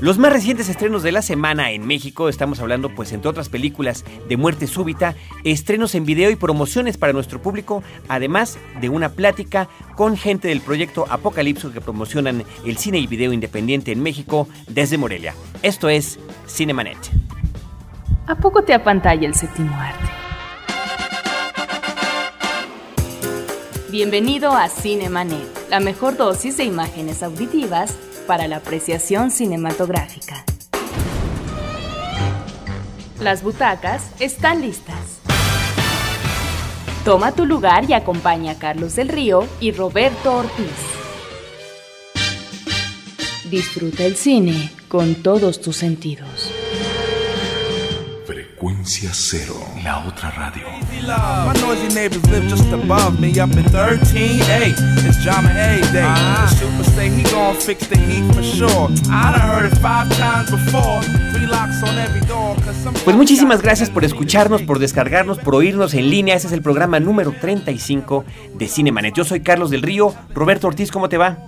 Los 0.00 0.16
más 0.16 0.32
recientes 0.32 0.70
estrenos 0.70 1.02
de 1.02 1.12
la 1.12 1.20
semana 1.20 1.72
en 1.72 1.86
México, 1.86 2.30
estamos 2.30 2.58
hablando 2.60 2.88
pues 2.94 3.12
entre 3.12 3.28
otras 3.28 3.50
películas 3.50 4.02
de 4.30 4.38
muerte 4.38 4.66
súbita, 4.66 5.14
estrenos 5.44 5.94
en 5.94 6.06
video 6.06 6.30
y 6.30 6.36
promociones 6.36 6.96
para 6.96 7.12
nuestro 7.12 7.42
público, 7.42 7.82
además 8.08 8.58
de 8.80 8.88
una 8.88 9.10
plática 9.10 9.68
con 9.96 10.16
gente 10.16 10.48
del 10.48 10.62
proyecto 10.62 11.04
Apocalipso 11.10 11.70
que 11.70 11.82
promocionan 11.82 12.44
el 12.64 12.78
cine 12.78 12.98
y 12.98 13.06
video 13.06 13.34
independiente 13.34 13.92
en 13.92 14.02
México 14.02 14.48
desde 14.68 14.96
Morelia. 14.96 15.34
Esto 15.62 15.90
es 15.90 16.18
Cinemanet. 16.48 16.96
¿A 18.26 18.36
poco 18.36 18.64
te 18.64 18.72
apantalla 18.72 19.26
el 19.26 19.34
séptimo 19.34 19.74
arte? 19.76 20.06
Bienvenido 23.90 24.52
a 24.52 24.70
Cinemanet, 24.70 25.68
la 25.68 25.80
mejor 25.80 26.16
dosis 26.16 26.56
de 26.56 26.64
imágenes 26.64 27.22
auditivas 27.22 27.98
para 28.26 28.48
la 28.48 28.56
apreciación 28.56 29.30
cinematográfica. 29.30 30.44
Las 33.20 33.42
butacas 33.42 34.10
están 34.18 34.62
listas. 34.62 35.20
Toma 37.04 37.32
tu 37.32 37.46
lugar 37.46 37.88
y 37.88 37.94
acompaña 37.94 38.52
a 38.52 38.58
Carlos 38.58 38.96
del 38.96 39.08
Río 39.08 39.46
y 39.60 39.72
Roberto 39.72 40.36
Ortiz. 40.36 40.66
Disfruta 43.50 44.04
el 44.04 44.16
cine 44.16 44.70
con 44.88 45.16
todos 45.16 45.60
tus 45.60 45.76
sentidos. 45.76 46.59
Frecuencia 48.60 49.08
cero, 49.14 49.54
la 49.82 50.06
otra 50.06 50.30
radio. 50.32 50.66
My 50.92 51.58
noisy 51.62 51.88
neighbors 51.94 52.28
live 52.28 52.46
just 52.46 52.70
above 52.70 53.18
me 53.18 53.30
up 53.40 53.56
in 53.56 53.64
13A. 53.64 54.74
It's 55.02 55.24
Jama 55.24 55.48
A 55.48 55.80
Day. 55.90 56.02
The 56.02 56.46
super 56.48 56.84
say 56.90 57.08
he 57.08 57.22
gon' 57.30 57.54
fix 57.56 57.88
the 57.88 57.96
heat 57.96 58.22
for 58.34 58.42
sure. 58.42 58.90
I 59.10 59.32
done 59.32 59.40
heard 59.40 59.72
it 59.72 59.78
five 59.78 60.14
times 60.18 60.50
before. 60.50 61.00
Three 61.32 61.46
locks 61.46 61.82
on 61.82 61.96
every 61.96 62.20
door. 62.28 62.54
Cause 62.56 62.76
some 62.82 62.92
Pues 63.02 63.16
muchísimas 63.16 63.62
gracias 63.62 63.88
por 63.88 64.04
escucharnos, 64.04 64.60
por 64.60 64.78
descargarnos, 64.78 65.38
por 65.38 65.54
oírnos 65.54 65.94
en 65.94 66.10
línea. 66.10 66.34
Este 66.34 66.48
es 66.48 66.52
el 66.52 66.60
programa 66.60 67.00
número 67.00 67.32
35 67.32 68.26
de 68.58 68.68
Cinemanet. 68.68 69.14
Yo 69.14 69.24
soy 69.24 69.40
Carlos 69.40 69.70
del 69.70 69.80
Río. 69.80 70.14
Roberto 70.34 70.66
Ortiz, 70.66 70.90
¿cómo 70.90 71.08
te 71.08 71.16
va? 71.16 71.38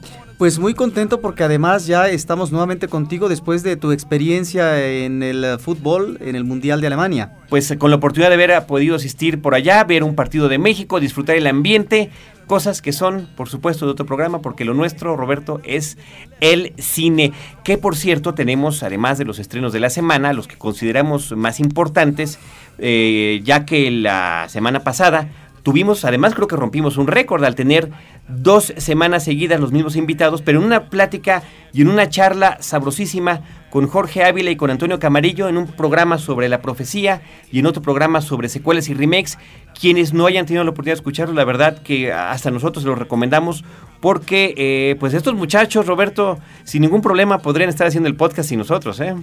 Pues 0.42 0.58
muy 0.58 0.74
contento 0.74 1.20
porque 1.20 1.44
además 1.44 1.86
ya 1.86 2.08
estamos 2.08 2.50
nuevamente 2.50 2.88
contigo 2.88 3.28
después 3.28 3.62
de 3.62 3.76
tu 3.76 3.92
experiencia 3.92 4.84
en 4.84 5.22
el 5.22 5.44
eh, 5.44 5.58
fútbol 5.58 6.18
en 6.20 6.34
el 6.34 6.42
Mundial 6.42 6.80
de 6.80 6.88
Alemania. 6.88 7.30
Pues 7.48 7.70
eh, 7.70 7.78
con 7.78 7.90
la 7.90 7.96
oportunidad 7.98 8.28
de 8.28 8.34
haber 8.34 8.66
podido 8.66 8.96
asistir 8.96 9.40
por 9.40 9.54
allá, 9.54 9.84
ver 9.84 10.02
un 10.02 10.16
partido 10.16 10.48
de 10.48 10.58
México, 10.58 10.98
disfrutar 10.98 11.36
el 11.36 11.46
ambiente, 11.46 12.10
cosas 12.48 12.82
que 12.82 12.92
son, 12.92 13.28
por 13.36 13.48
supuesto, 13.48 13.86
de 13.86 13.92
otro 13.92 14.04
programa, 14.04 14.42
porque 14.42 14.64
lo 14.64 14.74
nuestro, 14.74 15.16
Roberto, 15.16 15.60
es 15.62 15.96
el 16.40 16.72
cine. 16.76 17.32
Que 17.62 17.78
por 17.78 17.94
cierto, 17.94 18.34
tenemos, 18.34 18.82
además 18.82 19.18
de 19.18 19.24
los 19.24 19.38
estrenos 19.38 19.72
de 19.72 19.78
la 19.78 19.90
semana, 19.90 20.32
los 20.32 20.48
que 20.48 20.58
consideramos 20.58 21.36
más 21.36 21.60
importantes, 21.60 22.40
eh, 22.78 23.42
ya 23.44 23.64
que 23.64 23.92
la 23.92 24.48
semana 24.48 24.80
pasada 24.80 25.30
tuvimos, 25.62 26.04
además 26.04 26.34
creo 26.34 26.48
que 26.48 26.56
rompimos 26.56 26.96
un 26.96 27.06
récord 27.06 27.44
al 27.44 27.54
tener 27.54 27.90
dos 28.28 28.72
semanas 28.76 29.24
seguidas 29.24 29.60
los 29.60 29.72
mismos 29.72 29.96
invitados, 29.96 30.42
pero 30.42 30.58
en 30.58 30.66
una 30.66 30.90
plática 30.90 31.42
y 31.72 31.82
en 31.82 31.88
una 31.88 32.08
charla 32.08 32.58
sabrosísima 32.60 33.42
con 33.70 33.86
Jorge 33.86 34.24
Ávila 34.24 34.50
y 34.50 34.56
con 34.56 34.70
Antonio 34.70 34.98
Camarillo 34.98 35.48
en 35.48 35.56
un 35.56 35.66
programa 35.66 36.18
sobre 36.18 36.48
la 36.48 36.60
profecía 36.60 37.22
y 37.50 37.60
en 37.60 37.66
otro 37.66 37.80
programa 37.80 38.20
sobre 38.20 38.48
secuelas 38.48 38.88
y 38.88 38.94
remakes. 38.94 39.38
Quienes 39.78 40.12
no 40.12 40.26
hayan 40.26 40.44
tenido 40.44 40.64
la 40.64 40.70
oportunidad 40.70 40.96
de 40.96 41.00
escucharlo, 41.00 41.34
la 41.34 41.44
verdad 41.44 41.82
que 41.82 42.12
hasta 42.12 42.50
nosotros 42.50 42.84
los 42.84 42.98
recomendamos 42.98 43.64
porque 44.00 44.54
eh, 44.56 44.96
pues 45.00 45.14
estos 45.14 45.34
muchachos, 45.34 45.86
Roberto, 45.86 46.38
sin 46.64 46.82
ningún 46.82 47.00
problema 47.00 47.38
podrían 47.38 47.70
estar 47.70 47.86
haciendo 47.86 48.08
el 48.08 48.16
podcast 48.16 48.48
sin 48.48 48.58
nosotros, 48.58 49.00
¿eh? 49.00 49.14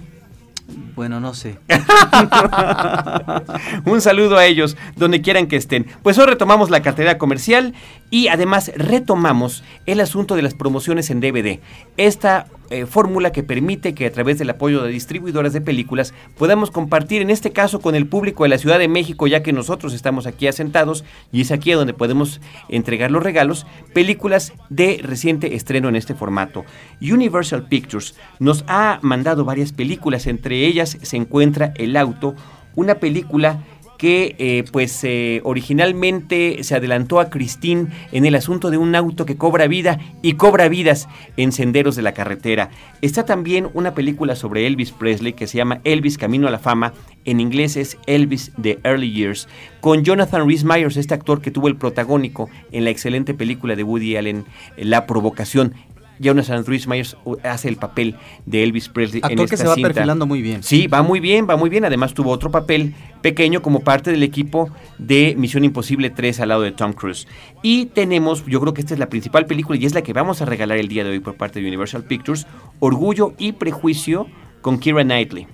Bueno, 0.94 1.20
no 1.20 1.34
sé. 1.34 1.58
Un 3.84 4.00
saludo 4.00 4.36
a 4.36 4.46
ellos, 4.46 4.76
donde 4.96 5.22
quieran 5.22 5.46
que 5.46 5.56
estén. 5.56 5.86
Pues 6.02 6.18
hoy 6.18 6.26
retomamos 6.26 6.70
la 6.70 6.82
cartera 6.82 7.18
comercial 7.18 7.74
y 8.10 8.28
además 8.28 8.72
retomamos 8.76 9.64
el 9.86 10.00
asunto 10.00 10.36
de 10.36 10.42
las 10.42 10.54
promociones 10.54 11.10
en 11.10 11.20
DVD. 11.20 11.60
Esta 11.96 12.46
eh, 12.70 12.86
fórmula 12.86 13.32
que 13.32 13.42
permite 13.42 13.94
que 13.94 14.06
a 14.06 14.12
través 14.12 14.38
del 14.38 14.50
apoyo 14.50 14.82
de 14.82 14.90
distribuidoras 14.90 15.52
de 15.52 15.60
películas 15.60 16.14
podamos 16.38 16.70
compartir, 16.70 17.20
en 17.20 17.30
este 17.30 17.50
caso 17.50 17.80
con 17.80 17.94
el 17.94 18.06
público 18.06 18.44
de 18.44 18.48
la 18.48 18.58
Ciudad 18.58 18.78
de 18.78 18.86
México, 18.88 19.26
ya 19.26 19.42
que 19.42 19.52
nosotros 19.52 19.92
estamos 19.92 20.26
aquí 20.26 20.46
asentados 20.46 21.04
y 21.32 21.40
es 21.40 21.50
aquí 21.50 21.72
donde 21.72 21.94
podemos 21.94 22.40
entregar 22.68 23.10
los 23.10 23.22
regalos, 23.22 23.66
películas 23.92 24.52
de 24.68 25.00
reciente 25.02 25.54
estreno 25.54 25.88
en 25.88 25.96
este 25.96 26.14
formato. 26.14 26.64
Universal 27.00 27.66
Pictures 27.68 28.14
nos 28.38 28.64
ha 28.68 29.00
mandado 29.02 29.44
varias 29.44 29.72
películas, 29.72 30.26
entre 30.26 30.64
ellas 30.64 30.96
se 31.02 31.16
encuentra 31.16 31.72
El 31.76 31.96
Auto, 31.96 32.34
una 32.76 32.96
película 32.96 33.64
que 34.00 34.34
eh, 34.38 34.64
pues 34.72 35.04
eh, 35.04 35.42
originalmente 35.44 36.64
se 36.64 36.74
adelantó 36.74 37.20
a 37.20 37.28
Christine 37.28 37.88
en 38.12 38.24
el 38.24 38.34
asunto 38.34 38.70
de 38.70 38.78
un 38.78 38.94
auto 38.94 39.26
que 39.26 39.36
cobra 39.36 39.66
vida 39.66 40.00
y 40.22 40.32
cobra 40.34 40.70
vidas 40.70 41.06
en 41.36 41.52
senderos 41.52 41.96
de 41.96 42.02
la 42.02 42.14
carretera. 42.14 42.70
Está 43.02 43.26
también 43.26 43.68
una 43.74 43.92
película 43.94 44.36
sobre 44.36 44.66
Elvis 44.66 44.92
Presley 44.92 45.34
que 45.34 45.46
se 45.46 45.58
llama 45.58 45.82
Elvis 45.84 46.16
Camino 46.16 46.48
a 46.48 46.50
la 46.50 46.58
Fama, 46.58 46.94
en 47.26 47.40
inglés 47.40 47.76
es 47.76 47.98
Elvis 48.06 48.52
The 48.62 48.78
Early 48.84 49.12
Years, 49.12 49.48
con 49.82 50.02
Jonathan 50.02 50.48
Rhys 50.48 50.64
Myers, 50.64 50.96
este 50.96 51.12
actor 51.12 51.42
que 51.42 51.50
tuvo 51.50 51.68
el 51.68 51.76
protagónico 51.76 52.48
en 52.72 52.84
la 52.84 52.90
excelente 52.90 53.34
película 53.34 53.76
de 53.76 53.82
Woody 53.82 54.16
Allen, 54.16 54.46
La 54.78 55.06
Provocación. 55.06 55.74
Jonathan 56.20 56.64
Rhys 56.64 56.86
Myers 56.86 57.16
hace 57.42 57.68
el 57.68 57.76
papel 57.76 58.16
de 58.46 58.62
Elvis 58.62 58.88
Presley 58.88 59.20
en 59.20 59.24
Actor 59.24 59.44
esta 59.44 59.56
que 59.56 59.56
se 59.56 59.66
va 59.66 59.74
cinta. 59.74 59.88
perfilando 59.88 60.26
muy 60.26 60.42
bien. 60.42 60.62
Sí, 60.62 60.86
va 60.86 61.02
muy 61.02 61.18
bien, 61.18 61.46
va 61.48 61.56
muy 61.56 61.70
bien. 61.70 61.84
Además 61.84 62.14
tuvo 62.14 62.30
otro 62.30 62.50
papel 62.50 62.94
pequeño 63.22 63.62
como 63.62 63.80
parte 63.80 64.10
del 64.10 64.22
equipo 64.22 64.70
de 64.98 65.34
Misión 65.36 65.64
Imposible 65.64 66.10
3 66.10 66.40
al 66.40 66.50
lado 66.50 66.62
de 66.62 66.72
Tom 66.72 66.92
Cruise. 66.92 67.26
Y 67.62 67.86
tenemos, 67.86 68.44
yo 68.46 68.60
creo 68.60 68.74
que 68.74 68.82
esta 68.82 68.94
es 68.94 69.00
la 69.00 69.08
principal 69.08 69.46
película 69.46 69.78
y 69.78 69.86
es 69.86 69.94
la 69.94 70.02
que 70.02 70.12
vamos 70.12 70.42
a 70.42 70.44
regalar 70.44 70.78
el 70.78 70.88
día 70.88 71.04
de 71.04 71.10
hoy 71.10 71.20
por 71.20 71.36
parte 71.36 71.60
de 71.60 71.66
Universal 71.66 72.04
Pictures, 72.04 72.46
Orgullo 72.78 73.34
y 73.38 73.52
Prejuicio 73.52 74.26
con 74.60 74.78
Kira 74.78 75.02
Knightley. 75.02 75.46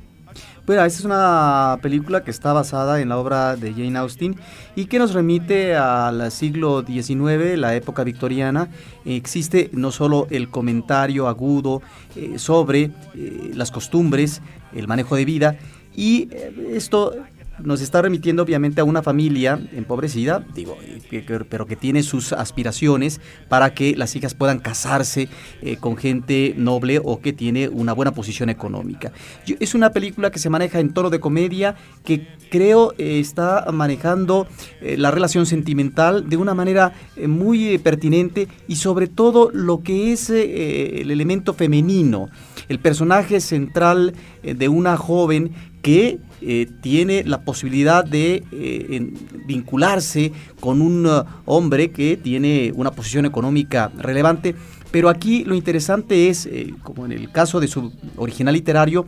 Bueno, 0.66 0.84
esta 0.84 0.98
es 0.98 1.04
una 1.04 1.78
película 1.80 2.24
que 2.24 2.32
está 2.32 2.52
basada 2.52 3.00
en 3.00 3.10
la 3.10 3.18
obra 3.18 3.54
de 3.54 3.72
Jane 3.72 3.96
Austen 3.98 4.34
y 4.74 4.86
que 4.86 4.98
nos 4.98 5.14
remite 5.14 5.76
al 5.76 6.32
siglo 6.32 6.82
XIX, 6.84 7.56
la 7.56 7.76
época 7.76 8.02
victoriana. 8.02 8.68
Existe 9.04 9.70
no 9.72 9.92
solo 9.92 10.26
el 10.28 10.50
comentario 10.50 11.28
agudo 11.28 11.82
eh, 12.16 12.40
sobre 12.40 12.90
eh, 13.14 13.52
las 13.54 13.70
costumbres, 13.70 14.42
el 14.74 14.88
manejo 14.88 15.14
de 15.14 15.24
vida, 15.24 15.56
y 15.94 16.28
eh, 16.32 16.72
esto 16.72 17.14
nos 17.62 17.80
está 17.80 18.02
remitiendo 18.02 18.42
obviamente 18.42 18.80
a 18.80 18.84
una 18.84 19.02
familia 19.02 19.60
empobrecida, 19.72 20.44
digo, 20.54 20.76
pero 21.48 21.66
que 21.66 21.76
tiene 21.76 22.02
sus 22.02 22.32
aspiraciones 22.32 23.20
para 23.48 23.74
que 23.74 23.96
las 23.96 24.14
hijas 24.16 24.34
puedan 24.34 24.58
casarse 24.58 25.28
eh, 25.62 25.76
con 25.76 25.96
gente 25.96 26.54
noble 26.56 27.00
o 27.02 27.20
que 27.20 27.32
tiene 27.32 27.68
una 27.68 27.92
buena 27.92 28.12
posición 28.12 28.48
económica. 28.48 29.12
Es 29.60 29.74
una 29.74 29.90
película 29.90 30.30
que 30.30 30.38
se 30.38 30.50
maneja 30.50 30.80
en 30.80 30.92
tono 30.92 31.10
de 31.10 31.20
comedia, 31.20 31.76
que 32.04 32.26
creo 32.50 32.92
eh, 32.98 33.20
está 33.20 33.66
manejando 33.72 34.46
eh, 34.80 34.96
la 34.96 35.10
relación 35.10 35.46
sentimental 35.46 36.28
de 36.28 36.36
una 36.36 36.54
manera 36.54 36.92
muy 37.26 37.78
pertinente 37.78 38.48
y 38.68 38.76
sobre 38.76 39.06
todo 39.06 39.50
lo 39.52 39.82
que 39.82 40.12
es 40.12 40.30
el 40.30 41.10
elemento 41.10 41.54
femenino, 41.54 42.28
el 42.68 42.78
personaje 42.78 43.40
central 43.40 44.14
de 44.42 44.68
una 44.68 44.96
joven 44.96 45.52
que 45.86 46.18
eh, 46.40 46.66
tiene 46.80 47.22
la 47.22 47.42
posibilidad 47.42 48.04
de 48.04 48.42
eh, 48.50 49.12
vincularse 49.46 50.32
con 50.58 50.82
un 50.82 51.06
uh, 51.06 51.22
hombre 51.44 51.92
que 51.92 52.16
tiene 52.16 52.72
una 52.74 52.90
posición 52.90 53.24
económica 53.24 53.92
relevante. 53.96 54.56
Pero 54.90 55.08
aquí 55.08 55.44
lo 55.44 55.54
interesante 55.54 56.28
es, 56.28 56.46
eh, 56.46 56.74
como 56.82 57.06
en 57.06 57.12
el 57.12 57.30
caso 57.30 57.60
de 57.60 57.68
su 57.68 57.92
original 58.16 58.54
literario, 58.54 59.06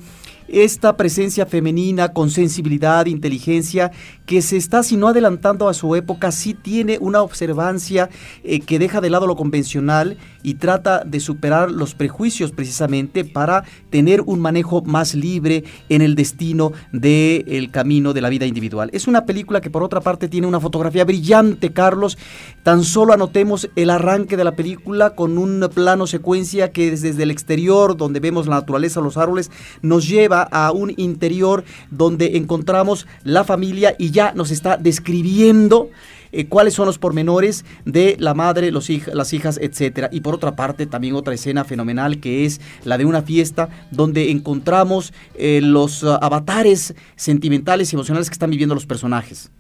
esta 0.49 0.97
presencia 0.97 1.47
femenina 1.47 2.13
con 2.13 2.31
sensibilidad, 2.31 3.07
inteligencia, 3.07 3.93
que 4.27 4.43
se 4.43 4.57
está, 4.57 4.83
si 4.83 4.97
no 4.97 5.09
adelantando 5.09 5.69
a 5.69 5.75
su 5.75 5.95
época, 5.95 6.33
sí 6.33 6.55
tiene 6.55 6.99
una 7.01 7.23
observancia 7.23 8.11
eh, 8.45 8.61
que 8.61 8.79
deja 8.79 9.01
de 9.01 9.11
lado 9.11 9.27
lo 9.27 9.37
convencional 9.37 10.19
y 10.43 10.55
trata 10.55 11.05
de 11.05 11.21
superar 11.21 11.71
los 11.71 11.95
prejuicios 11.95 12.53
precisamente 12.53 13.25
para 13.25 13.65
tener 13.91 14.23
un 14.23 14.41
manejo 14.41 14.83
más 14.83 15.15
libre 15.15 15.65
en 15.89 16.03
el 16.03 16.15
destino 16.15 16.73
del 16.93 17.71
camino 17.71 18.13
de 18.13 18.21
la 18.21 18.29
vida 18.29 18.47
individual. 18.47 18.91
Es 18.93 19.07
una 19.07 19.25
película 19.25 19.61
que 19.61 19.71
por 19.71 19.83
otra 19.83 20.01
parte 20.01 20.29
tiene 20.29 20.47
una 20.47 20.61
fotografía 20.61 21.05
brillante, 21.05 21.73
Carlos. 21.73 22.19
Tan 22.63 22.85
solo 22.85 23.13
anotemos 23.13 23.71
el 23.77 23.91
arranque 23.91 24.37
de 24.37 24.45
la 24.45 24.57
película 24.57 25.11
con 25.11 25.39
un 25.39 25.69
plano 25.75 26.07
secuencia 26.07 26.71
que 26.71 26.91
desde 26.91 27.23
el 27.23 27.31
exterior, 27.31 27.97
donde 27.97 28.21
vemos 28.21 28.47
la 28.47 28.57
naturaleza, 28.57 29.01
los 29.01 29.17
árboles, 29.17 29.51
nos 29.83 30.09
lleva 30.09 30.38
a 30.43 30.73
un 30.73 30.93
interior 30.97 31.65
donde 31.91 32.37
encontramos 32.37 33.07
la 33.25 33.45
familia 33.45 33.95
y 33.99 34.11
ya 34.11 34.33
nos 34.33 34.51
está 34.51 34.77
describiendo 34.77 35.91
eh, 36.33 36.47
cuáles 36.47 36.75
son 36.75 36.87
los 36.87 36.99
pormenores 36.99 37.65
de 37.85 38.17
la 38.19 38.35
madre, 38.35 38.71
los 38.71 38.89
las 39.13 39.33
hijas, 39.33 39.59
etcétera. 39.61 40.09
Y 40.13 40.21
por 40.21 40.35
otra 40.35 40.57
parte, 40.57 40.87
también 40.87 41.15
otra 41.15 41.35
escena 41.35 41.65
fenomenal 41.65 42.21
que 42.21 42.45
es 42.45 42.61
la 42.85 42.99
de 42.99 43.05
una 43.05 43.23
fiesta 43.23 43.69
donde 43.91 44.31
encontramos 44.31 45.13
eh, 45.35 45.61
los 45.63 46.03
uh, 46.03 46.19
avatares 46.21 46.95
sentimentales 47.17 47.93
y 47.93 47.97
emocionales 47.97 48.29
que 48.29 48.35
están 48.35 48.51
viviendo 48.51 48.75
los 48.75 48.87
personajes. 48.87 49.51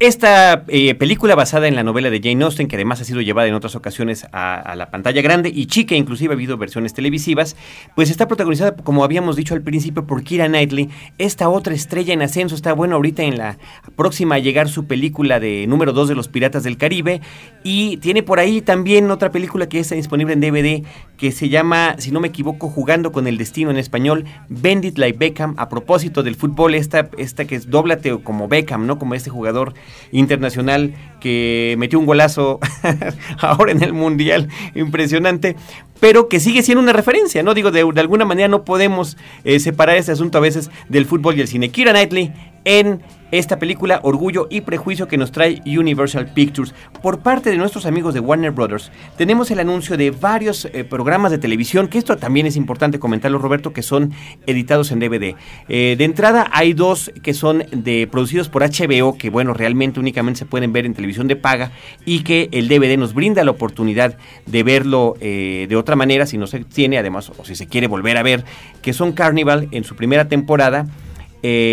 Esta 0.00 0.64
eh, 0.68 0.94
película 0.94 1.34
basada 1.34 1.68
en 1.68 1.74
la 1.74 1.82
novela 1.82 2.08
de 2.08 2.22
Jane 2.22 2.42
Austen, 2.42 2.68
que 2.68 2.76
además 2.76 3.02
ha 3.02 3.04
sido 3.04 3.20
llevada 3.20 3.48
en 3.48 3.54
otras 3.54 3.76
ocasiones 3.76 4.26
a, 4.32 4.74
la 4.74 4.90
pantalla 4.90 5.20
grande 5.20 5.52
y 5.54 5.66
chica, 5.66 5.94
inclusive 5.94 6.32
ha 6.32 6.36
habido 6.36 6.56
versiones 6.56 6.94
televisivas, 6.94 7.54
pues 7.94 8.08
está 8.08 8.26
protagonizada, 8.26 8.76
como 8.76 9.04
habíamos 9.04 9.36
dicho 9.36 9.52
al 9.52 9.60
principio, 9.60 10.06
por 10.06 10.24
Kira 10.24 10.46
Knightley, 10.46 10.88
esta 11.18 11.50
otra 11.50 11.74
estrella 11.74 12.14
en 12.14 12.22
ascenso, 12.22 12.54
está 12.54 12.72
bueno 12.72 12.96
ahorita 12.96 13.24
en 13.24 13.36
la 13.36 13.58
próxima 13.94 14.36
a 14.36 14.38
llegar 14.38 14.70
su 14.70 14.86
película 14.86 15.38
de 15.38 15.66
número 15.66 15.92
2 15.92 16.08
de 16.08 16.14
los 16.14 16.28
Piratas 16.28 16.62
del 16.62 16.78
Caribe 16.78 17.20
y 17.62 17.98
tiene 17.98 18.22
por 18.22 18.38
ahí 18.38 18.62
también 18.62 19.10
otra 19.10 19.30
película 19.30 19.68
que 19.68 19.80
está 19.80 19.96
disponible 19.96 20.32
en 20.32 20.40
DVD 20.40 20.82
que 21.18 21.30
se 21.30 21.50
llama, 21.50 21.96
si 21.98 22.10
no 22.10 22.20
me 22.20 22.28
equivoco, 22.28 22.70
Jugando 22.70 23.12
con 23.12 23.26
el 23.26 23.36
Destino 23.36 23.70
en 23.70 23.76
español, 23.76 24.24
Bendit 24.48 24.96
Like 24.96 25.18
Beckham, 25.18 25.56
a 25.58 25.68
propósito 25.68 26.22
del 26.22 26.36
fútbol, 26.36 26.74
esta, 26.74 27.10
esta 27.18 27.44
que 27.44 27.56
es 27.56 27.68
Dóblate 27.68 28.18
como 28.22 28.48
Beckham, 28.48 28.86
¿no? 28.86 28.98
Como 28.98 29.14
este 29.14 29.28
jugador 29.28 29.74
internacional 30.12 30.94
que 31.20 31.76
metió 31.78 31.98
un 31.98 32.06
golazo 32.06 32.60
ahora 33.40 33.72
en 33.72 33.82
el 33.82 33.92
Mundial, 33.92 34.48
impresionante, 34.74 35.56
pero 36.00 36.28
que 36.28 36.40
sigue 36.40 36.62
siendo 36.62 36.82
una 36.82 36.92
referencia, 36.92 37.42
¿no? 37.42 37.54
Digo, 37.54 37.70
de, 37.70 37.80
alguna 37.80 38.24
manera 38.24 38.48
no 38.48 38.64
podemos 38.64 39.16
eh, 39.44 39.60
separar 39.60 39.96
ese 39.96 40.12
asunto 40.12 40.38
a 40.38 40.40
veces 40.40 40.70
del 40.88 41.06
fútbol 41.06 41.36
y 41.36 41.42
el 41.42 41.48
cine. 41.48 41.68
Kira 41.70 41.92
Knightley 41.92 42.32
en 42.64 43.00
esta 43.30 43.58
película 43.58 44.00
Orgullo 44.02 44.48
y 44.50 44.62
Prejuicio 44.62 45.06
que 45.06 45.16
nos 45.16 45.30
trae 45.30 45.62
Universal 45.64 46.32
Pictures. 46.34 46.74
Por 47.02 47.20
parte 47.20 47.50
de 47.50 47.56
nuestros 47.56 47.86
amigos 47.86 48.14
de 48.14 48.20
Warner 48.20 48.50
Brothers, 48.50 48.90
tenemos 49.16 49.50
el 49.50 49.60
anuncio 49.60 49.96
de 49.96 50.10
varios 50.10 50.64
eh, 50.64 50.84
programas 50.84 51.30
de 51.30 51.38
televisión, 51.38 51.88
que 51.88 51.98
esto 51.98 52.16
también 52.16 52.46
es 52.46 52.56
importante 52.56 52.98
comentarlo, 52.98 53.38
Roberto, 53.38 53.72
que 53.72 53.82
son 53.82 54.12
editados 54.46 54.90
en 54.90 54.98
DVD. 54.98 55.36
Eh, 55.68 55.94
de 55.96 56.04
entrada 56.04 56.48
hay 56.52 56.72
dos 56.72 57.12
que 57.22 57.34
son 57.34 57.64
de 57.70 58.08
producidos 58.10 58.48
por 58.48 58.62
HBO, 58.62 59.16
que 59.16 59.30
bueno, 59.30 59.54
realmente 59.54 60.00
únicamente 60.00 60.38
se 60.38 60.46
pueden 60.46 60.72
ver 60.72 60.86
en 60.86 60.94
televisión 60.94 61.28
de 61.28 61.36
paga 61.36 61.70
y 62.04 62.24
que 62.24 62.48
el 62.52 62.68
DVD 62.68 62.98
nos 62.98 63.14
brinda 63.14 63.44
la 63.44 63.52
oportunidad 63.52 64.16
de 64.46 64.62
verlo 64.62 65.14
eh, 65.20 65.66
de 65.68 65.76
otra 65.76 65.94
manera, 65.94 66.26
si 66.26 66.36
no 66.36 66.46
se 66.46 66.64
tiene, 66.64 66.98
además, 66.98 67.30
o 67.30 67.44
si 67.44 67.54
se 67.54 67.66
quiere 67.66 67.86
volver 67.86 68.16
a 68.16 68.22
ver, 68.22 68.44
que 68.82 68.92
son 68.92 69.12
Carnival 69.12 69.68
en 69.70 69.84
su 69.84 69.94
primera 69.94 70.28
temporada, 70.28 70.86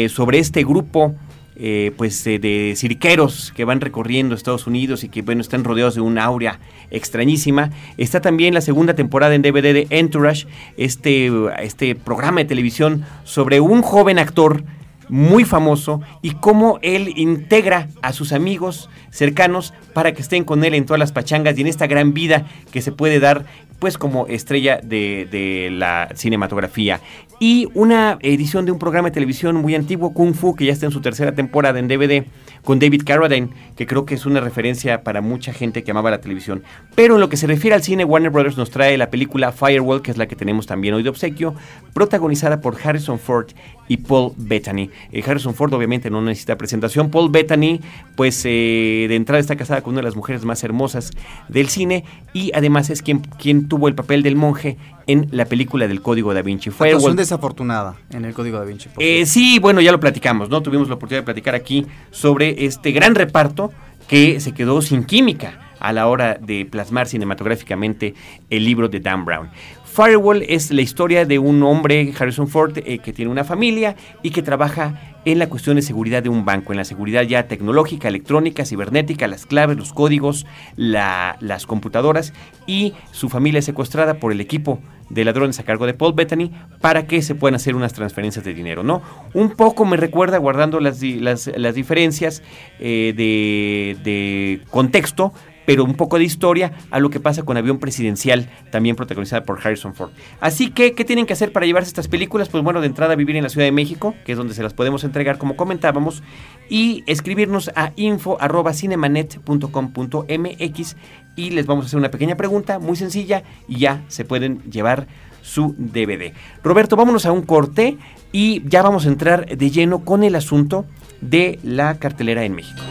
sobre 0.09 0.39
este 0.39 0.63
grupo 0.63 1.15
eh, 1.59 1.91
pues 1.97 2.27
eh, 2.27 2.37
de 2.37 2.75
cirqueros 2.77 3.51
que 3.55 3.65
van 3.65 3.81
recorriendo 3.81 4.35
Estados 4.35 4.67
Unidos 4.67 5.03
y 5.03 5.09
que 5.09 5.23
bueno 5.23 5.41
están 5.41 5.63
rodeados 5.63 5.95
de 5.95 6.01
una 6.01 6.23
aurea 6.23 6.59
extrañísima. 6.91 7.71
Está 7.97 8.21
también 8.21 8.53
la 8.53 8.61
segunda 8.61 8.93
temporada 8.93 9.33
en 9.33 9.41
DVD 9.41 9.73
de 9.73 9.87
Entourage, 9.89 10.45
este, 10.77 11.31
este 11.57 11.95
programa 11.95 12.41
de 12.41 12.45
televisión 12.45 13.05
sobre 13.23 13.59
un 13.59 13.81
joven 13.81 14.19
actor 14.19 14.63
muy 15.09 15.45
famoso 15.45 16.01
y 16.21 16.31
cómo 16.31 16.77
él 16.83 17.13
integra 17.15 17.87
a 18.03 18.13
sus 18.13 18.33
amigos 18.33 18.87
cercanos 19.09 19.73
para 19.93 20.13
que 20.13 20.21
estén 20.21 20.43
con 20.43 20.63
él 20.63 20.75
en 20.75 20.85
todas 20.85 20.99
las 20.99 21.11
pachangas 21.11 21.57
y 21.57 21.61
en 21.61 21.67
esta 21.67 21.87
gran 21.87 22.13
vida 22.13 22.45
que 22.71 22.83
se 22.83 22.91
puede 22.91 23.19
dar 23.19 23.45
pues 23.79 23.97
como 23.97 24.27
estrella 24.27 24.79
de, 24.81 25.69
la 25.71 26.09
cinematografía. 26.15 26.99
Y 27.39 27.67
una 27.75 28.17
edición 28.21 28.65
de 28.65 28.71
un 28.71 28.79
programa 28.79 29.09
de 29.09 29.13
televisión 29.13 29.55
muy 29.57 29.75
antiguo, 29.75 30.11
Kung 30.11 30.33
Fu, 30.33 30.55
que 30.55 30.65
ya 30.65 30.73
está 30.73 30.87
en 30.87 30.91
su 30.91 31.01
tercera 31.01 31.35
temporada 31.35 31.77
en 31.77 31.87
DVD, 31.87 32.25
con 32.63 32.79
David 32.79 33.03
Carradine, 33.05 33.49
que 33.75 33.85
creo 33.85 34.05
que 34.05 34.15
es 34.15 34.25
una 34.25 34.41
referencia 34.41 35.03
para 35.03 35.21
mucha 35.21 35.53
gente 35.53 35.83
que 35.83 35.91
amaba 35.91 36.09
la 36.09 36.19
televisión. 36.19 36.63
Pero 36.95 37.13
en 37.13 37.21
lo 37.21 37.29
que 37.29 37.37
se 37.37 37.45
refiere 37.45 37.75
al 37.75 37.83
cine, 37.83 38.05
Warner 38.05 38.31
Brothers 38.31 38.57
nos 38.57 38.71
trae 38.71 38.97
la 38.97 39.11
película 39.11 39.51
Firewall, 39.51 40.01
que 40.01 40.09
es 40.09 40.17
la 40.17 40.25
que 40.27 40.35
tenemos 40.35 40.65
también 40.65 40.95
hoy 40.95 41.03
de 41.03 41.09
obsequio, 41.09 41.53
protagonizada 41.93 42.59
por 42.59 42.75
Harrison 42.83 43.19
Ford 43.19 43.47
y 43.87 43.97
Paul 43.97 44.33
Bettany. 44.35 44.89
Eh, 45.11 45.23
Harrison 45.25 45.53
Ford 45.53 45.73
obviamente 45.73 46.09
no 46.09 46.21
necesita 46.21 46.57
presentación. 46.57 47.11
Paul 47.11 47.29
Bettany, 47.29 47.79
pues 48.15 48.41
eh, 48.45 49.05
de 49.07 49.15
entrada 49.15 49.39
está 49.39 49.55
casada 49.55 49.81
con 49.81 49.93
una 49.93 50.01
de 50.01 50.05
las 50.05 50.15
mujeres 50.15 50.43
más 50.43 50.63
hermosas 50.63 51.11
del 51.49 51.69
cine 51.69 52.03
y 52.33 52.51
además 52.53 52.89
es 52.89 53.01
quien, 53.01 53.19
quien 53.19 53.67
tuvo 53.67 53.87
el 53.87 53.95
papel 53.95 54.23
del 54.23 54.35
monje 54.35 54.77
en 55.07 55.27
la 55.31 55.45
película 55.45 55.87
del 55.87 56.01
Código 56.01 56.33
da 56.33 56.41
Vinci. 56.41 56.69
Actuación 56.69 57.15
desafortunada 57.27 57.95
en 58.09 58.25
el 58.25 58.33
Código 58.33 58.57
da 58.57 58.65
Vinci. 58.65 58.89
Eh, 58.97 59.25
sí, 59.25 59.59
bueno, 59.59 59.81
ya 59.81 59.91
lo 59.91 59.99
platicamos, 59.99 60.49
¿no? 60.49 60.61
Tuvimos 60.61 60.87
la 60.87 60.95
oportunidad 60.95 61.21
de 61.21 61.25
platicar 61.25 61.55
aquí 61.55 61.85
sobre 62.11 62.65
este 62.65 62.91
gran 62.91 63.15
reparto 63.15 63.71
que 64.07 64.39
se 64.39 64.53
quedó 64.53 64.81
sin 64.81 65.03
química 65.03 65.59
a 65.79 65.93
la 65.93 66.07
hora 66.07 66.37
de 66.41 66.65
plasmar 66.65 67.07
cinematográficamente 67.07 68.15
el 68.49 68.65
libro 68.65 68.87
de 68.87 68.99
Dan 68.99 69.25
Brown. 69.25 69.49
Firewall 69.97 70.43
es 70.43 70.69
la 70.69 70.83
historia 70.83 71.25
de 71.25 71.39
un 71.39 71.63
hombre, 71.63 72.13
Harrison 72.19 72.47
Ford, 72.47 72.77
eh, 72.85 72.99
que 72.99 73.13
tiene 73.13 73.31
una 73.31 73.43
familia 73.43 73.95
y 74.21 74.29
que 74.29 74.43
trabaja 74.43 75.15
en 75.25 75.39
la 75.39 75.49
cuestión 75.49 75.75
de 75.75 75.81
seguridad 75.81 76.21
de 76.21 76.29
un 76.29 76.45
banco, 76.45 76.71
en 76.71 76.77
la 76.77 76.85
seguridad 76.85 77.23
ya 77.23 77.47
tecnológica, 77.47 78.07
electrónica, 78.07 78.63
cibernética, 78.63 79.27
las 79.27 79.47
claves, 79.47 79.75
los 79.75 79.93
códigos, 79.93 80.45
las 80.75 81.65
computadoras 81.65 82.31
y 82.67 82.93
su 83.11 83.27
familia 83.27 83.57
es 83.57 83.65
secuestrada 83.65 84.19
por 84.19 84.31
el 84.31 84.39
equipo 84.39 84.79
de 85.09 85.25
ladrones 85.25 85.59
a 85.59 85.63
cargo 85.63 85.87
de 85.87 85.95
Paul 85.95 86.13
Bettany 86.13 86.51
para 86.79 87.07
que 87.07 87.23
se 87.23 87.33
puedan 87.33 87.55
hacer 87.55 87.75
unas 87.75 87.93
transferencias 87.93 88.45
de 88.45 88.53
dinero, 88.53 88.83
¿no? 88.83 89.01
Un 89.33 89.49
poco 89.49 89.83
me 89.83 89.97
recuerda, 89.97 90.37
guardando 90.37 90.79
las, 90.79 91.01
las, 91.01 91.73
diferencias 91.73 92.43
eh, 92.79 93.15
de, 93.17 93.97
de 94.03 94.61
contexto, 94.69 95.33
pero 95.67 95.83
un 95.83 95.93
poco 95.95 96.17
de 96.17 96.23
historia 96.23 96.71
a 96.91 97.01
lo 97.01 97.09
que 97.09 97.19
pasa 97.19 97.43
con 97.43 97.57
Avión 97.57 97.77
Presidencial, 97.77 98.49
también 98.71 98.95
protagonizada 98.95 99.43
por 99.43 99.59
Harrison 99.61 99.93
Ford. 99.93 100.11
Así 100.39 100.71
que, 100.71 100.93
¿qué 100.93 101.03
tienen 101.03 101.25
que 101.25 101.33
hacer 101.33 101.51
para 101.51 101.65
llevarse 101.65 101.89
estas 101.89 102.07
películas? 102.07 102.47
Pues 102.47 102.63
bueno, 102.63 102.79
de 102.79 102.87
entrada 102.87 103.15
vivir 103.15 103.35
en 103.35 103.43
la 103.43 103.49
Ciudad 103.49 103.67
de 103.67 103.73
México, 103.73 104.15
que 104.25 104.31
es 104.31 104.37
donde 104.37 104.53
se 104.53 104.63
las 104.63 104.73
podemos 104.73 105.03
entregar 105.03 105.37
como 105.37 105.57
comentábamos, 105.57 106.23
y 106.69 107.03
escribirnos 107.05 107.69
a 107.75 107.91
info.cinemanet.com.mx 107.97 110.95
y 111.35 111.49
les 111.49 111.65
vamos 111.65 111.83
a 111.83 111.87
hacer 111.87 111.99
una 111.99 112.11
pequeña 112.11 112.37
pregunta 112.37 112.79
muy 112.79 112.95
sencilla 112.95 113.43
y 113.67 113.79
ya 113.79 114.05
se 114.07 114.23
pueden 114.23 114.61
llevar 114.71 115.07
su 115.41 115.75
DVD. 115.77 116.31
Roberto, 116.63 116.95
vámonos 116.95 117.25
a 117.25 117.33
un 117.33 117.41
corte 117.41 117.97
y 118.31 118.65
ya 118.69 118.83
vamos 118.83 119.05
a 119.05 119.09
entrar 119.09 119.57
de 119.57 119.69
lleno 119.69 120.05
con 120.05 120.23
el 120.23 120.35
asunto 120.35 120.85
de 121.19 121.59
la 121.61 121.99
cartelera 121.99 122.45
en 122.45 122.55
México. 122.55 122.81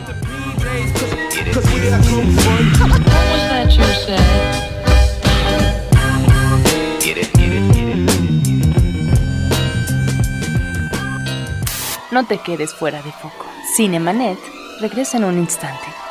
No 12.10 12.26
te 12.26 12.38
quedes 12.38 12.74
fuera 12.74 13.00
de 13.02 13.10
foco. 13.12 13.46
Cinemanet 13.74 14.38
regresa 14.80 15.16
en 15.16 15.24
un 15.24 15.38
instante. 15.38 16.05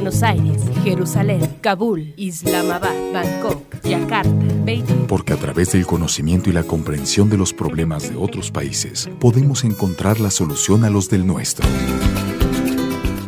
Buenos 0.00 0.22
Aires, 0.22 0.62
Jerusalén, 0.82 1.58
Kabul, 1.60 2.14
Islamabad, 2.16 2.94
Bangkok, 3.12 3.82
Yakarta, 3.82 4.32
Beijing. 4.64 5.06
Porque 5.06 5.34
a 5.34 5.36
través 5.36 5.72
del 5.72 5.84
conocimiento 5.84 6.48
y 6.48 6.54
la 6.54 6.62
comprensión 6.62 7.28
de 7.28 7.36
los 7.36 7.52
problemas 7.52 8.08
de 8.08 8.16
otros 8.16 8.50
países, 8.50 9.10
podemos 9.18 9.62
encontrar 9.62 10.18
la 10.18 10.30
solución 10.30 10.84
a 10.84 10.90
los 10.90 11.10
del 11.10 11.26
nuestro. 11.26 11.68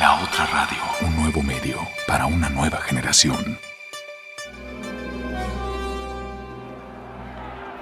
la 0.00 0.20
otra 0.20 0.46
radio. 0.46 0.82
Un 1.02 1.14
nuevo 1.16 1.42
medio 1.42 1.78
para 2.08 2.26
una 2.26 2.48
nueva 2.48 2.78
generación. 2.78 3.65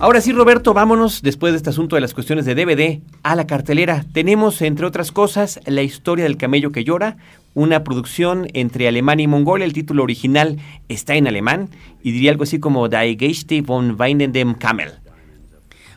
Ahora 0.00 0.20
sí, 0.20 0.30
Roberto, 0.30 0.74
vámonos 0.74 1.22
después 1.22 1.52
de 1.52 1.56
este 1.56 1.70
asunto 1.70 1.96
de 1.96 2.00
las 2.00 2.14
cuestiones 2.14 2.44
de 2.44 2.54
DVD 2.54 3.00
a 3.24 3.34
la 3.34 3.48
cartelera. 3.48 4.04
Tenemos, 4.12 4.62
entre 4.62 4.86
otras 4.86 5.10
cosas, 5.10 5.58
La 5.66 5.82
historia 5.82 6.22
del 6.22 6.36
camello 6.36 6.70
que 6.70 6.84
llora, 6.84 7.16
una 7.54 7.82
producción 7.82 8.46
entre 8.54 8.86
Alemania 8.86 9.24
y 9.24 9.26
Mongolia. 9.26 9.64
El 9.64 9.72
título 9.72 10.04
original 10.04 10.58
está 10.88 11.16
en 11.16 11.26
alemán 11.26 11.70
y 12.00 12.12
diría 12.12 12.30
algo 12.30 12.44
así 12.44 12.60
como 12.60 12.88
Die 12.88 13.16
Geschichte 13.18 13.60
von 13.62 13.96
Weinendem 13.98 14.54
Kamel. 14.54 14.92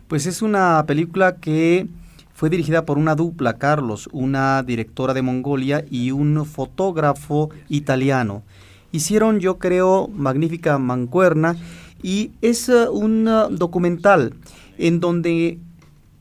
Pues 0.07 0.25
es 0.25 0.41
una 0.41 0.83
película 0.87 1.35
que 1.35 1.85
fue 2.33 2.49
dirigida 2.49 2.87
por 2.87 2.97
una 2.97 3.13
dupla, 3.13 3.59
Carlos, 3.59 4.09
una 4.11 4.63
directora 4.63 5.13
de 5.13 5.21
Mongolia 5.21 5.85
y 5.91 6.09
un 6.09 6.43
fotógrafo 6.47 7.51
italiano. 7.69 8.41
Hicieron, 8.91 9.39
yo 9.39 9.59
creo, 9.59 10.07
magnífica 10.07 10.79
mancuerna 10.79 11.55
y 12.03 12.31
es 12.41 12.69
eh, 12.69 12.89
un 12.89 13.27
eh, 13.27 13.47
documental 13.51 14.33
en 14.77 14.99
donde 14.99 15.59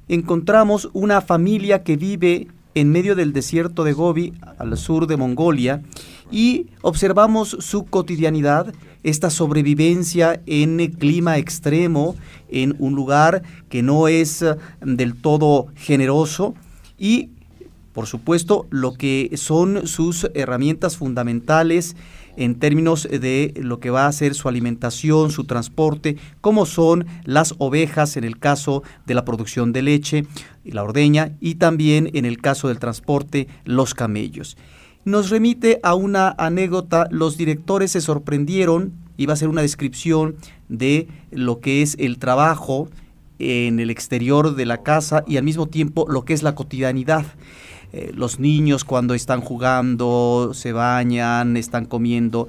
encontramos 0.08 0.90
una 0.92 1.20
familia 1.20 1.82
que 1.82 1.96
vive 1.96 2.48
en 2.74 2.90
medio 2.90 3.14
del 3.14 3.32
desierto 3.32 3.84
de 3.84 3.92
Gobi, 3.92 4.32
al 4.58 4.76
sur 4.76 5.06
de 5.06 5.16
Mongolia, 5.16 5.82
y 6.30 6.66
observamos 6.82 7.56
su 7.60 7.84
cotidianidad, 7.86 8.72
esta 9.02 9.30
sobrevivencia 9.30 10.40
en 10.46 10.78
clima 10.92 11.38
extremo, 11.38 12.14
en 12.48 12.76
un 12.78 12.94
lugar 12.94 13.42
que 13.68 13.82
no 13.82 14.08
es 14.08 14.42
eh, 14.42 14.56
del 14.80 15.16
todo 15.16 15.68
generoso, 15.74 16.54
y 16.98 17.30
por 17.92 18.06
supuesto 18.06 18.66
lo 18.70 18.94
que 18.94 19.30
son 19.34 19.86
sus 19.86 20.30
herramientas 20.34 20.96
fundamentales 20.96 21.96
en 22.36 22.58
términos 22.58 23.08
de 23.10 23.54
lo 23.56 23.80
que 23.80 23.90
va 23.90 24.06
a 24.06 24.12
ser 24.12 24.34
su 24.34 24.48
alimentación, 24.48 25.30
su 25.30 25.44
transporte, 25.44 26.16
como 26.40 26.66
son 26.66 27.06
las 27.24 27.54
ovejas 27.58 28.16
en 28.16 28.24
el 28.24 28.38
caso 28.38 28.82
de 29.06 29.14
la 29.14 29.24
producción 29.24 29.72
de 29.72 29.82
leche, 29.82 30.26
la 30.64 30.82
ordeña 30.82 31.32
y 31.40 31.56
también 31.56 32.10
en 32.14 32.24
el 32.24 32.40
caso 32.40 32.68
del 32.68 32.78
transporte, 32.78 33.48
los 33.64 33.94
camellos. 33.94 34.56
Nos 35.04 35.30
remite 35.30 35.80
a 35.82 35.94
una 35.94 36.34
anécdota, 36.36 37.08
los 37.10 37.36
directores 37.36 37.92
se 37.92 38.00
sorprendieron, 38.00 38.92
iba 39.16 39.32
a 39.32 39.36
ser 39.36 39.48
una 39.48 39.62
descripción 39.62 40.36
de 40.68 41.08
lo 41.30 41.60
que 41.60 41.82
es 41.82 41.96
el 41.98 42.18
trabajo 42.18 42.88
en 43.38 43.80
el 43.80 43.90
exterior 43.90 44.54
de 44.54 44.66
la 44.66 44.82
casa 44.82 45.24
y 45.26 45.38
al 45.38 45.44
mismo 45.44 45.66
tiempo 45.66 46.06
lo 46.08 46.24
que 46.24 46.34
es 46.34 46.42
la 46.42 46.54
cotidianidad. 46.54 47.24
Eh, 47.92 48.12
los 48.14 48.38
niños 48.38 48.84
cuando 48.84 49.14
están 49.14 49.40
jugando, 49.40 50.52
se 50.54 50.72
bañan, 50.72 51.56
están 51.56 51.86
comiendo. 51.86 52.48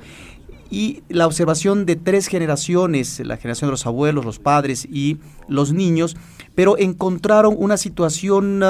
Y 0.69 1.03
la 1.09 1.27
observación 1.27 1.85
de 1.85 1.95
tres 1.97 2.27
generaciones, 2.27 3.19
la 3.19 3.37
generación 3.37 3.69
de 3.69 3.71
los 3.71 3.85
abuelos, 3.85 4.23
los 4.23 4.39
padres 4.39 4.85
y 4.85 5.17
los 5.47 5.73
niños, 5.73 6.15
pero 6.55 6.77
encontraron 6.77 7.55
una 7.57 7.75
situación 7.75 8.63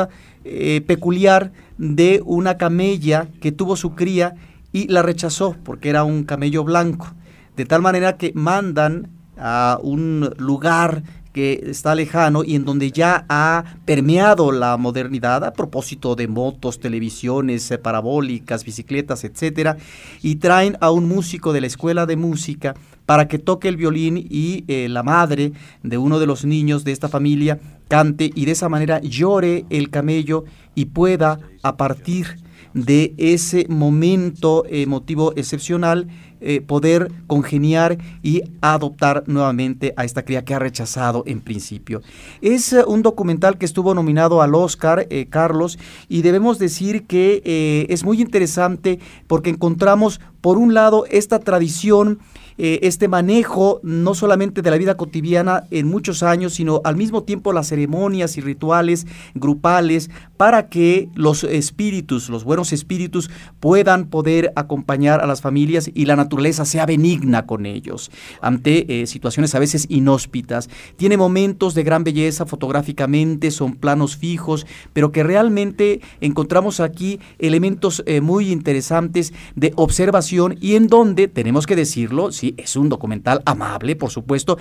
eh, 0.44 0.82
peculiar 0.88 1.52
de 1.78 2.22
una 2.26 2.58
camella 2.58 3.28
que 3.40 3.52
tuvo 3.52 3.76
su 3.76 3.94
cría 3.94 4.36
y 4.72 4.88
la 4.88 5.02
rechazó 5.02 5.56
porque 5.64 5.90
era 5.90 6.04
un 6.04 6.24
camello 6.24 6.64
blanco. 6.64 7.14
De 7.56 7.66
tal 7.66 7.82
manera 7.82 8.18
que 8.18 8.32
mandan 8.34 9.10
a 9.38 9.78
un 9.82 10.34
lugar 10.38 11.04
que 11.34 11.64
está 11.68 11.96
lejano 11.96 12.44
y 12.44 12.56
en 12.56 12.66
donde 12.66 12.92
ya 12.92 13.26
ha 13.30 13.64
permeado 13.86 14.52
la 14.52 14.78
modernidad 14.78 15.44
a 15.44 15.54
propósito 15.54 16.16
de 16.16 16.28
motos, 16.28 16.80
televisiones, 16.80 17.70
eh, 17.72 17.78
parabólicas, 17.78 18.66
bicicletas, 18.66 19.24
etcétera, 19.24 19.78
y 20.22 20.36
traen 20.36 20.78
a 20.82 20.92
un 20.92 21.08
músico 21.08 21.54
de 21.54 21.62
la 21.62 21.68
escuela 21.68 22.06
de 22.06 22.16
música 22.16 22.76
para 23.06 23.28
que 23.28 23.40
toque 23.40 23.68
el 23.68 23.78
violín 23.78 24.18
y 24.18 24.64
eh, 24.68 24.88
la 24.90 25.04
madre 25.04 25.54
de 25.84 25.98
uno 25.98 26.20
de 26.20 26.28
los 26.28 26.46
niños 26.46 26.84
de 26.84 26.92
esta 26.92 27.10
familia 27.10 27.60
cante 27.88 28.32
y 28.34 28.46
de 28.46 28.52
esa 28.54 28.70
manera 28.70 29.02
llore 29.02 29.66
el 29.70 29.90
camello 29.90 30.46
y 30.76 30.86
pueda 30.86 31.40
a 31.62 31.76
partir 31.76 32.38
de 32.74 33.14
ese 33.18 33.66
momento 33.68 34.64
emotivo 34.70 35.34
excepcional 35.36 36.08
eh, 36.44 36.60
poder 36.60 37.12
congeniar 37.28 38.00
y 38.24 38.42
adoptar 38.62 39.24
nuevamente 39.28 39.94
a 39.96 40.06
esta 40.06 40.26
cría 40.26 40.44
que 40.44 40.56
ha 40.56 40.60
rechazado 40.60 41.24
en 41.28 41.40
principio. 41.40 42.02
Es 42.42 42.74
eh, 42.74 42.84
un 42.88 43.04
documental 43.04 43.60
que 43.60 43.66
estuvo 43.68 43.94
nominado 43.94 44.42
al 44.42 44.56
Oscar, 44.56 45.06
eh, 45.12 45.28
Carlos, 45.30 45.78
y 46.10 46.24
debemos 46.24 46.58
decir 46.58 47.06
que 47.06 47.86
es 47.90 48.04
muy 48.04 48.22
interesante 48.22 49.00
porque 49.28 49.52
encontramos, 49.52 50.20
por 50.42 50.58
un 50.58 50.74
lado, 50.74 51.06
esta 51.12 51.38
tradición 51.38 52.18
este 52.58 53.08
manejo 53.08 53.80
no 53.82 54.14
solamente 54.14 54.62
de 54.62 54.70
la 54.70 54.78
vida 54.78 54.96
cotidiana 54.96 55.64
en 55.72 55.88
muchos 55.88 56.22
años, 56.22 56.54
sino 56.54 56.82
al 56.84 56.96
mismo 56.96 57.24
tiempo 57.24 57.54
las 57.54 57.70
ceremonias 57.70 58.38
y 58.38 58.42
rituales 58.42 59.08
grupales 59.34 60.12
para 60.38 60.70
que 60.70 61.10
los 61.16 61.44
espíritus, 61.44 62.30
los 62.30 62.44
buenos 62.44 62.72
espíritus, 62.72 63.32
puedan 63.60 64.06
poder 64.10 64.54
acompañar 64.56 65.22
a 65.22 65.26
las 65.26 65.42
familias 65.42 65.90
y 65.92 66.06
la 66.06 66.16
naturaleza 66.16 66.31
sea 66.66 66.86
benigna 66.86 67.46
con 67.46 67.66
ellos 67.66 68.12
ante 68.42 69.02
eh, 69.02 69.08
situaciones 69.08 69.56
a 69.56 69.60
veces 69.60 69.86
inhóspitas. 69.90 70.70
Tiene 70.98 71.18
momentos 71.18 71.74
de 71.74 71.84
gran 71.84 72.04
belleza 72.04 72.46
fotográficamente, 72.46 73.52
son 73.52 73.76
planos 73.76 74.16
fijos, 74.16 74.66
pero 74.94 75.12
que 75.12 75.24
realmente 75.24 76.02
encontramos 76.22 76.80
aquí 76.80 77.20
elementos 77.40 78.04
eh, 78.06 78.22
muy 78.22 78.52
interesantes 78.52 79.34
de 79.56 79.74
observación 79.76 80.58
y 80.62 80.76
en 80.76 80.88
donde, 80.88 81.28
tenemos 81.28 81.66
que 81.66 81.76
decirlo, 81.76 82.32
sí, 82.32 82.54
es 82.58 82.76
un 82.76 82.90
documental 82.90 83.42
amable, 83.46 83.96
por 83.96 84.10
supuesto, 84.10 84.58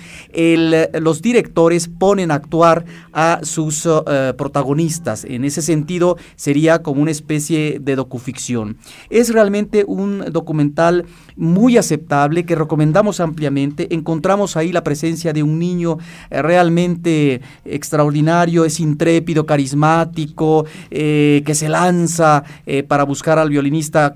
los 1.01 1.23
directores 1.23 1.89
ponen 1.89 2.31
a 2.31 2.35
actuar 2.35 2.85
a 3.13 3.41
sus 3.43 3.87
eh, 3.87 4.35
protagonistas. 4.37 5.25
En 5.25 5.45
ese 5.45 5.63
sentido, 5.63 6.17
sería 6.37 6.83
como 6.83 7.03
una 7.03 7.11
especie 7.11 7.79
de 7.81 7.97
docuficción. 7.97 8.77
Es 9.11 9.33
realmente 9.33 9.85
un 9.87 10.25
documental 10.33 11.05
muy 11.41 11.79
aceptable 11.79 12.45
que 12.45 12.55
recomendamos 12.55 13.19
ampliamente. 13.19 13.93
Encontramos 13.95 14.57
ahí 14.57 14.71
la 14.73 14.85
presencia 14.85 15.33
de 15.33 15.43
un 15.43 15.59
niño 15.59 15.99
eh, 16.31 16.43
realmente 16.43 17.41
extraordinario, 17.65 18.65
es 18.65 18.79
intrépido, 18.79 19.47
carismático, 19.47 20.67
eh, 20.91 21.43
que 21.45 21.55
se 21.55 21.69
lanza 21.69 22.45
eh, 22.67 22.83
para 22.83 23.05
buscar 23.05 23.39
al 23.39 23.49
violinista 23.49 24.15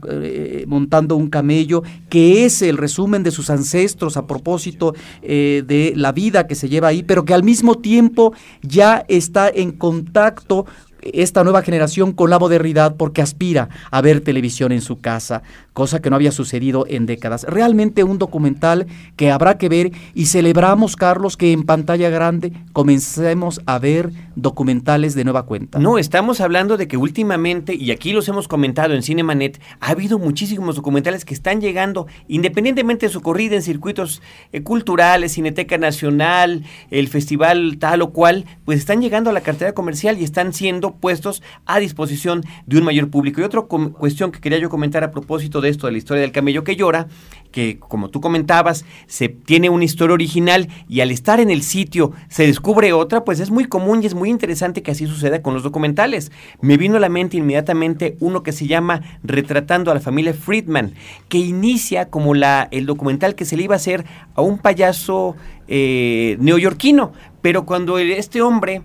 montando 0.67 1.17
un 1.17 1.29
camello, 1.29 1.83
que 2.09 2.45
es 2.45 2.61
el 2.63 2.77
resumen 2.77 3.23
de 3.23 3.31
sus 3.31 3.49
ancestros 3.49 4.17
a 4.17 4.27
propósito 4.27 4.95
de 5.23 5.93
la 5.97 6.13
vida 6.13 6.47
que 6.47 6.55
se 6.55 6.69
lleva 6.69 6.89
ahí, 6.89 7.03
pero 7.03 7.25
que 7.25 7.33
al 7.33 7.43
mismo 7.43 7.77
tiempo 7.77 8.35
ya 8.63 9.05
está 9.09 9.49
en 9.49 9.73
contacto 9.73 10.67
esta 11.13 11.45
nueva 11.45 11.63
generación 11.63 12.13
con 12.13 12.31
la 12.31 12.39
modernidad 12.39 12.97
porque 12.97 13.23
aspira 13.23 13.69
a 13.91 14.01
ver 14.01 14.21
televisión 14.21 14.73
en 14.73 14.81
su 14.81 15.01
casa, 15.01 15.43
cosa 15.73 16.01
que 16.01 16.11
no 16.11 16.17
había 16.17 16.33
sucedido 16.33 16.87
en 16.89 17.07
décadas. 17.07 17.45
Realmente 17.45 18.05
un 18.05 18.19
documental 18.19 18.87
que 19.17 19.31
habrá 19.31 19.59
que 19.59 19.69
ver 19.69 19.93
y 20.15 20.27
celebramos, 20.27 20.97
Carlos, 20.97 21.37
que 21.37 21.53
en 21.53 21.65
pantalla 21.65 22.11
grande 22.11 22.53
comencemos 22.73 23.61
a 23.67 23.79
ver 23.79 24.11
documentales 24.37 25.15
de 25.15 25.25
nueva 25.25 25.45
cuenta. 25.45 25.79
No, 25.79 25.99
estamos 25.99 26.41
hablando 26.41 26.77
de 26.77 26.89
que 26.89 26.97
últimamente, 26.97 27.75
y 27.75 27.91
aquí 27.91 28.13
los 28.13 28.29
hemos 28.29 28.49
comentado 28.49 28.95
en 28.95 29.03
Cinemanet, 29.03 29.61
ha 29.81 29.91
habido 29.91 30.19
muchísimos 30.19 30.77
documentales 30.77 31.25
que 31.25 31.35
están 31.35 31.61
llegando, 31.61 32.07
independientemente 32.29 33.07
de 33.07 33.13
su 33.13 33.21
corrida 33.21 33.57
en 33.57 33.63
circuitos 33.63 34.23
eh, 34.53 34.63
culturales, 34.63 35.33
Cineteca 35.33 35.79
Nacional, 35.79 36.65
el 36.91 37.09
festival 37.09 37.79
tal 37.79 38.03
o 38.03 38.11
cual, 38.11 38.45
pues 38.65 38.79
están 38.79 39.01
llegando 39.01 39.31
a 39.31 39.33
la 39.33 39.41
cartera 39.41 39.73
comercial 39.73 40.19
y 40.19 40.25
están 40.25 40.53
siendo 40.53 40.94
puestos 40.95 41.43
a 41.67 41.79
disposición 41.79 42.43
de 42.67 42.79
un 42.79 42.85
mayor 42.85 43.11
público. 43.11 43.41
Y 43.41 43.45
otra 43.45 43.63
cuestión 43.63 44.33
que 44.33 44.41
quería 44.41 44.59
yo 44.59 44.69
comentar 44.69 45.05
a 45.05 45.11
propósito 45.11 45.61
de 45.61 45.69
esto, 45.69 45.87
de 45.87 45.93
la 45.93 45.99
historia 45.99 46.23
del 46.23 46.33
camello 46.33 46.65
que 46.65 46.77
llora, 46.77 47.09
que 47.51 47.79
como 47.79 48.11
tú 48.11 48.21
comentabas, 48.21 48.85
se 49.07 49.29
tiene 49.29 49.71
una 49.71 49.85
historia 49.85 50.15
original 50.15 50.69
y 50.89 51.01
al 51.01 51.13
estar 51.13 51.39
en 51.39 51.51
el 51.51 51.63
sitio 51.63 52.13
se 52.29 52.47
descubre 52.47 52.93
otra, 52.93 53.25
pues 53.25 53.39
es 53.39 53.51
muy 53.51 53.67
común 53.67 54.03
y 54.03 54.07
es 54.07 54.15
muy 54.15 54.29
interesante 54.29 54.83
que 54.83 54.91
así 54.91 55.07
suceda 55.07 55.41
con 55.41 55.55
los 55.55 55.63
documentales. 55.63 56.33
Me 56.61 56.77
vino 56.77 56.97
a 56.97 57.01
la 57.01 57.09
mente 57.09 57.37
inmediatamente 57.37 58.17
uno 58.19 58.43
que 58.43 58.51
se 58.53 58.67
llama 58.67 59.03
Retratando 59.23 59.91
a 59.91 59.95
la 59.95 60.01
familia 60.01 60.35
Friedman, 60.35 60.95
que 61.29 61.39
inicia 61.39 62.11
como 62.11 62.35
la, 62.35 62.69
el 62.73 62.87
documental 62.87 63.37
que 63.37 63.45
se 63.45 63.57
le 63.57 63.63
iba 63.63 63.75
a 63.75 63.77
hacer 63.77 64.05
a 64.35 64.43
un 64.43 64.59
payaso 64.59 65.37
eh, 65.69 66.37
neoyorquino, 66.41 67.13
pero 67.41 67.65
cuando 67.65 67.99
este 67.99 68.43
hombre 68.43 68.83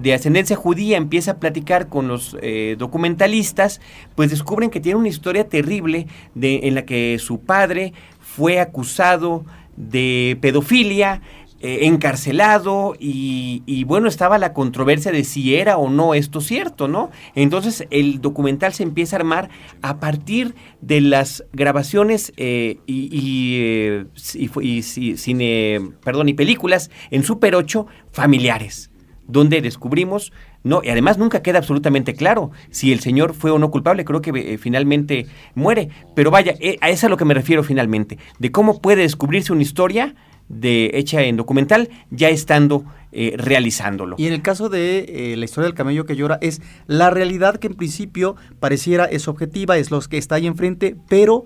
de 0.00 0.14
ascendencia 0.14 0.56
judía 0.56 0.96
empieza 0.96 1.32
a 1.32 1.36
platicar 1.38 1.88
con 1.88 2.08
los 2.08 2.36
eh, 2.42 2.76
documentalistas, 2.78 3.80
pues 4.14 4.30
descubren 4.30 4.70
que 4.70 4.80
tiene 4.80 4.98
una 4.98 5.08
historia 5.08 5.48
terrible 5.48 6.06
en 6.40 6.74
la 6.74 6.84
que 6.84 7.18
su 7.18 7.40
padre 7.40 7.92
fue 8.20 8.60
acusado 8.60 9.44
de 9.76 10.36
pedofilia, 10.40 11.22
eh, 11.60 11.86
encarcelado 11.86 12.94
y, 13.00 13.82
bueno, 13.82 14.06
estaba 14.06 14.38
la 14.38 14.52
controversia 14.52 15.10
de 15.10 15.24
si 15.24 15.56
era 15.56 15.76
o 15.76 15.90
no 15.90 16.14
esto 16.14 16.40
cierto, 16.40 16.86
¿no? 16.86 17.10
Entonces 17.34 17.84
el 17.90 18.20
documental 18.20 18.72
se 18.74 18.84
empieza 18.84 19.16
a 19.16 19.18
armar 19.18 19.50
a 19.82 19.98
partir 19.98 20.54
de 20.82 21.00
las 21.00 21.44
grabaciones 21.52 22.32
eh, 22.36 22.78
y, 22.86 23.56
eh, 23.58 24.04
y, 24.36 24.82
cine, 25.16 25.80
perdón, 26.04 26.28
y 26.28 26.34
películas 26.34 26.92
en 27.10 27.24
Super 27.24 27.56
8 27.56 27.88
familiares, 28.12 28.92
donde 29.28 29.60
descubrimos 29.60 30.32
no, 30.64 30.80
y 30.82 30.88
además 30.88 31.18
nunca 31.18 31.42
queda 31.42 31.58
absolutamente 31.58 32.14
claro 32.14 32.50
si 32.70 32.92
el 32.92 33.00
señor 33.00 33.34
fue 33.34 33.52
o 33.52 33.58
no 33.58 33.70
culpable, 33.70 34.04
creo 34.04 34.20
que 34.20 34.30
eh, 34.30 34.58
finalmente 34.58 35.26
muere. 35.54 35.90
Pero 36.16 36.32
vaya, 36.32 36.54
eh, 36.58 36.78
a 36.80 36.88
eso 36.88 36.98
es 36.98 37.04
a 37.04 37.08
lo 37.08 37.16
que 37.16 37.24
me 37.24 37.34
refiero 37.34 37.62
finalmente, 37.62 38.18
de 38.38 38.50
cómo 38.50 38.80
puede 38.80 39.02
descubrirse 39.02 39.52
una 39.52 39.62
historia 39.62 40.16
de, 40.48 40.90
hecha 40.94 41.22
en 41.22 41.36
documental 41.36 41.90
ya 42.10 42.28
estando 42.28 42.84
eh, 43.12 43.34
realizándolo. 43.38 44.16
Y 44.18 44.26
en 44.26 44.32
el 44.32 44.42
caso 44.42 44.68
de 44.68 45.32
eh, 45.32 45.36
la 45.36 45.44
historia 45.44 45.66
del 45.66 45.74
camello 45.74 46.04
que 46.04 46.16
llora, 46.16 46.38
es 46.40 46.60
la 46.86 47.10
realidad 47.10 47.56
que 47.56 47.68
en 47.68 47.74
principio 47.74 48.36
pareciera 48.60 49.04
es 49.06 49.28
objetiva, 49.28 49.78
es 49.78 49.90
lo 49.90 50.00
que 50.00 50.18
está 50.18 50.34
ahí 50.34 50.46
enfrente, 50.46 50.96
pero 51.08 51.44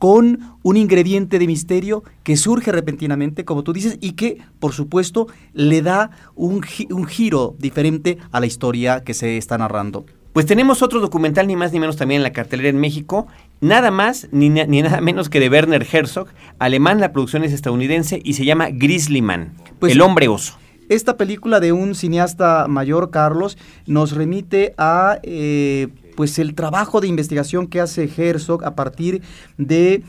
con 0.00 0.56
un 0.62 0.78
ingrediente 0.78 1.38
de 1.38 1.46
misterio 1.46 2.02
que 2.24 2.38
surge 2.38 2.72
repentinamente, 2.72 3.44
como 3.44 3.62
tú 3.62 3.74
dices, 3.74 3.98
y 4.00 4.12
que, 4.12 4.38
por 4.58 4.72
supuesto, 4.72 5.26
le 5.52 5.82
da 5.82 6.10
un, 6.34 6.64
un 6.88 7.04
giro 7.04 7.54
diferente 7.58 8.16
a 8.32 8.40
la 8.40 8.46
historia 8.46 9.04
que 9.04 9.12
se 9.12 9.36
está 9.36 9.58
narrando. 9.58 10.06
Pues 10.32 10.46
tenemos 10.46 10.80
otro 10.80 11.00
documental, 11.00 11.46
ni 11.46 11.54
más 11.54 11.72
ni 11.72 11.80
menos 11.80 11.96
también 11.96 12.20
en 12.20 12.22
la 12.22 12.32
cartelera 12.32 12.70
en 12.70 12.78
México, 12.78 13.26
nada 13.60 13.90
más 13.90 14.28
ni, 14.32 14.48
ni, 14.48 14.80
nada 14.80 15.02
menos 15.02 15.28
que 15.28 15.38
de 15.38 15.50
Werner 15.50 15.86
Herzog, 15.92 16.28
alemán, 16.58 16.98
la 16.98 17.12
producción 17.12 17.44
es 17.44 17.52
estadounidense 17.52 18.22
y 18.24 18.32
se 18.32 18.46
llama 18.46 18.70
Grizzly 18.70 19.20
Man, 19.20 19.52
pues, 19.80 19.92
el 19.92 20.00
hombre 20.00 20.28
oso. 20.28 20.54
Esta 20.88 21.18
película 21.18 21.60
de 21.60 21.72
un 21.72 21.94
cineasta 21.94 22.66
mayor, 22.68 23.10
Carlos, 23.10 23.58
nos 23.86 24.12
remite 24.12 24.72
a 24.78 25.20
eh, 25.22 25.88
pues 26.16 26.38
el 26.38 26.54
trabajo 26.54 27.00
de 27.00 27.08
investigación 27.08 27.66
que 27.66 27.80
hace 27.80 28.10
Herzog 28.16 28.64
a 28.64 28.74
partir 28.74 29.22
de 29.58 30.02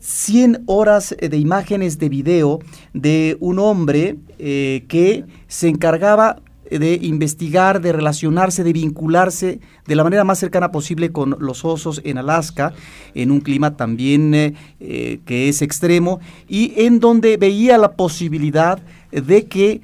100 0.00 0.64
horas 0.66 1.14
de 1.18 1.36
imágenes 1.36 1.98
de 1.98 2.08
video 2.08 2.60
de 2.92 3.36
un 3.40 3.58
hombre 3.58 4.16
eh, 4.38 4.84
que 4.88 5.24
se 5.48 5.68
encargaba 5.68 6.40
de 6.70 6.98
investigar, 7.00 7.80
de 7.80 7.92
relacionarse, 7.92 8.62
de 8.62 8.74
vincularse 8.74 9.60
de 9.86 9.94
la 9.94 10.04
manera 10.04 10.24
más 10.24 10.38
cercana 10.38 10.70
posible 10.70 11.10
con 11.12 11.36
los 11.40 11.64
osos 11.64 12.02
en 12.04 12.18
Alaska, 12.18 12.74
en 13.14 13.30
un 13.30 13.40
clima 13.40 13.76
también 13.76 14.34
eh, 14.34 14.54
eh, 14.78 15.20
que 15.24 15.48
es 15.48 15.62
extremo, 15.62 16.20
y 16.46 16.74
en 16.76 17.00
donde 17.00 17.38
veía 17.38 17.78
la 17.78 17.92
posibilidad 17.92 18.80
de 19.10 19.46
que 19.46 19.80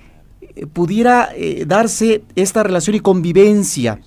pudiera 0.72 1.30
darse 1.66 2.22
esta 2.36 2.62
relación 2.62 2.94
y 2.94 3.00
convivencia 3.00 3.98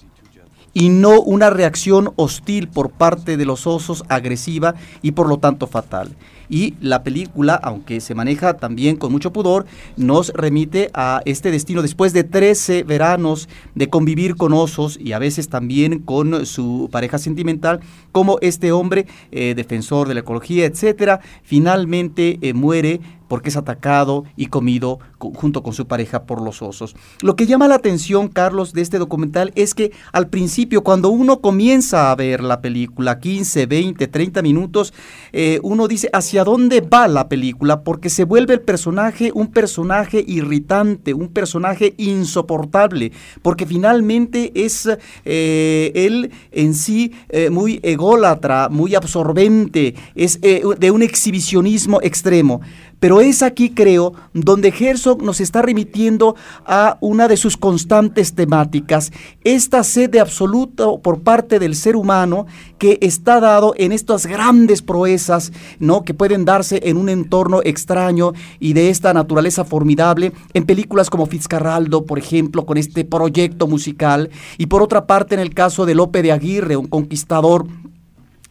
y 0.78 0.90
no 0.90 1.22
una 1.22 1.50
reacción 1.50 2.12
hostil 2.18 2.68
por 2.68 2.92
parte 2.92 3.36
de 3.36 3.46
los 3.46 3.66
osos 3.66 4.04
agresiva 4.10 4.76
y 5.02 5.14
por 5.14 5.28
lo 5.28 5.40
tanto 5.40 5.66
fatal. 5.66 6.16
Y 6.50 6.76
la 6.82 7.02
película, 7.02 7.56
aunque 7.56 8.00
se 8.00 8.14
maneja 8.14 8.58
también 8.58 8.96
con 8.96 9.12
mucho 9.12 9.34
pudor, 9.34 9.66
nos 9.96 10.30
remite 10.30 10.92
a 10.94 11.22
este 11.26 11.50
destino 11.50 11.82
después 11.82 12.14
de 12.14 12.24
13 12.24 12.84
veranos 12.84 13.50
de 13.74 13.90
convivir 13.90 14.36
con 14.36 14.54
osos 14.54 15.00
y 15.02 15.14
a 15.14 15.20
veces 15.20 15.50
también 15.50 15.98
con 15.98 16.46
su 16.46 16.90
pareja 16.92 17.18
sentimental, 17.18 17.80
como 18.12 18.38
este 18.42 18.72
hombre, 18.72 19.08
eh, 19.32 19.56
defensor 19.56 20.08
de 20.08 20.14
la 20.14 20.20
ecología, 20.20 20.66
etcétera, 20.66 21.22
finalmente 21.42 22.38
eh, 22.44 22.54
muere 22.54 23.02
porque 23.28 23.50
es 23.50 23.58
atacado 23.58 24.26
y 24.36 24.48
comido 24.48 25.00
junto 25.18 25.64
con 25.64 25.74
su 25.74 25.88
pareja 25.88 26.24
por 26.24 26.42
los 26.42 26.62
osos. 26.62 26.96
Lo 27.22 27.36
que 27.36 27.48
llama 27.48 27.68
la 27.68 27.76
atención, 27.76 28.28
Carlos, 28.28 28.74
de 28.74 28.82
este 28.82 29.00
documental 29.00 29.52
es 29.56 29.74
que 29.74 29.92
al 30.12 30.28
principio, 30.28 30.84
cuando 30.84 31.10
uno 31.10 31.42
comienza 31.42 32.12
a 32.12 32.16
ver 32.16 32.44
la 32.44 32.62
película, 32.62 33.20
15, 33.20 33.66
20, 33.66 34.08
30 34.08 34.42
minutos, 34.42 34.94
eh, 35.34 35.60
uno 35.64 35.88
dice, 35.88 36.10
¿hacia 36.14 36.44
dónde 36.44 36.82
va 36.82 37.08
la 37.08 37.28
película, 37.30 37.82
porque 37.84 38.10
se 38.10 38.24
vuelve 38.24 38.54
el 38.54 38.62
personaje 38.62 39.32
un 39.34 39.48
personaje 39.48 40.24
irritante, 40.28 41.14
un 41.14 41.30
personaje 41.30 41.94
insoportable, 41.98 43.12
porque 43.42 43.66
finalmente 43.66 44.52
es 44.56 44.90
eh, 45.26 45.92
él 45.96 46.32
en 46.52 46.74
sí 46.74 47.14
eh, 47.30 47.50
muy 47.50 47.80
ególatra, 47.84 48.70
muy 48.70 48.96
absorbente, 48.96 49.96
es 50.16 50.40
de 50.42 50.92
un 50.92 51.02
exhibicionismo 51.02 52.00
extremo. 52.02 52.62
Pero 53.00 53.22
es 53.22 53.44
aquí, 53.44 53.70
creo, 53.70 54.14
donde 54.34 54.70
Herzog 54.70 55.22
nos 55.22 55.40
está 55.40 55.62
remitiendo 55.62 56.36
a 56.66 56.98
una 57.00 57.28
de 57.28 57.38
sus 57.38 57.56
constantes 57.56 58.34
temáticas, 58.34 59.12
esta 59.44 59.84
sed 59.84 60.10
de 60.10 60.20
absoluto 60.20 61.00
por 61.00 61.22
parte 61.22 61.60
del 61.60 61.76
ser 61.76 61.96
humano 61.96 62.48
que 62.80 62.98
está 63.02 63.40
dado 63.40 63.74
en 63.78 63.92
estas 63.92 64.26
grandes 64.26 64.82
proezas, 64.82 65.52
¿no? 65.80 66.04
que 66.04 66.14
pueden 66.14 66.46
darse 66.46 66.82
en 66.84 66.98
un 66.98 67.10
entorno 67.10 67.62
extraño 67.64 68.34
y 68.60 68.74
de 68.74 68.90
esta 68.90 69.14
naturaleza 69.14 69.64
formidable, 69.64 70.34
en 70.54 70.66
películas 70.66 71.10
como 71.10 71.26
Fitzcarraldo, 71.26 72.06
por 72.06 72.18
ejemplo, 72.20 72.66
con 72.66 72.78
este 72.78 73.06
proyecto 73.06 73.68
musical, 73.68 74.30
y 74.58 74.68
por 74.68 74.82
otra 74.82 75.06
parte 75.06 75.36
en 75.36 75.42
el 75.42 75.54
caso 75.54 75.86
de 75.86 75.96
Lope 75.96 76.22
de 76.22 76.32
Aguirre, 76.32 76.78
un 76.78 76.88
conquistador 76.88 77.68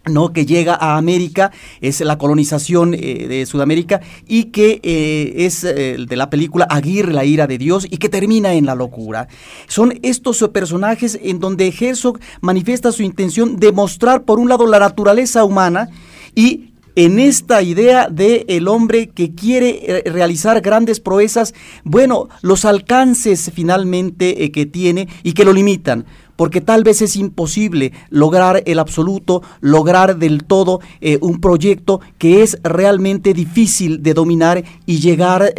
¿no? 0.07 0.33
que 0.33 0.47
llega 0.47 0.75
a 0.75 0.97
América, 0.97 1.53
es 1.81 2.01
la 2.01 2.19
colonización 2.19 2.95
eh, 2.95 3.27
de 3.29 3.47
Sudamérica 3.47 4.01
y 4.27 4.45
que 4.45 4.81
eh, 4.83 5.35
es 5.37 5.65
eh, 5.65 5.97
de 5.99 6.17
la 6.17 6.31
película 6.31 6.67
Aguirre, 6.69 7.13
la 7.13 7.25
ira 7.25 7.47
de 7.47 7.59
Dios 7.59 7.87
y 7.91 7.99
que 7.99 8.09
termina 8.09 8.55
en 8.55 8.67
la 8.67 8.75
locura. 8.75 9.29
Son 9.67 9.99
estos 10.03 10.47
personajes 10.53 11.19
en 11.23 11.41
donde 11.41 11.75
Herzog 11.79 12.19
manifiesta 12.41 12.93
su 12.93 13.03
intención 13.03 13.57
de 13.57 13.73
mostrar 13.73 14.25
por 14.25 14.39
un 14.39 14.49
lado 14.49 14.67
la 14.67 14.79
naturaleza 14.79 15.45
humana 15.45 15.89
y 16.35 16.71
en 16.97 17.21
esta 17.21 17.63
idea 17.63 18.09
de 18.09 18.45
el 18.49 18.67
hombre 18.69 19.09
que 19.11 19.35
quiere 19.35 20.03
realizar 20.07 20.61
grandes 20.61 20.99
proezas, 20.99 21.55
bueno, 21.85 22.29
los 22.43 22.65
alcances 22.65 23.53
finalmente 23.55 24.51
que 24.51 24.67
tiene 24.67 25.09
y 25.23 25.33
que 25.33 25.45
lo 25.45 25.53
limitan 25.53 26.07
porque 26.37 26.61
tal 26.61 26.85
vez 26.85 27.03
es 27.03 27.17
imposible 27.17 27.93
lograr 28.11 28.63
el 28.67 28.79
absoluto, 28.79 29.43
lograr 29.61 30.19
del 30.19 30.45
todo 30.45 30.81
eh, 31.01 31.19
un 31.23 31.41
proyecto 31.41 32.01
que 32.19 32.43
es 32.43 32.59
realmente 32.63 33.33
difícil 33.33 34.03
de 34.03 34.15
dominar 34.15 34.63
y 34.85 34.99
llegar 35.01 35.55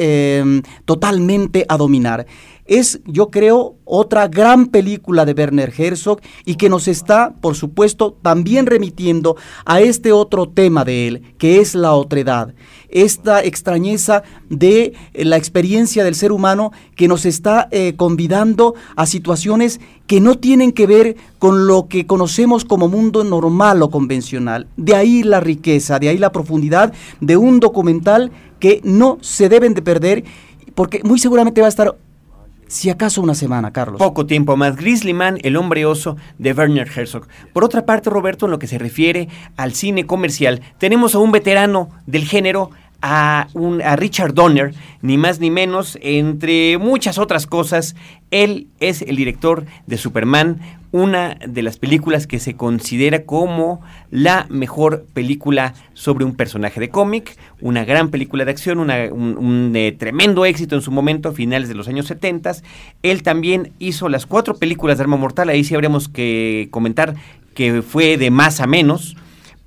totalmente 0.85 1.65
a 1.67 1.77
dominar 1.77 2.27
es, 2.67 2.99
yo 3.05 3.29
creo, 3.29 3.75
otra 3.85 4.27
gran 4.27 4.67
película 4.67 5.25
de 5.25 5.33
Werner 5.33 5.73
Herzog 5.75 6.19
y 6.45 6.55
que 6.55 6.69
nos 6.69 6.87
está, 6.87 7.33
por 7.41 7.55
supuesto, 7.55 8.17
también 8.21 8.65
remitiendo 8.65 9.37
a 9.65 9.81
este 9.81 10.11
otro 10.11 10.49
tema 10.49 10.83
de 10.83 11.07
él, 11.07 11.21
que 11.37 11.59
es 11.59 11.75
la 11.75 11.93
otredad 11.93 12.53
esta 12.89 13.43
extrañeza 13.43 14.23
de 14.49 14.93
eh, 15.13 15.25
la 15.25 15.37
experiencia 15.37 16.03
del 16.03 16.15
ser 16.15 16.31
humano 16.31 16.71
que 16.95 17.07
nos 17.07 17.25
está 17.25 17.67
eh, 17.71 17.93
convidando 17.95 18.75
a 18.95 19.05
situaciones 19.05 19.79
que 20.07 20.21
no 20.21 20.35
tienen 20.35 20.71
que 20.71 20.87
ver 20.87 21.17
con 21.39 21.67
lo 21.67 21.87
que 21.87 22.05
conocemos 22.05 22.63
como 22.65 22.87
mundo 22.87 23.23
normal 23.23 23.81
o 23.83 23.89
convencional. 23.89 24.67
De 24.77 24.95
ahí 24.95 25.23
la 25.23 25.39
riqueza, 25.39 25.99
de 25.99 26.09
ahí 26.09 26.17
la 26.17 26.31
profundidad 26.31 26.93
de 27.19 27.37
un 27.37 27.59
documental 27.59 28.31
que 28.59 28.81
no 28.83 29.17
se 29.21 29.49
deben 29.49 29.73
de 29.73 29.81
perder 29.81 30.23
porque 30.73 31.01
muy 31.03 31.19
seguramente 31.19 31.61
va 31.61 31.67
a 31.67 31.69
estar 31.69 31.97
si 32.67 32.89
acaso 32.89 33.21
una 33.21 33.35
semana, 33.35 33.71
Carlos. 33.71 33.99
Poco 33.99 34.25
tiempo 34.25 34.55
más. 34.57 34.75
Grizzly 34.75 35.13
Man, 35.13 35.37
el 35.43 35.55
hombre 35.55 35.85
oso 35.85 36.17
de 36.37 36.53
Werner 36.53 36.87
Herzog. 36.87 37.27
Por 37.53 37.63
otra 37.63 37.85
parte, 37.85 38.09
Roberto, 38.09 38.45
en 38.45 38.51
lo 38.51 38.59
que 38.59 38.67
se 38.67 38.77
refiere 38.77 39.29
al 39.55 39.73
cine 39.73 40.05
comercial, 40.05 40.61
tenemos 40.77 41.15
a 41.15 41.19
un 41.19 41.31
veterano 41.31 41.89
del 42.05 42.25
género, 42.25 42.71
a, 43.07 43.47
Richard 43.95 44.33
Donner, 44.33 44.73
ni 45.01 45.17
más 45.17 45.39
ni 45.39 45.49
menos, 45.49 45.97
entre 46.01 46.77
muchas 46.77 47.17
otras 47.17 47.47
cosas. 47.47 47.95
Él 48.31 48.67
es 48.81 49.01
el 49.01 49.15
director 49.15 49.65
de 49.85 49.97
Superman, 49.97 50.59
una 50.91 51.37
de 51.47 51.61
las 51.61 51.77
películas 51.77 52.27
que 52.27 52.39
se 52.39 52.55
considera 52.55 53.23
como 53.23 53.81
la 54.11 54.45
mejor 54.49 55.05
película 55.13 55.73
sobre 55.93 56.25
un 56.25 56.35
personaje 56.35 56.79
de 56.81 56.89
cómic, 56.89 57.37
una 57.61 57.85
gran 57.85 58.09
película 58.09 58.43
de 58.43 58.51
acción, 58.51 58.79
un, 58.79 59.71
eh, 59.75 59.95
tremendo 59.97 60.45
éxito 60.45 60.75
en 60.75 60.81
su 60.81 60.91
momento, 60.91 61.29
a 61.29 61.33
finales 61.33 61.69
de 61.69 61.75
los 61.75 61.87
años 61.87 62.07
70. 62.07 62.57
Él 63.03 63.23
también 63.23 63.71
hizo 63.79 64.09
las 64.09 64.25
cuatro 64.25 64.55
películas 64.55 64.97
de 64.97 65.03
Arma 65.03 65.17
Mortal, 65.17 65.49
ahí 65.49 65.63
sí 65.63 65.75
habríamos 65.75 66.09
que 66.09 66.67
comentar 66.71 67.15
que 67.53 67.81
fue 67.81 68.17
de 68.17 68.31
más 68.31 68.59
a 68.59 68.67
menos 68.67 69.15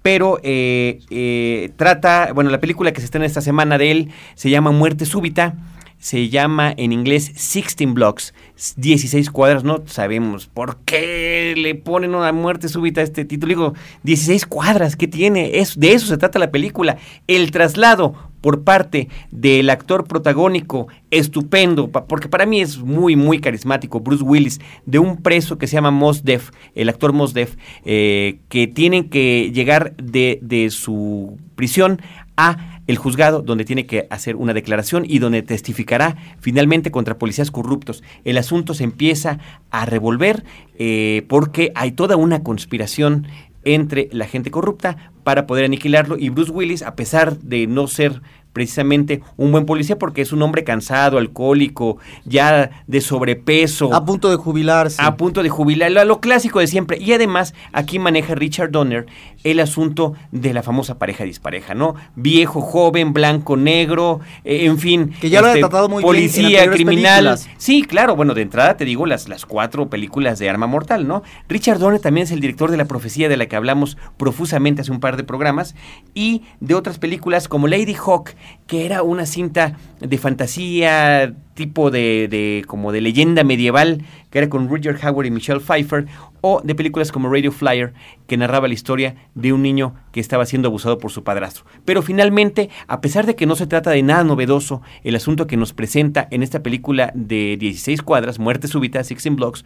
pero 0.03 0.39
eh, 0.43 1.01
eh, 1.11 1.71
trata, 1.77 2.33
bueno, 2.35 2.51
la 2.51 2.61
película 2.61 2.93
que 2.93 3.01
se 3.01 3.17
en 3.17 3.25
esta 3.25 3.41
semana 3.41 3.77
de 3.79 3.91
él 3.91 4.09
se 4.35 4.51
llama 4.51 4.71
Muerte 4.71 5.05
Súbita, 5.05 5.55
se 5.99 6.31
llama 6.31 6.73
en 6.77 6.93
inglés 6.93 7.27
16 7.35 7.93
Blocks, 7.93 8.33
16 8.77 9.31
cuadras, 9.31 9.65
no 9.65 9.83
sabemos 9.87 10.47
por 10.47 10.79
qué 10.87 11.55
le 11.57 11.75
ponen 11.75 12.15
una 12.15 12.33
muerte 12.33 12.69
súbita 12.69 13.03
a 13.03 13.05
este 13.05 13.27
título, 13.27 13.49
digo, 13.49 13.75
16 14.05 14.47
cuadras, 14.47 14.97
¿qué 14.97 15.07
tiene? 15.07 15.59
Es, 15.59 15.79
de 15.79 15.93
eso 15.93 16.07
se 16.07 16.17
trata 16.17 16.39
la 16.39 16.51
película, 16.51 16.97
el 17.27 17.51
traslado 17.51 18.30
por 18.41 18.65
parte 18.65 19.09
del 19.31 19.71
actor 19.71 20.07
protagónico 20.07 20.89
estupendo, 21.11 21.91
porque 21.91 22.29
para 22.29 22.47
mí 22.47 22.61
es 22.61 22.79
muy, 22.79 23.17
muy 23.17 23.41
carismático, 23.41 24.01
Bruce 24.01 24.25
Willis, 24.25 24.61
de 24.87 24.99
un 24.99 25.19
preso 25.19 25.59
que 25.59 25.67
se 25.67 25.75
llama 25.75 25.91
Mos 25.91 26.25
Def, 26.25 26.51
el 26.75 26.89
actor 26.89 27.13
Mos 27.13 27.35
Def, 27.35 27.57
eh, 27.85 28.41
que 28.49 28.67
tienen 28.67 29.09
que 29.09 29.51
llegar 29.53 29.97
de, 29.97 30.39
de 30.43 30.71
su 30.71 31.39
prisión 31.55 32.01
a 32.37 32.81
el 32.91 32.97
juzgado 32.97 33.43
donde 33.43 33.65
tiene 33.65 33.87
que 33.87 34.07
hacer 34.11 34.35
una 34.35 34.53
declaración 34.53 35.05
y 35.07 35.21
donde 35.21 35.43
testificará 35.43 36.17
finalmente 36.41 36.91
contra 36.91 37.19
policías 37.19 37.51
corruptos. 37.51 38.03
El 38.25 38.37
asunto 38.37 38.75
se 38.75 38.85
empieza 38.85 39.39
a 39.71 39.87
revolver 39.87 40.45
eh, 40.77 41.25
porque 41.29 41.71
hay 41.75 41.93
toda 41.93 42.17
una 42.17 42.43
conspiración 42.43 43.29
entre 43.65 44.09
la 44.13 44.27
gente 44.27 44.51
corrupta 44.51 45.13
para 45.31 45.47
poder 45.47 45.65
aniquilarlo 45.65 46.19
y 46.19 46.29
Bruce 46.29 46.51
Willis, 46.51 46.83
a 46.83 46.97
pesar 46.97 47.39
de 47.39 47.69
no 47.69 47.87
ser 47.87 48.21
precisamente 48.53 49.23
un 49.37 49.53
buen 49.53 49.65
policía 49.65 49.97
porque 49.97 50.23
es 50.23 50.33
un 50.33 50.43
hombre 50.43 50.65
cansado, 50.65 51.19
alcohólico, 51.19 51.99
ya 52.25 52.83
de 52.89 53.01
sobrepeso. 53.01 53.95
A 53.95 54.05
punto 54.05 54.29
de 54.29 54.35
jubilarse. 54.35 55.01
A 55.01 55.17
punto 55.17 55.45
de 55.45 55.49
jubilar, 55.49 55.93
lo, 55.93 56.19
clásico 56.19 56.59
de 56.59 56.67
siempre. 56.67 56.99
Y 56.99 57.13
además 57.13 57.55
aquí 57.73 58.01
maneja 58.01 58.35
Richard 58.35 58.73
Donner 58.73 59.07
el 59.45 59.61
asunto 59.61 60.15
de 60.33 60.53
la 60.53 60.63
famosa 60.63 60.99
pareja 60.99 61.25
dispareja, 61.25 61.75
¿no? 61.75 61.95
Viejo, 62.15 62.61
joven, 62.61 63.13
blanco, 63.13 63.57
negro, 63.57 64.21
eh, 64.45 64.67
en 64.67 64.79
fin. 64.79 65.15
Que 65.21 65.31
ya 65.31 65.41
lo 65.41 65.49
ha 65.49 65.51
este, 65.51 65.61
tratado 65.61 65.89
muy 65.89 66.03
policía, 66.03 66.71
criminal. 66.71 67.39
Sí, 67.57 67.83
claro, 67.83 68.17
bueno, 68.17 68.35
de 68.35 68.43
entrada 68.43 68.77
te 68.77 68.85
digo 68.85 69.07
las, 69.07 69.29
las 69.29 69.47
cuatro 69.47 69.89
películas 69.89 70.39
de 70.39 70.51
Arma 70.51 70.67
Mortal, 70.67 71.07
¿no? 71.07 71.23
Richard 71.49 71.79
Donner 71.79 72.01
también 72.01 72.25
es 72.25 72.31
el 72.33 72.41
director 72.41 72.71
de 72.71 72.77
La 72.77 72.85
Profecía 72.85 73.29
de 73.29 73.37
la 73.37 73.47
que 73.47 73.57
hablamos 73.57 73.97
profusamente 74.17 74.83
hace 74.83 74.93
un 74.93 75.01
par 75.01 75.17
de 75.17 75.25
programas 75.25 75.75
y 76.15 76.43
de 76.61 76.75
otras 76.75 76.99
películas 76.99 77.49
como 77.49 77.69
Lady 77.69 77.95
Hawk, 77.95 78.31
que 78.67 78.87
era 78.87 79.03
una 79.03 79.27
cinta 79.27 79.77
de 80.01 80.19
fantasía 80.19 81.35
tipo 81.55 81.91
de, 81.91 82.65
como 82.67 82.93
de 82.93 83.01
leyenda 83.01 83.45
medieval, 83.45 84.05
que 84.31 84.39
era 84.39 84.49
con 84.49 84.69
Roger 84.69 84.99
Howard 85.03 85.27
y 85.27 85.31
Michelle 85.31 85.61
Pfeiffer, 85.61 86.07
o 86.41 86.63
de 86.65 86.75
películas 86.75 87.13
como 87.13 87.31
Radio 87.31 87.53
Flyer, 87.53 87.93
que 88.27 88.37
narraba 88.37 88.69
la 88.69 88.75
historia 88.75 89.17
de 89.35 89.53
un 89.53 89.63
niño 89.63 89.95
que 90.13 90.21
estaba 90.21 90.47
siendo 90.47 90.69
abusado 90.69 90.99
por 90.99 91.11
su 91.11 91.23
padrastro. 91.23 91.65
Pero 91.85 92.03
finalmente, 92.03 92.71
a 92.87 93.01
pesar 93.01 93.27
de 93.27 93.37
que 93.37 93.47
no 93.47 93.57
se 93.57 93.67
trata 93.67 93.91
de 93.91 94.03
nada 94.03 94.25
novedoso, 94.25 94.81
el 95.05 95.17
asunto 95.17 95.47
que 95.47 95.57
nos 95.57 95.73
presenta 95.73 96.29
en 96.31 96.43
esta 96.43 96.63
película 96.63 97.13
de 97.15 97.57
16 97.59 98.03
cuadras, 98.03 98.39
Muerte 98.39 98.69
súbita, 98.69 99.05
Sixteen 99.05 99.37
Blocks, 99.37 99.65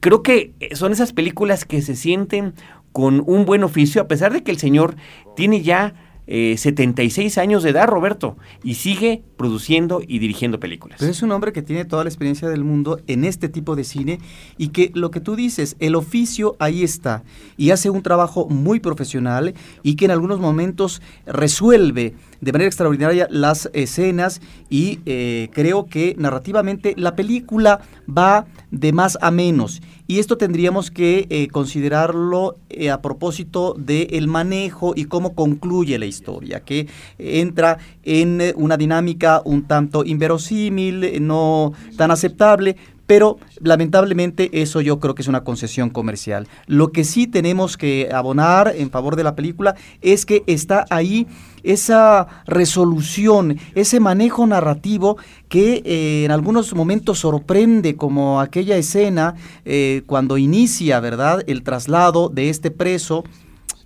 creo 0.00 0.22
que 0.22 0.54
son 0.72 0.92
esas 0.92 1.12
películas 1.12 1.64
que 1.64 1.82
se 1.82 1.94
sienten 1.94 2.54
con 2.92 3.22
un 3.26 3.44
buen 3.44 3.62
oficio, 3.62 4.02
a 4.02 4.08
pesar 4.08 4.32
de 4.32 4.42
que 4.42 4.50
el 4.50 4.58
señor 4.58 4.96
tiene 5.36 5.62
ya 5.62 5.94
76 6.28 7.36
eh, 7.36 7.40
años 7.40 7.62
de 7.62 7.70
edad, 7.70 7.86
Roberto, 7.86 8.36
y 8.62 8.74
sigue 8.74 9.22
produciendo 9.36 10.02
y 10.06 10.18
dirigiendo 10.18 10.60
películas. 10.60 10.98
Pero 11.00 11.10
es 11.10 11.22
un 11.22 11.32
hombre 11.32 11.52
que 11.52 11.62
tiene 11.62 11.86
toda 11.86 12.04
la 12.04 12.10
experiencia 12.10 12.48
del 12.48 12.64
mundo 12.64 13.00
en 13.06 13.24
este 13.24 13.48
tipo 13.48 13.76
de 13.76 13.84
cine 13.84 14.18
y 14.58 14.68
que 14.68 14.90
lo 14.94 15.10
que 15.10 15.20
tú 15.20 15.36
dices, 15.36 15.76
el 15.78 15.94
oficio 15.94 16.56
ahí 16.58 16.82
está 16.82 17.22
y 17.56 17.70
hace 17.70 17.88
un 17.88 18.02
trabajo 18.02 18.46
muy 18.48 18.80
profesional 18.80 19.54
y 19.82 19.96
que 19.96 20.04
en 20.04 20.10
algunos 20.10 20.38
momentos 20.38 21.00
resuelve 21.26 22.14
de 22.40 22.52
manera 22.52 22.68
extraordinaria 22.68 23.26
las 23.30 23.70
escenas 23.72 24.40
y 24.68 25.00
eh, 25.06 25.48
creo 25.52 25.86
que 25.86 26.14
narrativamente 26.18 26.94
la 26.96 27.16
película 27.16 27.80
va 28.08 28.46
de 28.70 28.92
más 28.92 29.18
a 29.20 29.30
menos 29.30 29.80
y 30.08 30.18
esto 30.18 30.38
tendríamos 30.38 30.90
que 30.90 31.26
eh, 31.28 31.48
considerarlo 31.48 32.56
eh, 32.70 32.90
a 32.90 33.02
propósito 33.02 33.74
del 33.78 34.26
manejo 34.26 34.94
y 34.96 35.04
cómo 35.04 35.34
concluye 35.34 35.98
la 35.98 36.06
historia, 36.06 36.60
que 36.60 36.88
entra 37.18 37.76
en 38.02 38.40
eh, 38.40 38.54
una 38.56 38.78
dinámica 38.78 39.42
un 39.44 39.64
tanto 39.66 40.04
inverosímil, 40.04 41.24
no 41.26 41.74
tan 41.98 42.10
aceptable, 42.10 42.76
pero 43.06 43.38
lamentablemente 43.60 44.62
eso 44.62 44.80
yo 44.80 44.98
creo 44.98 45.14
que 45.14 45.22
es 45.22 45.28
una 45.28 45.44
concesión 45.44 45.90
comercial. 45.90 46.48
Lo 46.66 46.90
que 46.90 47.04
sí 47.04 47.26
tenemos 47.26 47.76
que 47.76 48.08
abonar 48.10 48.72
en 48.76 48.90
favor 48.90 49.14
de 49.14 49.24
la 49.24 49.34
película 49.34 49.76
es 50.00 50.24
que 50.24 50.42
está 50.46 50.86
ahí 50.88 51.26
esa 51.62 52.26
resolución, 52.46 53.58
ese 53.74 54.00
manejo 54.00 54.46
narrativo 54.46 55.16
que 55.48 55.82
eh, 55.84 56.24
en 56.24 56.30
algunos 56.30 56.74
momentos 56.74 57.20
sorprende, 57.20 57.96
como 57.96 58.40
aquella 58.40 58.76
escena 58.76 59.34
eh, 59.64 60.02
cuando 60.06 60.38
inicia, 60.38 61.00
¿verdad?, 61.00 61.42
el 61.46 61.62
traslado 61.62 62.28
de 62.28 62.50
este 62.50 62.70
preso 62.70 63.24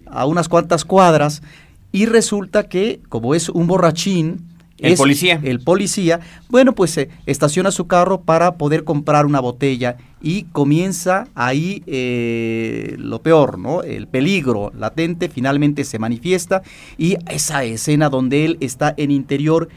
a 0.06 0.26
unas 0.26 0.48
cuantas 0.48 0.84
cuadras 0.84 1.42
y 1.92 2.06
resulta 2.06 2.68
que, 2.68 3.00
como 3.08 3.34
es 3.34 3.50
un 3.50 3.66
borrachín, 3.66 4.51
el 4.82 4.96
policía. 4.96 5.40
El 5.42 5.60
policía, 5.60 6.20
bueno, 6.48 6.74
pues 6.74 6.90
se 6.90 7.08
estaciona 7.26 7.70
su 7.70 7.86
carro 7.86 8.22
para 8.22 8.56
poder 8.56 8.84
comprar 8.84 9.26
una 9.26 9.40
botella 9.40 9.96
y 10.20 10.44
comienza 10.44 11.26
ahí 11.34 11.82
eh, 11.86 12.94
lo 12.98 13.22
peor, 13.22 13.58
¿no? 13.58 13.82
El 13.82 14.06
peligro 14.06 14.72
latente 14.76 15.28
finalmente 15.28 15.84
se 15.84 15.98
manifiesta 15.98 16.62
y 16.96 17.16
esa 17.28 17.64
escena 17.64 18.08
donde 18.08 18.44
él 18.44 18.56
está 18.60 18.94
en 18.96 19.10
interior 19.10 19.68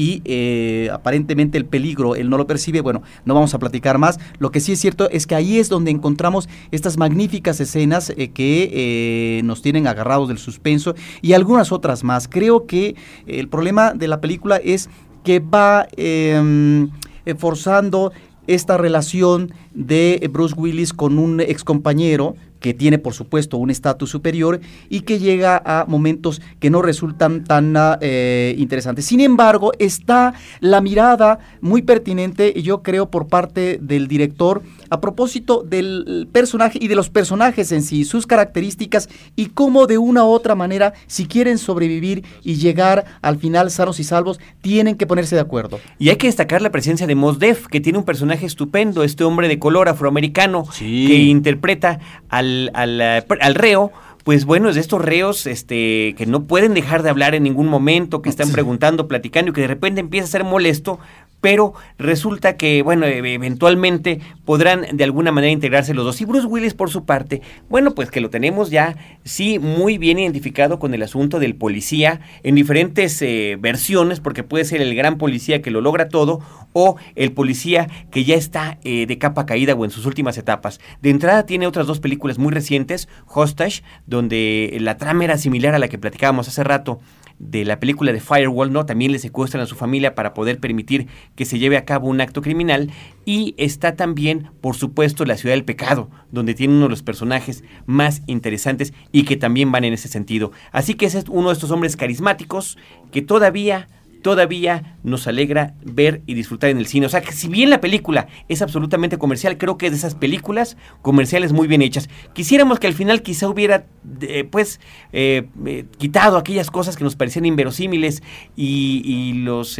y 0.00 0.22
eh, 0.24 0.88
aparentemente 0.90 1.58
el 1.58 1.66
peligro 1.66 2.16
él 2.16 2.30
no 2.30 2.38
lo 2.38 2.46
percibe, 2.46 2.80
bueno, 2.80 3.02
no 3.26 3.34
vamos 3.34 3.52
a 3.52 3.58
platicar 3.58 3.98
más. 3.98 4.18
Lo 4.38 4.50
que 4.50 4.60
sí 4.60 4.72
es 4.72 4.80
cierto 4.80 5.10
es 5.10 5.26
que 5.26 5.34
ahí 5.34 5.58
es 5.58 5.68
donde 5.68 5.90
encontramos 5.90 6.48
estas 6.70 6.96
magníficas 6.96 7.60
escenas 7.60 8.08
eh, 8.08 8.30
que 8.30 8.70
eh, 8.72 9.42
nos 9.44 9.60
tienen 9.60 9.86
agarrados 9.86 10.28
del 10.28 10.38
suspenso 10.38 10.94
y 11.20 11.34
algunas 11.34 11.70
otras 11.70 12.02
más. 12.02 12.28
Creo 12.28 12.66
que 12.66 12.96
el 13.26 13.48
problema 13.48 13.92
de 13.92 14.08
la 14.08 14.22
película 14.22 14.56
es 14.56 14.88
que 15.22 15.38
va 15.38 15.86
em, 15.98 16.88
forzando 17.36 18.10
esta 18.46 18.78
relación 18.78 19.52
de 19.74 20.30
Bruce 20.32 20.54
Willis 20.56 20.94
con 20.94 21.18
un 21.18 21.42
ex 21.42 21.62
compañero 21.62 22.36
que 22.60 22.74
tiene 22.74 22.98
por 22.98 23.14
supuesto 23.14 23.56
un 23.56 23.70
estatus 23.70 24.10
superior 24.10 24.60
y 24.88 25.00
que 25.00 25.18
llega 25.18 25.60
a 25.64 25.84
momentos 25.86 26.40
que 26.60 26.70
no 26.70 26.82
resultan 26.82 27.44
tan 27.44 27.74
eh, 28.00 28.54
interesantes. 28.58 29.06
Sin 29.06 29.20
embargo, 29.20 29.72
está 29.78 30.34
la 30.60 30.80
mirada 30.80 31.38
muy 31.60 31.82
pertinente, 31.82 32.60
yo 32.62 32.82
creo, 32.82 33.10
por 33.10 33.26
parte 33.26 33.78
del 33.80 34.06
director 34.06 34.62
a 34.90 35.00
propósito 35.00 35.62
del 35.62 36.28
personaje 36.32 36.78
y 36.80 36.88
de 36.88 36.96
los 36.96 37.08
personajes 37.08 37.72
en 37.72 37.82
sí, 37.82 38.04
sus 38.04 38.26
características 38.26 39.08
y 39.36 39.46
cómo 39.46 39.86
de 39.86 39.98
una 39.98 40.24
u 40.24 40.28
otra 40.28 40.54
manera, 40.54 40.92
si 41.06 41.26
quieren 41.26 41.58
sobrevivir 41.58 42.24
y 42.42 42.56
llegar 42.56 43.04
al 43.22 43.38
final 43.38 43.70
sanos 43.70 44.00
y 44.00 44.04
salvos, 44.04 44.40
tienen 44.60 44.96
que 44.96 45.06
ponerse 45.06 45.34
de 45.34 45.40
acuerdo. 45.40 45.78
Y 45.98 46.10
hay 46.10 46.16
que 46.16 46.26
destacar 46.26 46.62
la 46.62 46.70
presencia 46.70 47.06
de 47.06 47.14
Mos 47.14 47.38
Def, 47.38 47.66
que 47.66 47.80
tiene 47.80 47.98
un 47.98 48.04
personaje 48.04 48.46
estupendo, 48.46 49.04
este 49.04 49.24
hombre 49.24 49.48
de 49.48 49.58
color 49.58 49.88
afroamericano 49.88 50.66
que 50.78 50.84
interpreta 50.84 52.00
al, 52.28 52.70
al, 52.74 53.00
eh, 53.00 53.24
al 53.40 53.54
reo. 53.54 53.92
Pues 54.24 54.44
bueno, 54.44 54.68
es 54.68 54.74
de 54.74 54.82
estos 54.82 55.02
reos 55.02 55.46
este, 55.46 56.14
que 56.16 56.26
no 56.26 56.44
pueden 56.44 56.74
dejar 56.74 57.02
de 57.02 57.08
hablar 57.08 57.34
en 57.34 57.42
ningún 57.42 57.68
momento, 57.68 58.20
que 58.20 58.28
están 58.28 58.52
preguntando, 58.52 59.08
platicando 59.08 59.50
y 59.50 59.54
que 59.54 59.62
de 59.62 59.66
repente 59.66 60.00
empieza 60.00 60.26
a 60.26 60.30
ser 60.30 60.44
molesto 60.44 60.98
pero 61.40 61.74
resulta 61.98 62.56
que, 62.56 62.82
bueno, 62.82 63.06
e-, 63.06 63.34
eventualmente 63.34 64.20
podrán 64.44 64.86
de 64.92 65.04
alguna 65.04 65.32
manera 65.32 65.52
integrarse 65.52 65.94
los 65.94 66.04
dos. 66.04 66.20
Y 66.20 66.24
Bruce 66.24 66.46
Willis, 66.46 66.74
por 66.74 66.90
su 66.90 67.04
parte, 67.04 67.42
bueno, 67.68 67.94
pues 67.94 68.10
que 68.10 68.20
lo 68.20 68.30
tenemos 68.30 68.70
ya, 68.70 68.96
sí, 69.24 69.58
muy 69.58 69.98
bien 69.98 70.18
identificado 70.18 70.78
con 70.78 70.94
el 70.94 71.02
asunto 71.02 71.38
del 71.38 71.54
policía 71.54 72.20
en 72.42 72.54
diferentes 72.54 73.20
eh, 73.22 73.56
versiones, 73.60 74.20
porque 74.20 74.42
puede 74.42 74.64
ser 74.64 74.80
el 74.80 74.94
gran 74.94 75.18
policía 75.18 75.62
que 75.62 75.70
lo 75.70 75.80
logra 75.80 76.08
todo 76.08 76.40
o 76.72 76.96
el 77.16 77.32
policía 77.32 77.88
que 78.10 78.24
ya 78.24 78.34
está 78.34 78.78
eh, 78.84 79.06
de 79.06 79.18
capa 79.18 79.46
caída 79.46 79.74
o 79.74 79.84
en 79.84 79.90
sus 79.90 80.06
últimas 80.06 80.38
etapas. 80.38 80.80
De 81.02 81.10
entrada 81.10 81.46
tiene 81.46 81.66
otras 81.66 81.86
dos 81.86 82.00
películas 82.00 82.38
muy 82.38 82.52
recientes, 82.52 83.08
Hostage, 83.26 83.82
donde 84.06 84.76
la 84.80 84.96
trama 84.96 85.24
era 85.24 85.38
similar 85.38 85.74
a 85.74 85.78
la 85.78 85.88
que 85.88 85.98
platicábamos 85.98 86.48
hace 86.48 86.64
rato 86.64 87.00
de 87.40 87.64
la 87.64 87.80
película 87.80 88.12
de 88.12 88.20
Firewall, 88.20 88.70
¿no? 88.70 88.86
También 88.86 89.12
le 89.12 89.18
secuestran 89.18 89.62
a 89.62 89.66
su 89.66 89.74
familia 89.74 90.14
para 90.14 90.34
poder 90.34 90.60
permitir 90.60 91.08
que 91.34 91.46
se 91.46 91.58
lleve 91.58 91.78
a 91.78 91.86
cabo 91.86 92.06
un 92.06 92.20
acto 92.20 92.42
criminal. 92.42 92.90
Y 93.24 93.54
está 93.56 93.96
también, 93.96 94.50
por 94.60 94.76
supuesto, 94.76 95.24
La 95.24 95.38
Ciudad 95.38 95.54
del 95.54 95.64
Pecado, 95.64 96.10
donde 96.30 96.54
tiene 96.54 96.74
uno 96.74 96.84
de 96.84 96.90
los 96.90 97.02
personajes 97.02 97.64
más 97.86 98.22
interesantes 98.26 98.92
y 99.10 99.24
que 99.24 99.36
también 99.36 99.72
van 99.72 99.84
en 99.84 99.94
ese 99.94 100.08
sentido. 100.08 100.52
Así 100.70 100.94
que 100.94 101.06
es 101.06 101.24
uno 101.28 101.48
de 101.48 101.54
estos 101.54 101.70
hombres 101.70 101.96
carismáticos 101.96 102.76
que 103.10 103.22
todavía 103.22 103.88
todavía 104.22 104.96
nos 105.02 105.26
alegra 105.26 105.74
ver 105.84 106.22
y 106.26 106.34
disfrutar 106.34 106.70
en 106.70 106.78
el 106.78 106.86
cine. 106.86 107.06
O 107.06 107.08
sea, 107.08 107.20
que 107.20 107.32
si 107.32 107.48
bien 107.48 107.70
la 107.70 107.80
película 107.80 108.28
es 108.48 108.62
absolutamente 108.62 109.18
comercial, 109.18 109.58
creo 109.58 109.78
que 109.78 109.86
es 109.86 109.92
de 109.92 109.98
esas 109.98 110.14
películas 110.14 110.76
comerciales 111.02 111.52
muy 111.52 111.66
bien 111.66 111.82
hechas. 111.82 112.08
Quisiéramos 112.32 112.78
que 112.78 112.86
al 112.86 112.94
final 112.94 113.22
quizá 113.22 113.48
hubiera, 113.48 113.86
eh, 114.20 114.44
pues, 114.44 114.80
eh, 115.12 115.48
eh, 115.66 115.84
quitado 115.98 116.36
aquellas 116.36 116.70
cosas 116.70 116.96
que 116.96 117.04
nos 117.04 117.16
parecían 117.16 117.46
inverosímiles 117.46 118.22
y, 118.56 119.32
los 119.40 119.76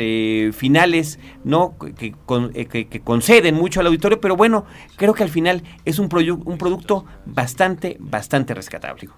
finales, 0.53 1.19
¿no? 1.45 1.77
Que, 1.79 2.15
que, 2.67 3.01
conceden 3.01 3.55
mucho 3.55 3.81
al 3.81 3.87
auditorio, 3.87 4.21
pero 4.21 4.37
bueno, 4.37 4.65
creo 4.97 5.13
que 5.15 5.23
al 5.23 5.29
final 5.29 5.63
es 5.85 5.99
un, 5.99 6.09
un 6.45 6.59
producto 6.59 7.05
bastante, 7.27 7.97
bastante 8.01 8.55
rescatable. 8.55 9.09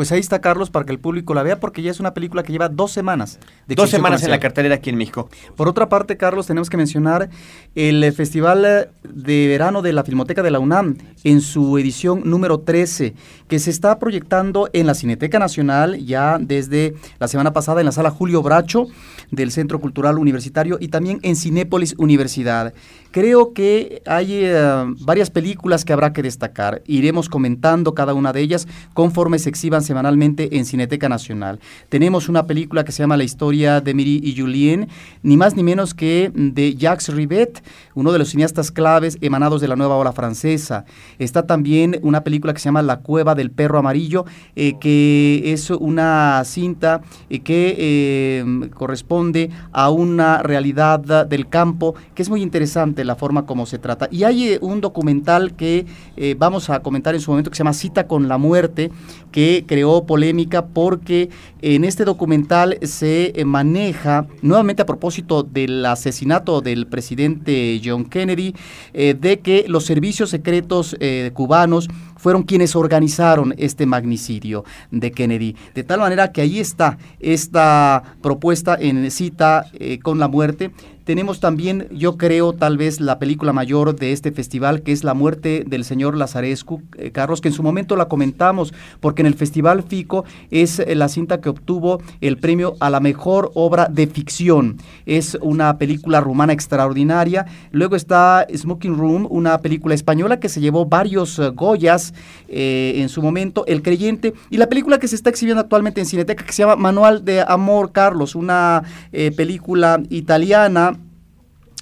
Pues 0.00 0.12
ahí 0.12 0.20
está 0.20 0.40
Carlos 0.40 0.70
para 0.70 0.86
que 0.86 0.92
el 0.92 0.98
público 0.98 1.34
la 1.34 1.42
vea 1.42 1.60
porque 1.60 1.82
ya 1.82 1.90
es 1.90 2.00
una 2.00 2.14
película 2.14 2.42
que 2.42 2.52
lleva 2.52 2.70
dos 2.70 2.90
semanas. 2.90 3.38
De 3.66 3.74
dos 3.74 3.90
semanas 3.90 4.22
en 4.22 4.30
la 4.30 4.40
cartelera 4.40 4.76
aquí 4.76 4.88
en 4.88 4.96
México. 4.96 5.28
Por 5.56 5.68
otra 5.68 5.90
parte, 5.90 6.16
Carlos, 6.16 6.46
tenemos 6.46 6.70
que 6.70 6.78
mencionar 6.78 7.28
el 7.74 8.02
eh, 8.02 8.10
Festival 8.10 8.64
eh, 8.64 8.88
de 9.02 9.46
Verano 9.46 9.82
de 9.82 9.92
la 9.92 10.02
Filmoteca 10.02 10.42
de 10.42 10.50
la 10.50 10.58
UNAM 10.58 10.96
en 11.22 11.42
su 11.42 11.76
edición 11.76 12.22
número 12.24 12.60
13, 12.60 13.12
que 13.46 13.58
se 13.58 13.68
está 13.68 13.98
proyectando 13.98 14.70
en 14.72 14.86
la 14.86 14.94
Cineteca 14.94 15.38
Nacional 15.38 15.98
ya 15.98 16.38
desde 16.40 16.94
la 17.18 17.28
semana 17.28 17.52
pasada 17.52 17.80
en 17.80 17.84
la 17.84 17.92
sala 17.92 18.10
Julio 18.10 18.40
Bracho 18.40 18.86
del 19.30 19.50
Centro 19.50 19.82
Cultural 19.82 20.16
Universitario 20.16 20.78
y 20.80 20.88
también 20.88 21.20
en 21.22 21.36
Cinépolis 21.36 21.94
Universidad. 21.98 22.72
Creo 23.12 23.52
que 23.52 24.02
hay 24.06 24.44
eh, 24.44 24.84
varias 25.00 25.30
películas 25.30 25.84
que 25.84 25.92
habrá 25.92 26.12
que 26.12 26.22
destacar. 26.22 26.80
Iremos 26.86 27.28
comentando 27.28 27.92
cada 27.92 28.14
una 28.14 28.32
de 28.32 28.40
ellas 28.40 28.68
conforme 28.94 29.40
se 29.40 29.48
exhiban 29.48 29.82
semanalmente 29.82 30.56
en 30.56 30.64
Cineteca 30.64 31.08
Nacional. 31.08 31.58
Tenemos 31.88 32.28
una 32.28 32.46
película 32.46 32.84
que 32.84 32.92
se 32.92 33.02
llama 33.02 33.16
La 33.16 33.24
historia 33.24 33.80
de 33.80 33.94
Miri 33.94 34.20
y 34.22 34.38
Julien, 34.38 34.88
ni 35.24 35.36
más 35.36 35.56
ni 35.56 35.64
menos 35.64 35.92
que 35.92 36.30
de 36.34 36.76
Jacques 36.76 37.08
Rivet, 37.08 37.64
uno 37.94 38.12
de 38.12 38.20
los 38.20 38.28
cineastas 38.28 38.70
claves 38.70 39.18
emanados 39.20 39.60
de 39.60 39.66
la 39.66 39.74
nueva 39.74 39.96
ola 39.96 40.12
francesa. 40.12 40.84
Está 41.18 41.46
también 41.46 41.98
una 42.02 42.22
película 42.22 42.52
que 42.52 42.60
se 42.60 42.66
llama 42.66 42.82
La 42.82 43.00
cueva 43.00 43.34
del 43.34 43.50
perro 43.50 43.78
amarillo, 43.78 44.24
eh, 44.54 44.74
que 44.80 45.52
es 45.52 45.68
una 45.70 46.42
cinta 46.44 47.02
eh, 47.28 47.40
que 47.40 48.70
corresponde 48.72 49.50
a 49.72 49.90
una 49.90 50.44
realidad 50.44 51.00
del 51.26 51.48
campo 51.48 51.96
que 52.14 52.22
es 52.22 52.30
muy 52.30 52.42
interesante 52.42 52.99
la 53.04 53.16
forma 53.16 53.46
como 53.46 53.66
se 53.66 53.78
trata. 53.78 54.08
Y 54.10 54.24
hay 54.24 54.48
eh, 54.48 54.58
un 54.60 54.80
documental 54.80 55.54
que 55.54 55.86
eh, 56.16 56.34
vamos 56.38 56.70
a 56.70 56.80
comentar 56.80 57.14
en 57.14 57.20
su 57.20 57.30
momento 57.30 57.50
que 57.50 57.56
se 57.56 57.60
llama 57.60 57.72
Cita 57.72 58.06
con 58.06 58.28
la 58.28 58.38
muerte, 58.38 58.90
que 59.30 59.64
creó 59.66 60.06
polémica 60.06 60.66
porque 60.66 61.30
en 61.62 61.84
este 61.84 62.04
documental 62.04 62.78
se 62.82 63.32
eh, 63.34 63.44
maneja, 63.44 64.26
nuevamente 64.42 64.82
a 64.82 64.86
propósito 64.86 65.42
del 65.42 65.84
asesinato 65.86 66.60
del 66.60 66.86
presidente 66.86 67.80
John 67.84 68.04
Kennedy, 68.04 68.54
de 68.92 69.40
que 69.42 69.64
los 69.68 69.84
servicios 69.84 70.30
secretos 70.30 70.96
cubanos 71.34 71.88
fueron 72.16 72.42
quienes 72.42 72.76
organizaron 72.76 73.54
este 73.56 73.86
magnicidio 73.86 74.64
de 74.90 75.10
Kennedy. 75.12 75.56
De 75.74 75.84
tal 75.84 76.00
manera 76.00 76.32
que 76.32 76.40
ahí 76.40 76.58
está 76.58 76.98
esta 77.18 78.02
propuesta 78.20 78.76
en 78.78 79.10
cita 79.10 79.66
con 80.02 80.18
la 80.18 80.28
muerte 80.28 80.70
tenemos 81.10 81.40
también, 81.40 81.88
yo 81.90 82.16
creo, 82.16 82.52
tal 82.52 82.78
vez 82.78 83.00
la 83.00 83.18
película 83.18 83.52
mayor 83.52 83.96
de 83.96 84.12
este 84.12 84.30
festival, 84.30 84.82
que 84.82 84.92
es 84.92 85.02
La 85.02 85.12
muerte 85.12 85.64
del 85.66 85.82
señor 85.82 86.16
Lazarescu, 86.16 86.82
eh, 86.96 87.10
Carlos, 87.10 87.40
que 87.40 87.48
en 87.48 87.54
su 87.54 87.64
momento 87.64 87.96
la 87.96 88.04
comentamos, 88.04 88.72
porque 89.00 89.22
en 89.22 89.26
el 89.26 89.34
Festival 89.34 89.82
FICO 89.82 90.24
es 90.52 90.78
eh, 90.78 90.94
la 90.94 91.08
cinta 91.08 91.40
que 91.40 91.48
obtuvo 91.48 92.00
el 92.20 92.36
premio 92.36 92.76
a 92.78 92.90
la 92.90 93.00
mejor 93.00 93.50
obra 93.54 93.88
de 93.90 94.06
ficción. 94.06 94.76
Es 95.04 95.36
una 95.42 95.78
película 95.78 96.20
rumana 96.20 96.52
extraordinaria. 96.52 97.44
Luego 97.72 97.96
está 97.96 98.46
Smoking 98.56 98.96
Room, 98.96 99.26
una 99.28 99.58
película 99.58 99.96
española 99.96 100.38
que 100.38 100.48
se 100.48 100.60
llevó 100.60 100.86
varios 100.86 101.40
eh, 101.40 101.48
Goyas 101.48 102.14
en 102.52 103.08
su 103.08 103.20
momento, 103.20 103.64
El 103.66 103.82
Creyente, 103.82 104.32
y 104.48 104.58
la 104.58 104.68
película 104.68 105.00
que 105.00 105.08
se 105.08 105.16
está 105.16 105.30
exhibiendo 105.30 105.60
actualmente 105.60 106.00
en 106.00 106.06
Cineteca, 106.06 106.44
que 106.44 106.52
se 106.52 106.62
llama 106.62 106.76
Manual 106.76 107.24
de 107.24 107.42
Amor, 107.42 107.90
Carlos, 107.90 108.36
una 108.36 108.82
película 109.10 110.00
italiana 110.08 110.99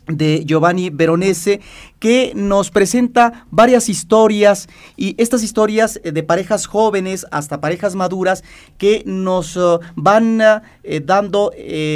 de 0.09 0.43
Giovanni 0.45 0.91
Veronese 0.91 1.61
que 1.99 2.33
nos 2.35 2.71
presenta 2.71 3.47
varias 3.51 3.89
historias 3.89 4.69
y 4.97 5.15
estas 5.19 5.43
historias 5.43 6.01
eh, 6.05 6.13
de 6.13 6.23
parejas 6.23 6.67
jóvenes 6.67 7.27
hasta 7.31 7.61
parejas 7.61 7.95
maduras 7.95 8.45
que 8.77 9.03
nos 9.07 9.57
eh, 9.57 9.61
van 9.97 10.41
eh, 10.41 11.03
dando 11.05 11.53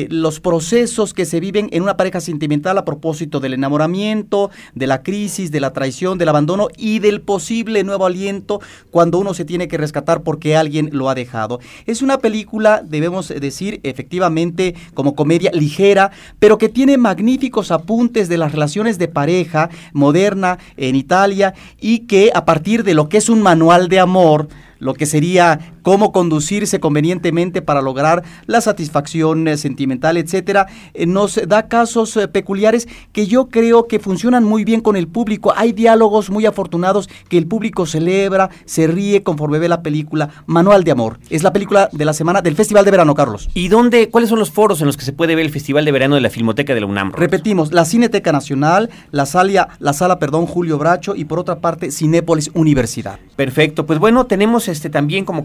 los 0.08 0.40
procesos 0.40 1.14
que 1.14 1.24
se 1.24 1.40
viven 1.40 1.68
en 1.72 1.82
una 1.82 1.96
pareja 1.96 2.20
sentimental 2.20 2.78
a 2.78 2.84
propósito 2.84 3.40
del 3.40 3.54
enamoramiento, 3.54 4.50
de 4.74 4.86
la 4.86 5.02
crisis, 5.02 5.50
de 5.50 5.60
la 5.60 5.72
traición, 5.72 6.18
del 6.18 6.28
abandono 6.28 6.68
y 6.76 6.98
del 6.98 7.20
posible 7.20 7.84
nuevo 7.84 8.06
aliento 8.06 8.60
cuando 8.90 9.18
uno 9.18 9.34
se 9.34 9.44
tiene 9.44 9.68
que 9.68 9.78
rescatar 9.78 10.22
porque 10.22 10.56
alguien 10.56 10.90
lo 10.92 11.08
ha 11.08 11.14
dejado. 11.14 11.60
Es 11.86 12.02
una 12.02 12.18
película, 12.18 12.82
debemos 12.84 13.28
decir, 13.28 13.80
efectivamente 13.82 14.74
como 14.94 15.14
comedia 15.14 15.50
ligera, 15.52 16.10
pero 16.38 16.58
que 16.58 16.68
tiene 16.68 16.98
magníficos 16.98 17.70
apuntes 17.70 18.28
de 18.28 18.38
las 18.38 18.52
relaciones 18.52 18.98
de 18.98 19.08
pareja, 19.08 19.70
moderna 19.92 20.58
en 20.76 20.96
Italia 20.96 21.54
y 21.80 22.00
que 22.00 22.30
a 22.34 22.44
partir 22.44 22.84
de 22.84 22.94
lo 22.94 23.08
que 23.08 23.18
es 23.18 23.28
un 23.28 23.42
manual 23.42 23.88
de 23.88 24.00
amor, 24.00 24.48
lo 24.78 24.94
que 24.94 25.06
sería 25.06 25.74
cómo 25.82 26.12
conducirse 26.12 26.80
convenientemente 26.80 27.62
para 27.62 27.82
lograr 27.82 28.22
la 28.46 28.60
satisfacción 28.60 29.48
eh, 29.48 29.56
sentimental, 29.56 30.16
etcétera, 30.16 30.66
eh, 30.94 31.06
nos 31.06 31.40
da 31.46 31.68
casos 31.68 32.16
eh, 32.16 32.28
peculiares 32.28 32.88
que 33.12 33.26
yo 33.26 33.48
creo 33.48 33.86
que 33.86 33.98
funcionan 33.98 34.44
muy 34.44 34.64
bien 34.64 34.80
con 34.80 34.96
el 34.96 35.08
público. 35.08 35.52
Hay 35.56 35.72
diálogos 35.72 36.30
muy 36.30 36.46
afortunados 36.46 37.08
que 37.28 37.38
el 37.38 37.46
público 37.46 37.86
celebra, 37.86 38.50
se 38.64 38.86
ríe 38.86 39.22
conforme 39.22 39.58
ve 39.58 39.68
la 39.68 39.82
película. 39.82 40.30
Manual 40.46 40.84
de 40.84 40.90
Amor. 40.90 41.18
Es 41.30 41.42
la 41.42 41.52
película 41.52 41.88
de 41.92 42.04
la 42.04 42.12
semana 42.12 42.42
del 42.42 42.56
Festival 42.56 42.84
de 42.84 42.90
Verano, 42.90 43.14
Carlos. 43.14 43.48
¿Y 43.54 43.68
dónde, 43.68 44.10
cuáles 44.10 44.30
son 44.30 44.38
los 44.38 44.50
foros 44.50 44.80
en 44.80 44.86
los 44.86 44.96
que 44.96 45.04
se 45.04 45.12
puede 45.12 45.34
ver 45.34 45.44
el 45.44 45.52
Festival 45.52 45.84
de 45.84 45.92
Verano 45.92 46.14
de 46.14 46.20
la 46.20 46.30
Filmoteca 46.30 46.74
de 46.74 46.80
la 46.80 46.86
UNAM? 46.86 47.12
Repetimos, 47.12 47.72
la 47.72 47.84
Cineteca 47.84 48.32
Nacional, 48.32 48.90
la 49.10 49.26
sala, 49.26 49.68
la 49.78 49.92
sala, 49.92 50.18
perdón, 50.18 50.46
Julio 50.46 50.78
Bracho 50.78 51.14
y 51.14 51.24
por 51.24 51.38
otra 51.38 51.60
parte 51.60 51.90
Cinépolis 51.90 52.50
Universidad. 52.54 53.18
Perfecto. 53.36 53.86
Pues 53.86 53.98
bueno, 53.98 54.26
tenemos 54.26 54.68
este 54.68 54.90
también, 54.90 55.24
como 55.24 55.44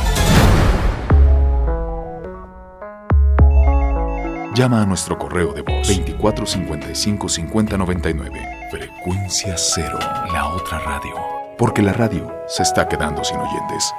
Llama 4.58 4.82
a 4.82 4.86
nuestro 4.88 5.20
correo 5.20 5.54
de 5.54 5.62
voz 5.62 5.88
2455 5.88 7.30
5099. 7.30 8.70
Frecuencia 8.72 9.54
Cero, 9.56 10.00
la 10.34 10.48
otra 10.48 10.80
radio. 10.80 11.14
Porque 11.60 11.84
la 11.84 11.94
radio 11.94 12.34
se 12.48 12.64
está 12.64 12.88
quedando 12.88 13.24
sin 13.24 13.38
oyentes. 13.38 13.94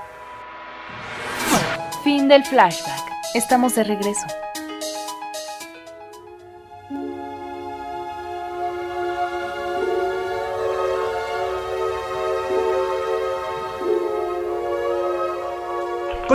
Fin 2.03 2.27
del 2.27 2.45
flashback. 2.45 3.05
Estamos 3.35 3.77
de 3.77 3.85
regreso. 3.85 4.27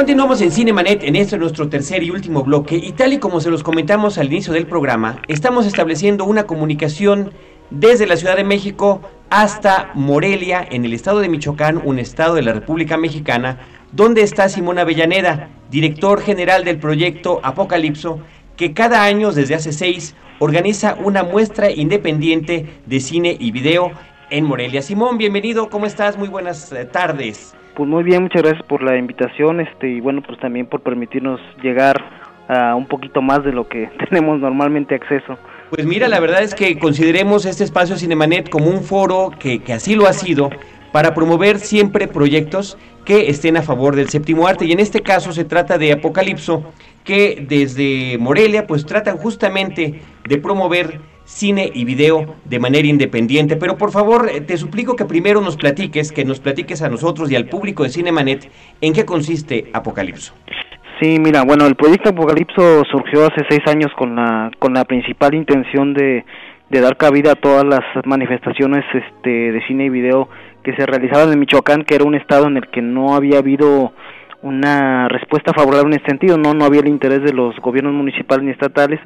Continuamos 0.04 0.42
en 0.42 0.52
Cinemanet 0.52 1.02
en 1.06 1.16
este 1.16 1.38
nuestro 1.38 1.70
tercer 1.70 2.04
y 2.04 2.10
último 2.10 2.44
bloque 2.44 2.76
y 2.76 2.92
tal 2.92 3.14
y 3.14 3.20
como 3.20 3.40
se 3.40 3.50
los 3.50 3.64
comentamos 3.64 4.18
al 4.18 4.26
inicio 4.26 4.52
del 4.52 4.68
programa, 4.68 5.22
estamos 5.30 5.66
estableciendo 5.66 6.26
una 6.26 6.44
comunicación 6.44 7.32
desde 7.70 8.06
la 8.06 8.18
Ciudad 8.18 8.36
de 8.36 8.44
México 8.44 9.00
hasta 9.30 9.92
Morelia, 9.94 10.68
en 10.70 10.84
el 10.84 10.92
estado 10.92 11.22
de 11.22 11.30
Michoacán, 11.30 11.82
un 11.86 12.00
estado 12.00 12.36
de 12.36 12.42
la 12.42 12.52
República 12.52 12.98
Mexicana, 12.98 13.60
donde 13.94 14.24
está 14.24 14.50
Simón 14.50 14.78
Avellaneda, 14.78 15.48
director 15.72 16.20
general 16.20 16.66
del 16.66 16.80
proyecto 16.80 17.40
Apocalipso, 17.42 18.20
que 18.58 18.74
cada 18.74 19.06
año 19.06 19.32
desde 19.32 19.56
hace 19.56 19.72
seis 19.72 20.16
organiza 20.40 20.98
una 21.02 21.24
muestra 21.24 21.72
independiente 21.72 22.82
de 22.86 23.00
cine 23.00 23.38
y 23.40 23.52
video 23.52 23.94
en 24.30 24.44
Morelia. 24.44 24.82
Simón, 24.82 25.18
bienvenido, 25.18 25.70
¿cómo 25.70 25.86
estás? 25.86 26.18
Muy 26.18 26.28
buenas 26.28 26.74
eh, 26.74 26.84
tardes. 26.84 27.56
Pues 27.76 27.90
muy 27.90 28.04
bien, 28.04 28.24
muchas 28.24 28.44
gracias 28.44 28.64
por 28.68 28.84
la 28.84 28.98
invitación, 28.98 29.60
este 29.60 29.90
y 29.90 30.00
bueno, 30.00 30.22
pues 30.22 30.40
también 30.40 30.68
por 30.68 30.82
permitirnos 30.82 31.40
llegar 31.62 32.04
a 32.48 32.76
un 32.76 32.88
poquito 32.88 33.22
más 33.22 33.44
de 33.44 33.52
lo 33.52 33.68
que 33.68 33.90
tenemos 34.10 34.40
normalmente 34.40 34.96
acceso. 34.96 35.38
Pues 35.70 35.86
mira, 35.86 36.08
la 36.08 36.20
verdad 36.20 36.44
es 36.44 36.54
que 36.54 36.78
consideremos 36.78 37.46
este 37.46 37.64
espacio 37.64 37.98
Cinemanet 37.98 38.50
como 38.50 38.68
un 38.68 38.84
foro 38.84 39.32
que, 39.40 39.60
que 39.60 39.74
así 39.74 39.96
lo 39.96 40.08
ha 40.08 40.14
sido 40.14 40.52
para 40.92 41.16
promover 41.16 41.58
siempre 41.58 42.08
proyectos 42.08 42.78
que 43.06 43.30
estén 43.30 43.58
a 43.58 43.64
favor 43.64 43.96
del 43.96 44.10
séptimo 44.10 44.48
arte 44.48 44.66
y 44.66 44.72
en 44.72 44.80
este 44.80 45.02
caso 45.02 45.34
se 45.34 45.44
trata 45.44 45.78
de 45.78 45.92
Apocalipso 45.92 46.64
que 47.04 47.44
desde 47.50 48.18
Morelia 48.20 48.68
pues 48.68 48.86
tratan 48.86 49.18
justamente 49.18 50.02
de 50.28 50.38
promover 50.38 51.00
cine 51.34 51.72
y 51.74 51.84
video 51.86 52.36
de 52.46 52.60
manera 52.60 52.88
independiente. 52.88 53.56
Pero 53.56 53.78
por 53.78 53.92
favor, 53.92 54.30
eh, 54.30 54.42
te 54.42 54.58
suplico 54.58 54.96
que 54.96 55.06
primero 55.06 55.42
nos 55.42 55.58
platiques, 55.58 56.12
que 56.12 56.26
nos 56.26 56.40
platiques 56.40 56.82
a 56.82 56.90
nosotros 56.90 57.32
y 57.32 57.36
al 57.36 57.46
público 57.46 57.84
de 57.84 57.90
Cinemanet 57.90 58.50
en 58.82 58.94
qué 58.94 59.06
consiste 59.06 59.70
Apocalipso. 59.74 60.34
Sí, 61.02 61.18
mira, 61.20 61.44
bueno, 61.44 61.66
el 61.66 61.76
proyecto 61.76 62.10
Apocalipso 62.10 62.84
surgió 62.86 63.26
hace 63.26 63.44
seis 63.50 63.62
años 63.68 63.92
con 63.98 64.16
la, 64.16 64.52
con 64.60 64.74
la 64.74 64.86
principal 64.86 65.34
intención 65.34 65.94
de, 65.94 66.24
de 66.70 66.82
dar 66.82 66.98
cabida 66.98 67.32
a 67.32 67.36
todas 67.36 67.66
las 67.66 67.82
manifestaciones 68.06 68.86
este, 68.94 69.52
de 69.52 69.68
cine 69.68 69.86
y 69.86 69.90
video 69.90 70.30
que 70.64 70.76
se 70.76 70.86
realizaban 70.86 71.34
en 71.34 71.40
Michoacán, 71.40 71.84
que 71.84 71.96
era 71.96 72.06
un 72.06 72.16
estado 72.16 72.48
en 72.48 72.58
el 72.58 72.68
que 72.70 72.82
no 72.82 73.16
había 73.16 73.40
habido 73.40 73.92
una 74.44 75.08
respuesta 75.08 75.52
favorable 75.54 75.96
en 75.96 76.00
este 76.00 76.10
sentido, 76.10 76.38
no, 76.38 76.54
no 76.54 76.66
había 76.66 76.82
el 76.82 76.88
interés 76.88 77.24
de 77.24 77.34
los 77.34 77.56
gobiernos 77.58 77.94
municipales 77.94 78.46
ni 78.46 78.52
estatales 78.52 79.00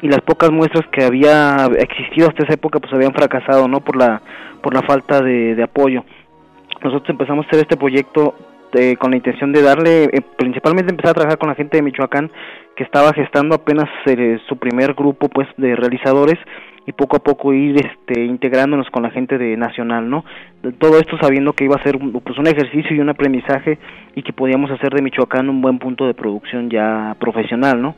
y 0.00 0.08
las 0.08 0.20
pocas 0.20 0.50
muestras 0.50 0.86
que 0.92 1.04
había 1.04 1.66
existido 1.78 2.28
hasta 2.28 2.44
esa 2.44 2.54
época 2.54 2.78
pues 2.78 2.92
habían 2.92 3.12
fracasado 3.12 3.68
no 3.68 3.80
por 3.80 3.96
la 3.96 4.22
por 4.62 4.74
la 4.74 4.82
falta 4.82 5.20
de, 5.20 5.60
apoyo. 5.62 6.04
Nosotros 6.82 7.10
empezamos 7.10 7.46
a 7.46 7.48
hacer 7.48 7.60
este 7.60 7.76
proyecto 7.76 8.34
eh, 8.74 8.96
con 8.96 9.10
la 9.10 9.16
intención 9.16 9.52
de 9.52 9.62
darle 9.62 10.04
eh, 10.04 10.20
principalmente 10.36 10.90
empezar 10.90 11.12
a 11.12 11.14
trabajar 11.14 11.38
con 11.38 11.48
la 11.48 11.54
gente 11.54 11.76
de 11.76 11.82
Michoacán 11.82 12.30
que 12.76 12.84
estaba 12.84 13.12
gestando 13.12 13.54
apenas 13.54 13.88
eh, 14.06 14.38
su 14.48 14.56
primer 14.58 14.94
grupo 14.94 15.28
pues 15.28 15.48
de 15.56 15.74
realizadores 15.74 16.38
y 16.86 16.92
poco 16.92 17.16
a 17.16 17.20
poco 17.20 17.52
ir 17.54 17.76
este 17.76 18.24
integrándonos 18.24 18.90
con 18.90 19.02
la 19.02 19.10
gente 19.10 19.38
de 19.38 19.56
nacional 19.56 20.10
no 20.10 20.24
todo 20.78 20.98
esto 20.98 21.16
sabiendo 21.18 21.54
que 21.54 21.64
iba 21.64 21.76
a 21.76 21.82
ser 21.82 21.98
pues 21.98 22.38
un 22.38 22.46
ejercicio 22.46 22.94
y 22.94 23.00
un 23.00 23.08
aprendizaje 23.08 23.78
y 24.14 24.22
que 24.22 24.34
podíamos 24.34 24.70
hacer 24.70 24.90
de 24.92 25.02
Michoacán 25.02 25.48
un 25.48 25.62
buen 25.62 25.78
punto 25.78 26.06
de 26.06 26.14
producción 26.14 26.68
ya 26.68 27.16
profesional 27.18 27.80
no 27.80 27.94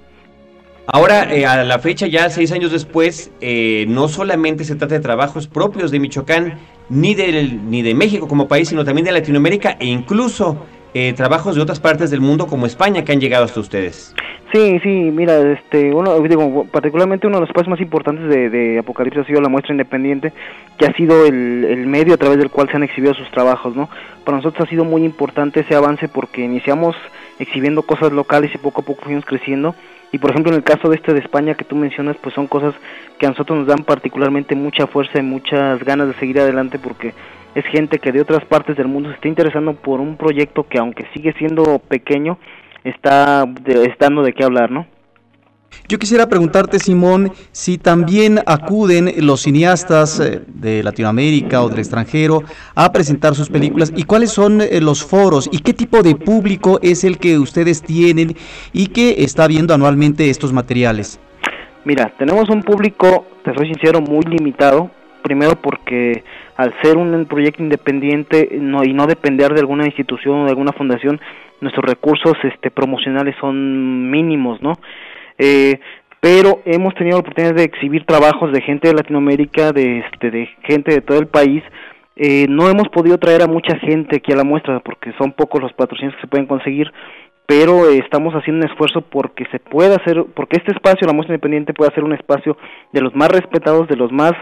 Ahora, 0.93 1.33
eh, 1.33 1.47
a 1.47 1.63
la 1.63 1.79
fecha, 1.79 2.09
ya 2.09 2.29
seis 2.31 2.51
años 2.51 2.73
después, 2.73 3.31
eh, 3.41 3.85
no 3.89 4.09
solamente 4.09 4.65
se 4.65 4.75
trata 4.75 4.97
de 4.97 5.01
trabajos 5.01 5.47
propios 5.47 5.93
de 5.93 6.01
Michoacán, 6.01 6.59
ni 6.89 7.15
de, 7.15 7.61
ni 7.65 7.83
de 7.83 7.95
México 7.95 8.27
como 8.27 8.49
país, 8.49 8.69
sino 8.69 8.85
también 8.85 9.05
de 9.05 9.13
Latinoamérica 9.13 9.77
e 9.79 9.87
incluso 9.87 10.67
eh, 10.93 11.13
trabajos 11.13 11.55
de 11.55 11.63
otras 11.63 11.79
partes 11.79 12.11
del 12.11 12.21
mundo 12.21 12.49
como 12.49 12.67
España 12.67 13.05
que 13.05 13.13
han 13.13 13.21
llegado 13.21 13.45
hasta 13.45 13.61
ustedes. 13.61 14.17
Sí, 14.53 14.81
sí, 14.83 14.89
mira, 14.89 15.39
este, 15.53 15.95
uno, 15.95 16.65
particularmente 16.73 17.29
uno 17.29 17.37
de 17.37 17.43
los 17.43 17.53
pasos 17.53 17.69
más 17.69 17.81
importantes 17.81 18.29
de, 18.29 18.51
de 18.51 18.79
Apocalipsis 18.81 19.23
ha 19.23 19.27
sido 19.27 19.41
la 19.41 19.49
muestra 19.49 19.73
independiente, 19.73 20.33
que 20.77 20.87
ha 20.87 20.93
sido 20.95 21.25
el, 21.25 21.67
el, 21.67 21.87
medio 21.87 22.15
a 22.15 22.17
través 22.17 22.39
del 22.39 22.51
cual 22.51 22.69
se 22.69 22.75
han 22.77 22.83
exhibido 22.83 23.15
sus 23.15 23.31
trabajos, 23.31 23.77
¿no? 23.77 23.89
Para 24.25 24.39
nosotros 24.39 24.67
ha 24.67 24.69
sido 24.69 24.85
muy 24.85 25.05
importante 25.05 25.61
ese 25.61 25.77
avance 25.77 26.09
porque 26.09 26.43
iniciamos 26.43 26.97
exhibiendo 27.39 27.83
cosas 27.83 28.11
locales 28.11 28.51
y 28.53 28.59
poco 28.59 28.81
a 28.81 28.85
poco 28.85 29.05
fuimos 29.05 29.25
creciendo 29.25 29.77
y 30.13 30.19
por 30.19 30.31
ejemplo 30.31 30.53
en 30.53 30.59
el 30.59 30.65
caso 30.65 30.89
de 30.89 30.97
este 30.97 31.13
de 31.13 31.21
España 31.21 31.55
que 31.55 31.65
tú 31.65 31.77
mencionas, 31.77 32.17
pues 32.23 32.35
son 32.35 32.47
cosas 32.47 32.75
que 33.19 33.27
a 33.27 33.31
nosotros 33.31 33.59
nos 33.59 33.67
dan 33.69 33.85
particularmente 33.85 34.55
mucha 34.55 34.87
fuerza 34.87 35.19
y 35.19 35.23
muchas 35.23 35.83
ganas 35.85 36.09
de 36.09 36.15
seguir 36.15 36.41
adelante 36.41 36.79
porque 36.79 37.15
es 37.55 37.65
gente 37.67 37.99
que 37.99 38.13
de 38.13 38.21
otras 38.21 38.45
partes 38.45 38.77
del 38.77 38.89
mundo 38.89 39.09
se 39.09 39.17
está 39.17 39.29
interesando 39.29 39.75
por 39.75 40.01
un 40.01 40.17
proyecto 40.17 40.67
que 40.69 40.79
aunque 40.79 41.07
sigue 41.15 41.33
siendo 41.35 41.79
pequeño, 41.79 42.39
está 42.85 43.45
dando 43.99 44.23
de 44.23 44.33
qué 44.33 44.45
hablar, 44.45 44.71
¿no? 44.71 44.87
Yo 45.89 45.99
quisiera 45.99 46.29
preguntarte, 46.29 46.79
Simón, 46.79 47.33
si 47.53 47.79
también 47.79 48.41
acuden 48.47 49.13
los 49.27 49.43
cineastas 49.43 50.21
eh, 50.21 50.43
de 50.47 50.83
Latinoamérica 50.83 51.63
o 51.63 51.69
del 51.69 51.79
extranjero 51.79 52.43
a 52.75 52.93
presentar 52.93 53.35
sus 53.35 53.49
películas 53.49 53.93
y 53.97 54.05
cuáles 54.05 54.31
son 54.31 54.61
eh, 54.61 54.81
los 54.81 55.05
foros 55.05 55.49
y 55.53 55.59
qué 55.59 55.73
tipo 55.73 56.03
de 56.03 56.15
público 56.15 56.79
es 56.83 57.05
el 57.05 57.19
que 57.19 57.39
ustedes 57.39 57.83
tienen 57.83 58.37
y 58.73 58.89
que 58.89 59.25
está 59.25 59.47
viendo 59.47 59.75
anualmente 59.75 60.31
estos 60.31 60.53
materiales. 60.53 61.21
Mira, 61.85 62.13
tenemos 62.19 62.49
un 62.51 62.63
público, 62.63 63.27
te 63.43 63.55
soy 63.55 63.67
sincero, 63.67 64.01
muy 64.01 64.23
limitado. 64.23 64.91
Primero 65.23 65.53
porque 65.61 66.25
al 66.57 66.73
ser 66.83 66.97
un 66.97 67.27
proyecto 67.27 67.63
independiente 67.63 68.49
no, 68.61 68.85
y 68.85 68.93
no 68.93 69.07
depender 69.07 69.53
de 69.55 69.61
alguna 69.61 69.87
institución 69.87 70.41
o 70.41 70.45
de 70.45 70.51
alguna 70.51 70.73
fundación, 70.73 71.21
nuestros 71.61 71.85
recursos 71.85 72.35
este, 72.43 72.71
promocionales 72.71 73.35
son 73.41 74.11
mínimos, 74.11 74.63
¿no? 74.63 74.79
Eh, 75.39 75.81
pero 76.21 76.61
hemos 76.67 76.95
tenido 76.95 77.17
la 77.17 77.21
oportunidad 77.21 77.55
de 77.55 77.65
exhibir 77.65 78.05
trabajos 78.05 78.53
de 78.53 78.61
gente 78.61 78.89
de 78.89 78.95
Latinoamérica, 78.95 79.73
de, 79.73 80.01
este, 80.01 80.31
de 80.31 80.49
gente 80.65 80.93
de 80.93 81.01
todo 81.01 81.19
el 81.19 81.29
país. 81.29 81.63
Eh, 82.17 82.47
no 82.49 82.69
hemos 82.69 82.89
podido 82.89 83.17
traer 83.17 83.43
a 83.43 83.47
mucha 83.47 83.79
gente 83.79 84.17
aquí 84.17 84.31
a 84.33 84.37
la 84.37 84.45
muestra 84.45 84.81
porque 84.81 85.13
son 85.17 85.33
pocos 85.33 85.63
los 85.63 85.73
patrocinios 85.73 86.15
que 86.17 86.21
se 86.21 86.27
pueden 86.27 86.47
conseguir, 86.47 86.93
pero 87.47 87.89
eh, 87.89 87.99
estamos 88.05 88.35
haciendo 88.35 88.67
un 88.67 88.71
esfuerzo 88.71 89.01
porque 89.01 89.47
se 89.51 89.59
pueda 89.59 89.97
hacer, 89.97 90.27
porque 90.35 90.59
este 90.59 90.73
espacio, 90.73 91.07
la 91.07 91.15
muestra 91.15 91.35
independiente, 91.35 91.73
pueda 91.73 91.95
ser 91.95 92.05
un 92.05 92.13
espacio 92.13 92.59
de 92.93 93.01
los 93.01 93.15
más 93.17 93.31
respetados, 93.31 93.89
de 93.89 93.97
los 93.97 94.13
más 94.13 94.33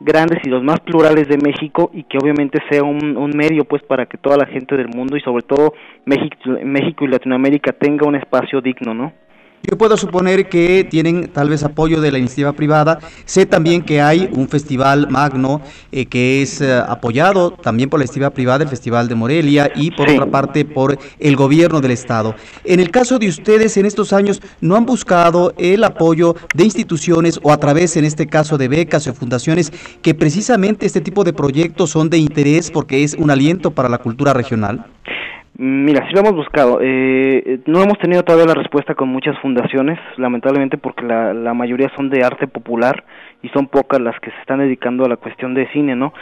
grandes 0.00 0.40
y 0.44 0.48
los 0.48 0.64
más 0.64 0.80
plurales 0.80 1.28
de 1.28 1.38
México 1.38 1.90
y 1.94 2.02
que 2.02 2.18
obviamente 2.18 2.58
sea 2.68 2.82
un, 2.82 3.16
un 3.16 3.30
medio 3.36 3.64
pues 3.64 3.82
para 3.84 4.06
que 4.06 4.18
toda 4.18 4.36
la 4.36 4.46
gente 4.46 4.76
del 4.76 4.88
mundo 4.88 5.16
y 5.16 5.20
sobre 5.20 5.44
todo 5.44 5.74
México, 6.04 6.36
México 6.64 7.04
y 7.04 7.08
Latinoamérica 7.08 7.72
tenga 7.72 8.08
un 8.08 8.16
espacio 8.16 8.60
digno, 8.60 8.94
¿no? 8.94 9.12
Yo 9.62 9.78
puedo 9.78 9.96
suponer 9.96 10.48
que 10.48 10.82
tienen 10.82 11.28
tal 11.28 11.48
vez 11.48 11.62
apoyo 11.62 12.00
de 12.00 12.10
la 12.10 12.18
iniciativa 12.18 12.52
privada. 12.52 12.98
Sé 13.24 13.46
también 13.46 13.82
que 13.82 14.00
hay 14.00 14.28
un 14.32 14.48
festival 14.48 15.08
magno 15.08 15.60
eh, 15.92 16.06
que 16.06 16.42
es 16.42 16.60
eh, 16.60 16.72
apoyado 16.74 17.52
también 17.52 17.88
por 17.88 18.00
la 18.00 18.04
iniciativa 18.04 18.30
privada, 18.30 18.64
el 18.64 18.68
Festival 18.68 19.06
de 19.06 19.14
Morelia, 19.14 19.70
y 19.76 19.92
por 19.92 20.10
otra 20.10 20.26
parte 20.26 20.64
por 20.64 20.98
el 21.20 21.36
gobierno 21.36 21.80
del 21.80 21.92
Estado. 21.92 22.34
En 22.64 22.80
el 22.80 22.90
caso 22.90 23.20
de 23.20 23.28
ustedes, 23.28 23.76
en 23.76 23.86
estos 23.86 24.12
años, 24.12 24.42
¿no 24.60 24.74
han 24.74 24.84
buscado 24.84 25.54
el 25.56 25.84
apoyo 25.84 26.34
de 26.54 26.64
instituciones 26.64 27.38
o 27.42 27.52
a 27.52 27.58
través, 27.58 27.96
en 27.96 28.04
este 28.04 28.26
caso, 28.26 28.58
de 28.58 28.66
becas 28.66 29.06
o 29.06 29.14
fundaciones 29.14 29.72
que 30.02 30.14
precisamente 30.14 30.86
este 30.86 31.00
tipo 31.00 31.22
de 31.22 31.32
proyectos 31.32 31.90
son 31.90 32.10
de 32.10 32.18
interés 32.18 32.70
porque 32.70 33.04
es 33.04 33.14
un 33.14 33.30
aliento 33.30 33.70
para 33.70 33.88
la 33.88 33.98
cultura 33.98 34.32
regional? 34.32 34.86
Mira, 35.58 36.06
sí 36.08 36.14
lo 36.14 36.20
hemos 36.20 36.34
buscado. 36.34 36.78
Eh, 36.80 37.60
no 37.66 37.82
hemos 37.82 37.98
tenido 37.98 38.22
todavía 38.22 38.46
la 38.46 38.60
respuesta 38.60 38.94
con 38.94 39.08
muchas 39.08 39.38
fundaciones, 39.40 39.98
lamentablemente 40.16 40.78
porque 40.78 41.04
la, 41.04 41.34
la 41.34 41.52
mayoría 41.52 41.90
son 41.94 42.08
de 42.08 42.24
arte 42.24 42.46
popular 42.46 43.04
y 43.42 43.48
son 43.50 43.66
pocas 43.66 44.00
las 44.00 44.18
que 44.20 44.30
se 44.30 44.40
están 44.40 44.60
dedicando 44.60 45.04
a 45.04 45.08
la 45.08 45.16
cuestión 45.16 45.52
de 45.52 45.68
cine, 45.68 45.94
¿no? 45.94 46.14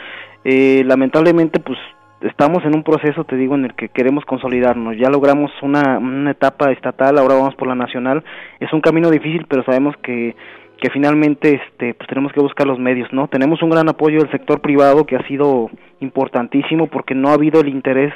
Eh, 0.43 0.83
lamentablemente, 0.85 1.61
pues 1.61 1.79
estamos 2.21 2.63
en 2.65 2.75
un 2.75 2.83
proceso, 2.83 3.23
te 3.23 3.37
digo, 3.37 3.55
en 3.55 3.65
el 3.65 3.73
que 3.73 3.89
queremos 3.89 4.25
consolidarnos. 4.25 4.97
Ya 4.97 5.09
logramos 5.09 5.51
una, 5.61 5.97
una 5.97 6.31
etapa 6.31 6.71
estatal, 6.71 7.17
ahora 7.17 7.35
vamos 7.35 7.55
por 7.55 7.69
la 7.69 7.75
nacional. 7.75 8.23
Es 8.59 8.73
un 8.73 8.81
camino 8.81 9.09
difícil, 9.09 9.45
pero 9.47 9.63
sabemos 9.63 9.95
que 10.03 10.35
que 10.81 10.89
finalmente 10.89 11.61
este 11.63 11.93
pues 11.93 12.09
tenemos 12.09 12.33
que 12.33 12.41
buscar 12.41 12.65
los 12.65 12.79
medios, 12.79 13.07
¿no? 13.13 13.27
Tenemos 13.27 13.61
un 13.61 13.69
gran 13.69 13.87
apoyo 13.87 14.17
del 14.17 14.31
sector 14.31 14.61
privado 14.61 15.05
que 15.05 15.15
ha 15.15 15.27
sido 15.27 15.69
importantísimo 15.99 16.87
porque 16.87 17.13
no 17.13 17.29
ha 17.29 17.33
habido 17.33 17.61
el 17.61 17.69
interés 17.69 18.11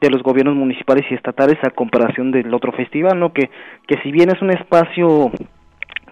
de 0.00 0.10
los 0.10 0.22
gobiernos 0.22 0.56
municipales 0.56 1.04
y 1.10 1.14
estatales 1.14 1.58
a 1.62 1.70
comparación 1.70 2.30
del 2.30 2.52
otro 2.54 2.72
festival, 2.72 3.18
¿no? 3.18 3.32
Que, 3.32 3.50
que 3.86 4.00
si 4.02 4.10
bien 4.10 4.30
es 4.30 4.40
un 4.40 4.50
espacio 4.50 5.30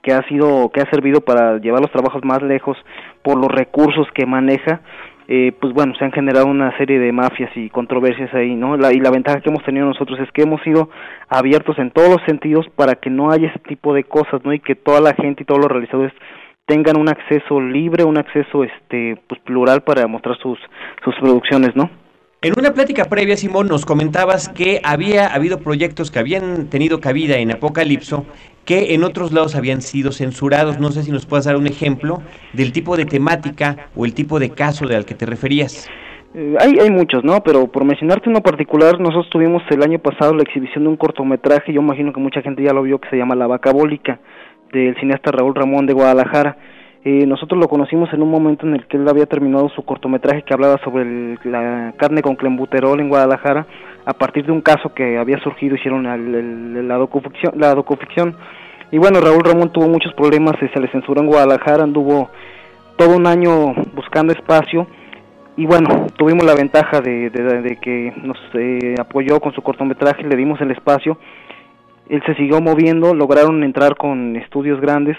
que 0.02 0.12
ha 0.12 0.22
sido, 0.28 0.70
que 0.70 0.80
ha 0.80 0.90
servido 0.90 1.20
para 1.20 1.58
llevar 1.58 1.80
los 1.80 1.92
trabajos 1.92 2.24
más 2.24 2.42
lejos 2.42 2.76
por 3.22 3.38
los 3.38 3.50
recursos 3.50 4.06
que 4.14 4.26
maneja, 4.26 4.80
eh, 5.30 5.52
pues 5.60 5.74
bueno, 5.74 5.94
se 5.98 6.04
han 6.04 6.12
generado 6.12 6.46
una 6.46 6.74
serie 6.78 6.98
de 6.98 7.12
mafias 7.12 7.50
y 7.54 7.68
controversias 7.68 8.32
ahí, 8.32 8.54
¿no? 8.54 8.78
La, 8.78 8.92
y 8.92 8.98
la 8.98 9.10
ventaja 9.10 9.40
que 9.40 9.50
hemos 9.50 9.62
tenido 9.62 9.84
nosotros 9.84 10.18
es 10.20 10.32
que 10.32 10.42
hemos 10.42 10.62
sido 10.62 10.88
abiertos 11.28 11.78
en 11.78 11.90
todos 11.90 12.08
los 12.08 12.22
sentidos 12.26 12.66
para 12.74 12.94
que 12.94 13.10
no 13.10 13.30
haya 13.30 13.48
ese 13.48 13.58
tipo 13.60 13.92
de 13.92 14.04
cosas, 14.04 14.42
¿no? 14.44 14.54
Y 14.54 14.60
que 14.60 14.74
toda 14.74 15.00
la 15.00 15.14
gente 15.14 15.42
y 15.42 15.46
todos 15.46 15.60
los 15.60 15.70
realizadores 15.70 16.14
tengan 16.64 16.98
un 16.98 17.10
acceso 17.10 17.60
libre, 17.60 18.04
un 18.04 18.16
acceso 18.16 18.64
este 18.64 19.18
pues 19.28 19.40
plural 19.42 19.82
para 19.82 20.06
mostrar 20.06 20.36
sus 20.38 20.58
sus 21.04 21.14
producciones, 21.16 21.76
¿no? 21.76 21.90
En 22.40 22.52
una 22.56 22.72
plática 22.72 23.06
previa, 23.06 23.36
Simón, 23.36 23.66
nos 23.66 23.84
comentabas 23.84 24.48
que 24.48 24.80
había 24.84 25.26
habido 25.26 25.58
proyectos 25.58 26.12
que 26.12 26.20
habían 26.20 26.68
tenido 26.68 27.00
cabida 27.00 27.38
en 27.38 27.50
Apocalipso 27.50 28.26
que 28.64 28.94
en 28.94 29.02
otros 29.02 29.32
lados 29.32 29.56
habían 29.56 29.80
sido 29.80 30.12
censurados. 30.12 30.78
No 30.78 30.92
sé 30.92 31.02
si 31.02 31.10
nos 31.10 31.26
puedes 31.26 31.46
dar 31.46 31.56
un 31.56 31.66
ejemplo 31.66 32.22
del 32.52 32.70
tipo 32.70 32.96
de 32.96 33.06
temática 33.06 33.88
o 33.96 34.04
el 34.04 34.14
tipo 34.14 34.38
de 34.38 34.50
caso 34.50 34.84
al 34.84 35.04
que 35.04 35.16
te 35.16 35.26
referías. 35.26 35.88
Eh, 36.32 36.54
hay, 36.60 36.78
hay 36.78 36.90
muchos, 36.90 37.24
¿no? 37.24 37.42
Pero 37.42 37.66
por 37.66 37.84
mencionarte 37.84 38.30
uno 38.30 38.40
particular, 38.40 39.00
nosotros 39.00 39.28
tuvimos 39.30 39.64
el 39.70 39.82
año 39.82 39.98
pasado 39.98 40.32
la 40.32 40.44
exhibición 40.44 40.84
de 40.84 40.90
un 40.90 40.96
cortometraje, 40.96 41.72
yo 41.72 41.80
imagino 41.80 42.12
que 42.12 42.20
mucha 42.20 42.40
gente 42.40 42.62
ya 42.62 42.72
lo 42.72 42.84
vio, 42.84 43.00
que 43.00 43.10
se 43.10 43.16
llama 43.16 43.34
La 43.34 43.48
Vaca 43.48 43.72
Bólica, 43.72 44.20
del 44.72 44.94
cineasta 45.00 45.32
Raúl 45.32 45.56
Ramón 45.56 45.86
de 45.86 45.94
Guadalajara. 45.94 46.56
Eh, 47.04 47.26
nosotros 47.26 47.60
lo 47.60 47.68
conocimos 47.68 48.12
en 48.12 48.22
un 48.22 48.30
momento 48.30 48.66
en 48.66 48.74
el 48.74 48.86
que 48.86 48.96
él 48.96 49.08
había 49.08 49.26
terminado 49.26 49.68
su 49.68 49.82
cortometraje 49.84 50.42
que 50.42 50.52
hablaba 50.52 50.78
sobre 50.82 51.38
la 51.44 51.94
carne 51.96 52.22
con 52.22 52.34
clembuterol 52.34 53.00
en 53.00 53.08
Guadalajara, 53.08 53.66
a 54.04 54.12
partir 54.14 54.46
de 54.46 54.52
un 54.52 54.60
caso 54.60 54.92
que 54.92 55.16
había 55.16 55.38
surgido, 55.38 55.76
hicieron 55.76 56.04
la, 56.04 56.96
docuficción, 56.96 57.52
la 57.56 57.74
docuficción. 57.74 58.34
Y 58.90 58.98
bueno, 58.98 59.20
Raúl 59.20 59.44
Ramón 59.44 59.72
tuvo 59.72 59.86
muchos 59.88 60.12
problemas, 60.14 60.56
se 60.58 60.80
le 60.80 60.88
censuró 60.88 61.20
en 61.20 61.28
Guadalajara, 61.28 61.84
anduvo 61.84 62.30
todo 62.96 63.16
un 63.16 63.26
año 63.26 63.74
buscando 63.94 64.32
espacio. 64.32 64.86
Y 65.56 65.66
bueno, 65.66 66.06
tuvimos 66.16 66.44
la 66.44 66.54
ventaja 66.54 67.00
de, 67.00 67.30
de, 67.30 67.76
que 67.80 68.12
nos 68.22 68.38
eh, 68.54 68.94
apoyó 68.98 69.40
con 69.40 69.52
su 69.52 69.62
cortometraje, 69.62 70.22
le 70.24 70.36
dimos 70.36 70.60
el 70.60 70.70
espacio, 70.70 71.18
él 72.08 72.22
se 72.26 72.34
siguió 72.34 72.60
moviendo, 72.60 73.14
lograron 73.14 73.62
entrar 73.62 73.96
con 73.96 74.36
estudios 74.36 74.80
grandes 74.80 75.16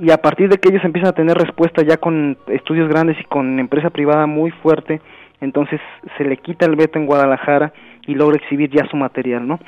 y 0.00 0.10
a 0.10 0.16
partir 0.16 0.48
de 0.48 0.58
que 0.58 0.70
ellos 0.70 0.84
empiezan 0.84 1.10
a 1.10 1.14
tener 1.14 1.36
respuesta 1.36 1.82
ya 1.82 1.98
con 1.98 2.38
estudios 2.46 2.88
grandes 2.88 3.20
y 3.20 3.24
con 3.24 3.58
empresa 3.58 3.90
privada 3.90 4.26
muy 4.26 4.50
fuerte, 4.50 5.00
entonces 5.40 5.78
se 6.16 6.24
le 6.24 6.38
quita 6.38 6.64
el 6.64 6.74
veto 6.74 6.98
en 6.98 7.06
Guadalajara 7.06 7.72
y 8.06 8.14
logra 8.14 8.36
exhibir 8.36 8.70
ya 8.70 8.86
su 8.90 8.96
material, 8.96 9.46
¿no? 9.46 9.60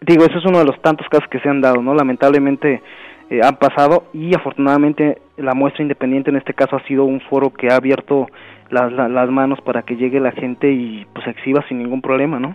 Digo, 0.00 0.24
eso 0.24 0.38
es 0.38 0.44
uno 0.44 0.58
de 0.58 0.64
los 0.64 0.80
tantos 0.82 1.06
casos 1.08 1.28
que 1.30 1.38
se 1.40 1.48
han 1.48 1.60
dado, 1.60 1.80
¿no? 1.80 1.94
Lamentablemente 1.94 2.82
eh, 3.30 3.40
han 3.42 3.56
pasado 3.56 4.08
y 4.12 4.34
afortunadamente 4.34 5.22
la 5.36 5.54
muestra 5.54 5.82
independiente 5.82 6.30
en 6.30 6.36
este 6.36 6.52
caso 6.52 6.76
ha 6.76 6.86
sido 6.86 7.04
un 7.04 7.20
foro 7.20 7.50
que 7.50 7.68
ha 7.68 7.76
abierto 7.76 8.26
las, 8.70 8.92
las 8.92 9.30
manos 9.30 9.60
para 9.60 9.82
que 9.82 9.96
llegue 9.96 10.18
la 10.18 10.32
gente 10.32 10.72
y 10.72 11.06
pues 11.14 11.26
exhiba 11.28 11.64
sin 11.68 11.78
ningún 11.78 12.02
problema, 12.02 12.40
¿no? 12.40 12.52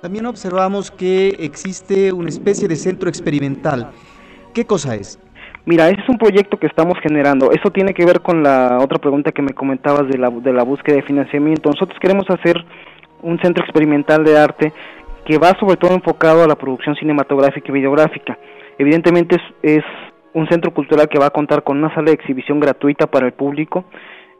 También 0.00 0.26
observamos 0.26 0.92
que 0.92 1.30
existe 1.40 2.12
una 2.12 2.28
especie 2.28 2.68
de 2.68 2.76
centro 2.76 3.08
experimental. 3.08 3.90
¿Qué 4.54 4.64
cosa 4.64 4.94
es? 4.94 5.18
Mira, 5.70 5.88
ese 5.88 6.00
es 6.00 6.08
un 6.08 6.18
proyecto 6.18 6.58
que 6.58 6.66
estamos 6.66 6.98
generando. 7.00 7.52
Eso 7.52 7.70
tiene 7.70 7.94
que 7.94 8.04
ver 8.04 8.22
con 8.22 8.42
la 8.42 8.80
otra 8.82 8.98
pregunta 8.98 9.30
que 9.30 9.40
me 9.40 9.52
comentabas 9.52 10.08
de 10.08 10.18
la, 10.18 10.28
de 10.28 10.52
la 10.52 10.64
búsqueda 10.64 10.96
de 10.96 11.02
financiamiento. 11.02 11.70
Nosotros 11.70 11.96
queremos 12.00 12.28
hacer 12.28 12.56
un 13.22 13.38
centro 13.38 13.62
experimental 13.62 14.24
de 14.24 14.36
arte 14.36 14.72
que 15.24 15.38
va 15.38 15.56
sobre 15.60 15.76
todo 15.76 15.94
enfocado 15.94 16.42
a 16.42 16.48
la 16.48 16.56
producción 16.56 16.96
cinematográfica 16.96 17.68
y 17.68 17.70
videográfica. 17.70 18.36
Evidentemente 18.78 19.36
es, 19.36 19.76
es 19.76 19.84
un 20.34 20.48
centro 20.48 20.74
cultural 20.74 21.08
que 21.08 21.20
va 21.20 21.26
a 21.26 21.30
contar 21.30 21.62
con 21.62 21.78
una 21.78 21.94
sala 21.94 22.06
de 22.06 22.14
exhibición 22.14 22.58
gratuita 22.58 23.06
para 23.06 23.26
el 23.26 23.32
público, 23.32 23.84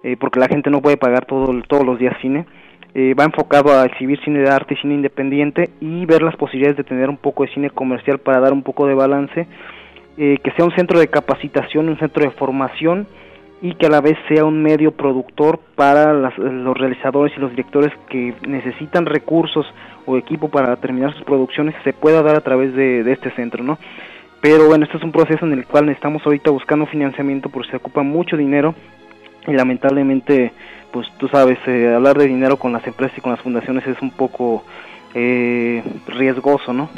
eh, 0.02 0.16
porque 0.18 0.40
la 0.40 0.48
gente 0.48 0.68
no 0.68 0.82
puede 0.82 0.96
pagar 0.96 1.26
todo, 1.26 1.46
todos 1.68 1.86
los 1.86 2.00
días 2.00 2.16
cine. 2.20 2.44
Eh, 2.92 3.14
va 3.14 3.22
enfocado 3.22 3.72
a 3.72 3.84
exhibir 3.84 4.18
cine 4.24 4.40
de 4.40 4.50
arte 4.50 4.74
y 4.74 4.78
cine 4.78 4.94
independiente 4.94 5.70
y 5.80 6.06
ver 6.06 6.22
las 6.22 6.34
posibilidades 6.34 6.76
de 6.76 6.82
tener 6.82 7.08
un 7.08 7.18
poco 7.18 7.44
de 7.44 7.52
cine 7.54 7.70
comercial 7.70 8.18
para 8.18 8.40
dar 8.40 8.52
un 8.52 8.64
poco 8.64 8.88
de 8.88 8.94
balance, 8.94 9.46
eh, 10.22 10.36
que 10.44 10.50
sea 10.50 10.66
un 10.66 10.72
centro 10.72 10.98
de 10.98 11.08
capacitación, 11.08 11.88
un 11.88 11.98
centro 11.98 12.22
de 12.22 12.30
formación 12.32 13.06
y 13.62 13.74
que 13.74 13.86
a 13.86 13.88
la 13.88 14.02
vez 14.02 14.18
sea 14.28 14.44
un 14.44 14.62
medio 14.62 14.92
productor 14.92 15.58
para 15.74 16.12
los 16.12 16.76
realizadores 16.76 17.34
y 17.34 17.40
los 17.40 17.52
directores 17.52 17.90
que 18.10 18.34
necesitan 18.46 19.06
recursos 19.06 19.64
o 20.04 20.18
equipo 20.18 20.48
para 20.50 20.76
terminar 20.76 21.14
sus 21.14 21.22
producciones 21.22 21.74
se 21.84 21.94
pueda 21.94 22.22
dar 22.22 22.36
a 22.36 22.42
través 22.42 22.74
de, 22.74 23.02
de 23.02 23.12
este 23.12 23.30
centro, 23.30 23.64
¿no? 23.64 23.78
Pero 24.42 24.66
bueno, 24.66 24.84
este 24.84 24.98
es 24.98 25.02
un 25.02 25.12
proceso 25.12 25.46
en 25.46 25.54
el 25.54 25.64
cual 25.64 25.88
estamos 25.88 26.20
ahorita 26.26 26.50
buscando 26.50 26.84
financiamiento 26.84 27.48
porque 27.48 27.70
se 27.70 27.76
ocupa 27.78 28.02
mucho 28.02 28.36
dinero 28.36 28.74
y 29.46 29.52
lamentablemente 29.52 30.52
pues 30.92 31.10
tú 31.16 31.28
sabes 31.28 31.56
eh, 31.66 31.94
hablar 31.94 32.18
de 32.18 32.26
dinero 32.26 32.58
con 32.58 32.74
las 32.74 32.86
empresas 32.86 33.16
y 33.16 33.22
con 33.22 33.32
las 33.32 33.40
fundaciones 33.40 33.86
es 33.86 34.02
un 34.02 34.10
poco 34.10 34.64
eh, 35.14 35.82
riesgoso 36.08 36.74
no 36.74 36.90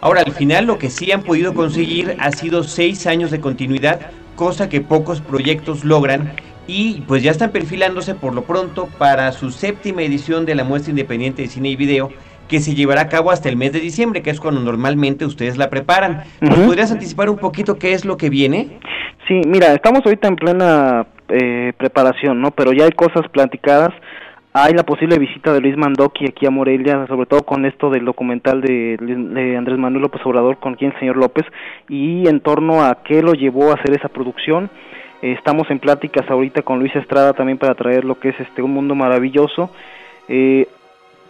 ahora 0.00 0.22
al 0.22 0.32
final 0.32 0.66
lo 0.66 0.78
que 0.78 0.90
sí 0.90 1.12
han 1.12 1.22
podido 1.22 1.54
conseguir 1.54 2.16
ha 2.18 2.30
sido 2.32 2.62
seis 2.62 3.06
años 3.06 3.30
de 3.30 3.40
continuidad 3.40 4.10
cosa 4.36 4.68
que 4.68 4.80
pocos 4.80 5.20
proyectos 5.20 5.84
logran 5.84 6.32
y 6.66 7.02
pues 7.08 7.22
ya 7.22 7.30
están 7.30 7.50
perfilándose 7.50 8.14
por 8.14 8.34
lo 8.34 8.42
pronto 8.42 8.88
para 8.98 9.32
su 9.32 9.50
séptima 9.50 10.02
edición 10.02 10.46
de 10.46 10.54
la 10.54 10.64
muestra 10.64 10.90
independiente 10.90 11.42
de 11.42 11.48
cine 11.48 11.70
y 11.70 11.76
video 11.76 12.10
que 12.48 12.60
se 12.60 12.74
llevará 12.74 13.02
a 13.02 13.08
cabo 13.08 13.30
hasta 13.30 13.48
el 13.48 13.56
mes 13.56 13.72
de 13.72 13.80
diciembre, 13.80 14.22
que 14.22 14.30
es 14.30 14.38
cuando 14.38 14.60
normalmente 14.60 15.24
ustedes 15.24 15.56
la 15.56 15.68
preparan. 15.68 16.22
¿Nos 16.40 16.58
podrías 16.60 16.92
anticipar 16.92 17.28
un 17.28 17.38
poquito 17.38 17.76
qué 17.76 17.92
es 17.92 18.04
lo 18.04 18.16
que 18.16 18.30
viene? 18.30 18.78
Sí, 19.26 19.40
mira, 19.46 19.72
estamos 19.72 20.02
ahorita 20.04 20.28
en 20.28 20.36
plena 20.36 21.06
eh, 21.28 21.72
preparación, 21.76 22.40
¿no? 22.40 22.52
Pero 22.52 22.72
ya 22.72 22.84
hay 22.84 22.92
cosas 22.92 23.28
platicadas. 23.32 23.92
Hay 24.58 24.72
la 24.72 24.84
posible 24.84 25.18
visita 25.18 25.52
de 25.52 25.60
Luis 25.60 25.76
Mandoki 25.76 26.24
aquí 26.24 26.46
a 26.46 26.50
Morelia, 26.50 27.06
sobre 27.08 27.26
todo 27.26 27.42
con 27.42 27.66
esto 27.66 27.90
del 27.90 28.06
documental 28.06 28.62
de, 28.62 29.54
Andrés 29.54 29.76
Manuel 29.76 30.04
López 30.04 30.24
Obrador, 30.24 30.56
con 30.56 30.76
quien 30.76 30.92
el 30.92 30.98
señor 30.98 31.18
López, 31.18 31.44
y 31.90 32.26
en 32.26 32.40
torno 32.40 32.82
a 32.82 33.02
qué 33.04 33.20
lo 33.20 33.34
llevó 33.34 33.70
a 33.70 33.74
hacer 33.74 33.94
esa 33.94 34.08
producción. 34.08 34.70
estamos 35.20 35.70
en 35.70 35.78
pláticas 35.78 36.24
ahorita 36.30 36.62
con 36.62 36.78
Luis 36.78 36.96
Estrada 36.96 37.34
también 37.34 37.58
para 37.58 37.74
traer 37.74 38.06
lo 38.06 38.18
que 38.18 38.30
es 38.30 38.40
este 38.40 38.62
un 38.62 38.70
mundo 38.70 38.94
maravilloso. 38.94 39.70
Eh, 40.26 40.66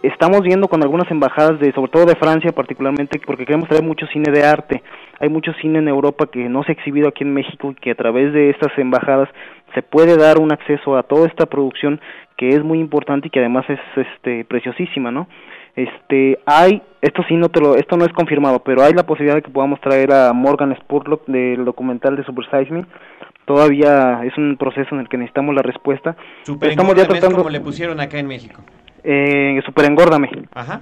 estamos 0.03 0.41
viendo 0.41 0.67
con 0.67 0.83
algunas 0.83 1.09
embajadas 1.11 1.59
de 1.59 1.71
sobre 1.73 1.91
todo 1.91 2.05
de 2.05 2.15
Francia 2.15 2.51
particularmente 2.51 3.19
porque 3.25 3.45
queremos 3.45 3.67
traer 3.67 3.83
mucho 3.83 4.05
cine 4.07 4.31
de 4.31 4.45
arte. 4.45 4.83
Hay 5.19 5.29
mucho 5.29 5.53
cine 5.61 5.79
en 5.79 5.87
Europa 5.87 6.27
que 6.31 6.47
no 6.49 6.63
se 6.63 6.71
ha 6.71 6.75
exhibido 6.75 7.07
aquí 7.07 7.23
en 7.23 7.33
México 7.33 7.71
y 7.71 7.75
que 7.75 7.91
a 7.91 7.95
través 7.95 8.33
de 8.33 8.49
estas 8.49 8.77
embajadas 8.77 9.29
se 9.73 9.81
puede 9.81 10.17
dar 10.17 10.37
un 10.39 10.51
acceso 10.51 10.97
a 10.97 11.03
toda 11.03 11.27
esta 11.27 11.45
producción 11.45 11.99
que 12.37 12.49
es 12.49 12.63
muy 12.63 12.79
importante 12.79 13.27
y 13.27 13.31
que 13.31 13.39
además 13.39 13.65
es 13.69 13.79
este 13.95 14.45
preciosísima 14.45 15.11
no 15.11 15.27
este 15.75 16.39
hay 16.45 16.81
esto 17.01 17.23
sí 17.27 17.35
no 17.35 17.49
te 17.49 17.59
lo 17.59 17.75
esto 17.75 17.97
no 17.97 18.05
es 18.05 18.13
confirmado 18.13 18.59
pero 18.59 18.83
hay 18.83 18.93
la 18.93 19.05
posibilidad 19.05 19.35
de 19.35 19.41
que 19.41 19.51
podamos 19.51 19.81
traer 19.81 20.11
a 20.13 20.33
Morgan 20.33 20.75
Spurlock 20.81 21.25
del 21.27 21.65
documental 21.65 22.15
de 22.15 22.23
Super 22.23 22.45
Size 22.45 22.73
Me. 22.73 22.85
Todavía 23.45 24.21
es 24.25 24.37
un 24.37 24.57
proceso 24.57 24.93
en 24.93 25.01
el 25.01 25.07
que 25.07 25.17
necesitamos 25.17 25.55
la 25.55 25.61
respuesta. 25.61 26.17
Super 26.43 26.71
estamos 26.71 26.95
ya 26.95 27.07
tratando 27.07 27.37
como 27.37 27.49
le 27.49 27.61
pusieron 27.61 27.99
acá 28.01 28.19
en 28.19 28.27
México 28.27 28.61
eh, 29.03 29.59
super 29.65 29.85
engórdame. 29.85 30.29
Ajá. 30.53 30.81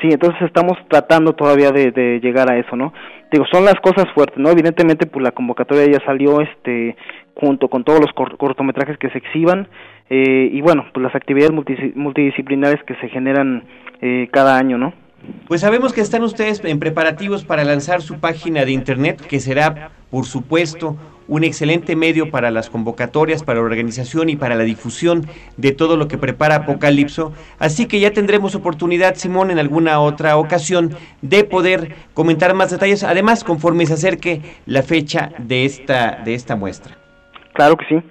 Sí, 0.00 0.08
entonces 0.10 0.40
estamos 0.42 0.78
tratando 0.88 1.32
todavía 1.32 1.72
de, 1.72 2.20
llegar 2.22 2.50
a 2.50 2.58
eso, 2.58 2.76
¿no? 2.76 2.92
Digo, 3.32 3.44
son 3.50 3.64
las 3.64 3.74
cosas 3.80 4.06
fuertes, 4.14 4.38
¿no? 4.38 4.48
Evidentemente, 4.50 5.06
pues 5.06 5.22
la 5.22 5.32
convocatoria 5.32 5.86
ya 5.86 6.04
salió, 6.06 6.40
este, 6.40 6.96
junto 7.34 7.68
con 7.68 7.82
todos 7.82 8.00
los 8.00 8.12
cortometrajes 8.12 8.96
que 8.98 9.10
se 9.10 9.18
exhiban, 9.18 9.68
eh, 10.08 10.50
y 10.52 10.60
bueno, 10.60 10.86
pues 10.92 11.02
las 11.02 11.14
actividades 11.14 11.52
multidisciplinares 11.52 12.82
que 12.84 12.94
se 12.96 13.08
generan 13.08 13.64
eh, 14.00 14.28
cada 14.32 14.56
año, 14.56 14.78
¿no? 14.78 14.92
Pues 15.48 15.62
sabemos 15.62 15.92
que 15.92 16.00
están 16.00 16.22
ustedes 16.22 16.64
en 16.64 16.78
preparativos 16.78 17.44
para 17.44 17.64
lanzar 17.64 18.00
su 18.00 18.20
página 18.20 18.64
de 18.64 18.70
internet, 18.70 19.20
que 19.26 19.40
será, 19.40 19.90
por 20.10 20.26
supuesto, 20.26 20.96
un 21.28 21.44
excelente 21.44 21.94
medio 21.94 22.30
para 22.30 22.50
las 22.50 22.70
convocatorias, 22.70 23.42
para 23.44 23.60
la 23.60 23.66
organización 23.66 24.30
y 24.30 24.36
para 24.36 24.56
la 24.56 24.64
difusión 24.64 25.26
de 25.56 25.72
todo 25.72 25.96
lo 25.96 26.08
que 26.08 26.18
prepara 26.18 26.56
Apocalipso. 26.56 27.32
Así 27.58 27.86
que 27.86 28.00
ya 28.00 28.12
tendremos 28.12 28.54
oportunidad, 28.54 29.14
Simón, 29.14 29.50
en 29.50 29.58
alguna 29.58 30.00
otra 30.00 30.36
ocasión 30.36 30.96
de 31.22 31.44
poder 31.44 31.94
comentar 32.14 32.54
más 32.54 32.70
detalles, 32.70 33.04
además 33.04 33.44
conforme 33.44 33.86
se 33.86 33.94
acerque 33.94 34.40
la 34.66 34.82
fecha 34.82 35.30
de 35.38 35.64
esta, 35.64 36.22
de 36.24 36.34
esta 36.34 36.56
muestra. 36.56 36.96
Claro 37.54 37.76
que 37.76 37.84
sí. 37.88 38.02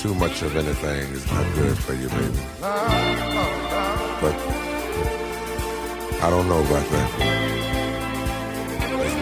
too 0.00 0.14
much 0.14 0.42
of 0.42 0.54
anything 0.56 1.12
is 1.12 1.26
not 1.32 1.44
good 1.54 1.76
for 1.76 1.94
you, 1.94 2.08
baby. 2.08 2.38
But 4.20 4.34
I 6.22 6.30
don't 6.30 6.48
know 6.48 6.60
about. 6.60 7.45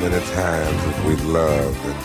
Many 0.01 0.21
times 0.35 0.81
as 0.91 1.05
we've 1.05 1.25
loved 1.27 1.85
and 1.87 1.99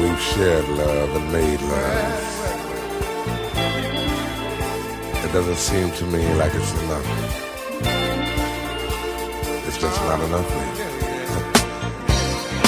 we've 0.00 0.20
shared 0.20 0.68
love 0.68 1.16
and 1.16 1.32
made 1.32 1.60
love, 1.60 2.22
it 5.24 5.32
doesn't 5.32 5.56
seem 5.56 5.90
to 5.92 6.04
me 6.06 6.34
like 6.34 6.54
it's 6.54 6.72
enough. 6.82 7.06
It's 9.66 9.78
just 9.78 10.00
not 10.02 10.20
enough, 10.20 10.48
baby. 10.48 10.84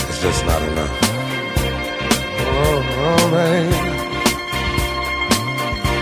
It's 0.09 0.21
just 0.21 0.45
not 0.45 0.63
enough. 0.63 0.91
Oh, 2.39 2.83
oh 3.05 3.31
baby. 3.33 3.77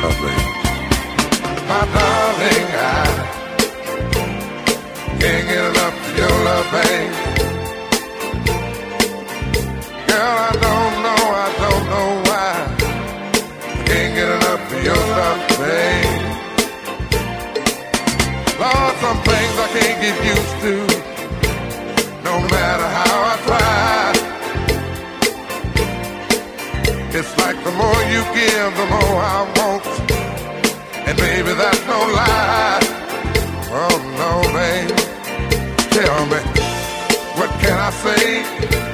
Oh, 0.06 0.14
baby. 0.22 0.44
My 1.68 1.82
darling, 1.94 2.68
I 2.76 3.04
can't 5.20 5.44
get 5.48 5.64
enough 5.70 5.96
of 6.08 6.16
your 6.18 6.34
love, 6.44 6.66
baby. 6.72 7.23
Girl, 10.14 10.22
I 10.22 10.52
don't 10.68 10.94
know, 11.04 11.22
I 11.44 11.48
don't 11.64 11.84
know 11.92 12.08
why. 12.28 12.54
I 13.66 13.82
can't 13.88 14.12
get 14.14 14.28
enough 14.38 14.72
of 14.74 14.80
your 14.88 15.02
love, 15.18 15.40
baby. 15.58 16.22
Lord, 18.62 18.94
some 19.02 19.20
things 19.26 19.54
I 19.58 19.68
can't 19.74 19.98
get 20.04 20.16
used 20.34 20.56
to 20.62 20.74
no 22.22 22.34
matter 22.54 22.88
how 22.98 23.16
I 23.32 23.34
try. 23.48 24.14
It's 27.18 27.32
like 27.42 27.58
the 27.64 27.72
more 27.72 28.00
you 28.14 28.22
give, 28.38 28.70
the 28.82 28.86
more 28.94 29.18
I 29.18 29.38
want. 29.58 29.84
And 31.08 31.16
baby, 31.18 31.52
that's 31.54 31.84
no 31.88 31.98
lie. 32.20 32.82
Oh 33.82 33.96
no, 34.22 34.30
baby. 34.54 34.94
Tell 35.90 36.20
me, 36.30 36.40
what 37.34 37.50
can 37.58 37.76
I 37.80 37.90
say? 37.90 38.93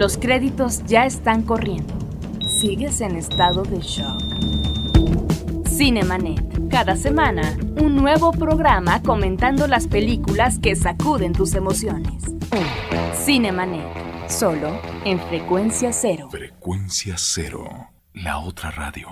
Los 0.00 0.16
créditos 0.16 0.82
ya 0.86 1.04
están 1.04 1.42
corriendo. 1.42 1.92
Sigues 2.48 3.02
en 3.02 3.16
estado 3.16 3.64
de 3.64 3.80
shock. 3.80 4.22
Cinemanet. 5.68 6.49
Cada 6.70 6.94
semana, 6.94 7.58
un 7.80 7.96
nuevo 7.96 8.30
programa 8.30 9.02
comentando 9.02 9.66
las 9.66 9.88
películas 9.88 10.60
que 10.60 10.76
sacuden 10.76 11.32
tus 11.32 11.54
emociones. 11.54 12.22
Cinemanet. 13.12 13.84
Solo 14.28 14.80
en 15.04 15.18
frecuencia 15.18 15.92
cero. 15.92 16.28
Frecuencia 16.30 17.16
cero, 17.18 17.68
la 18.14 18.38
otra 18.38 18.70
radio. 18.70 19.08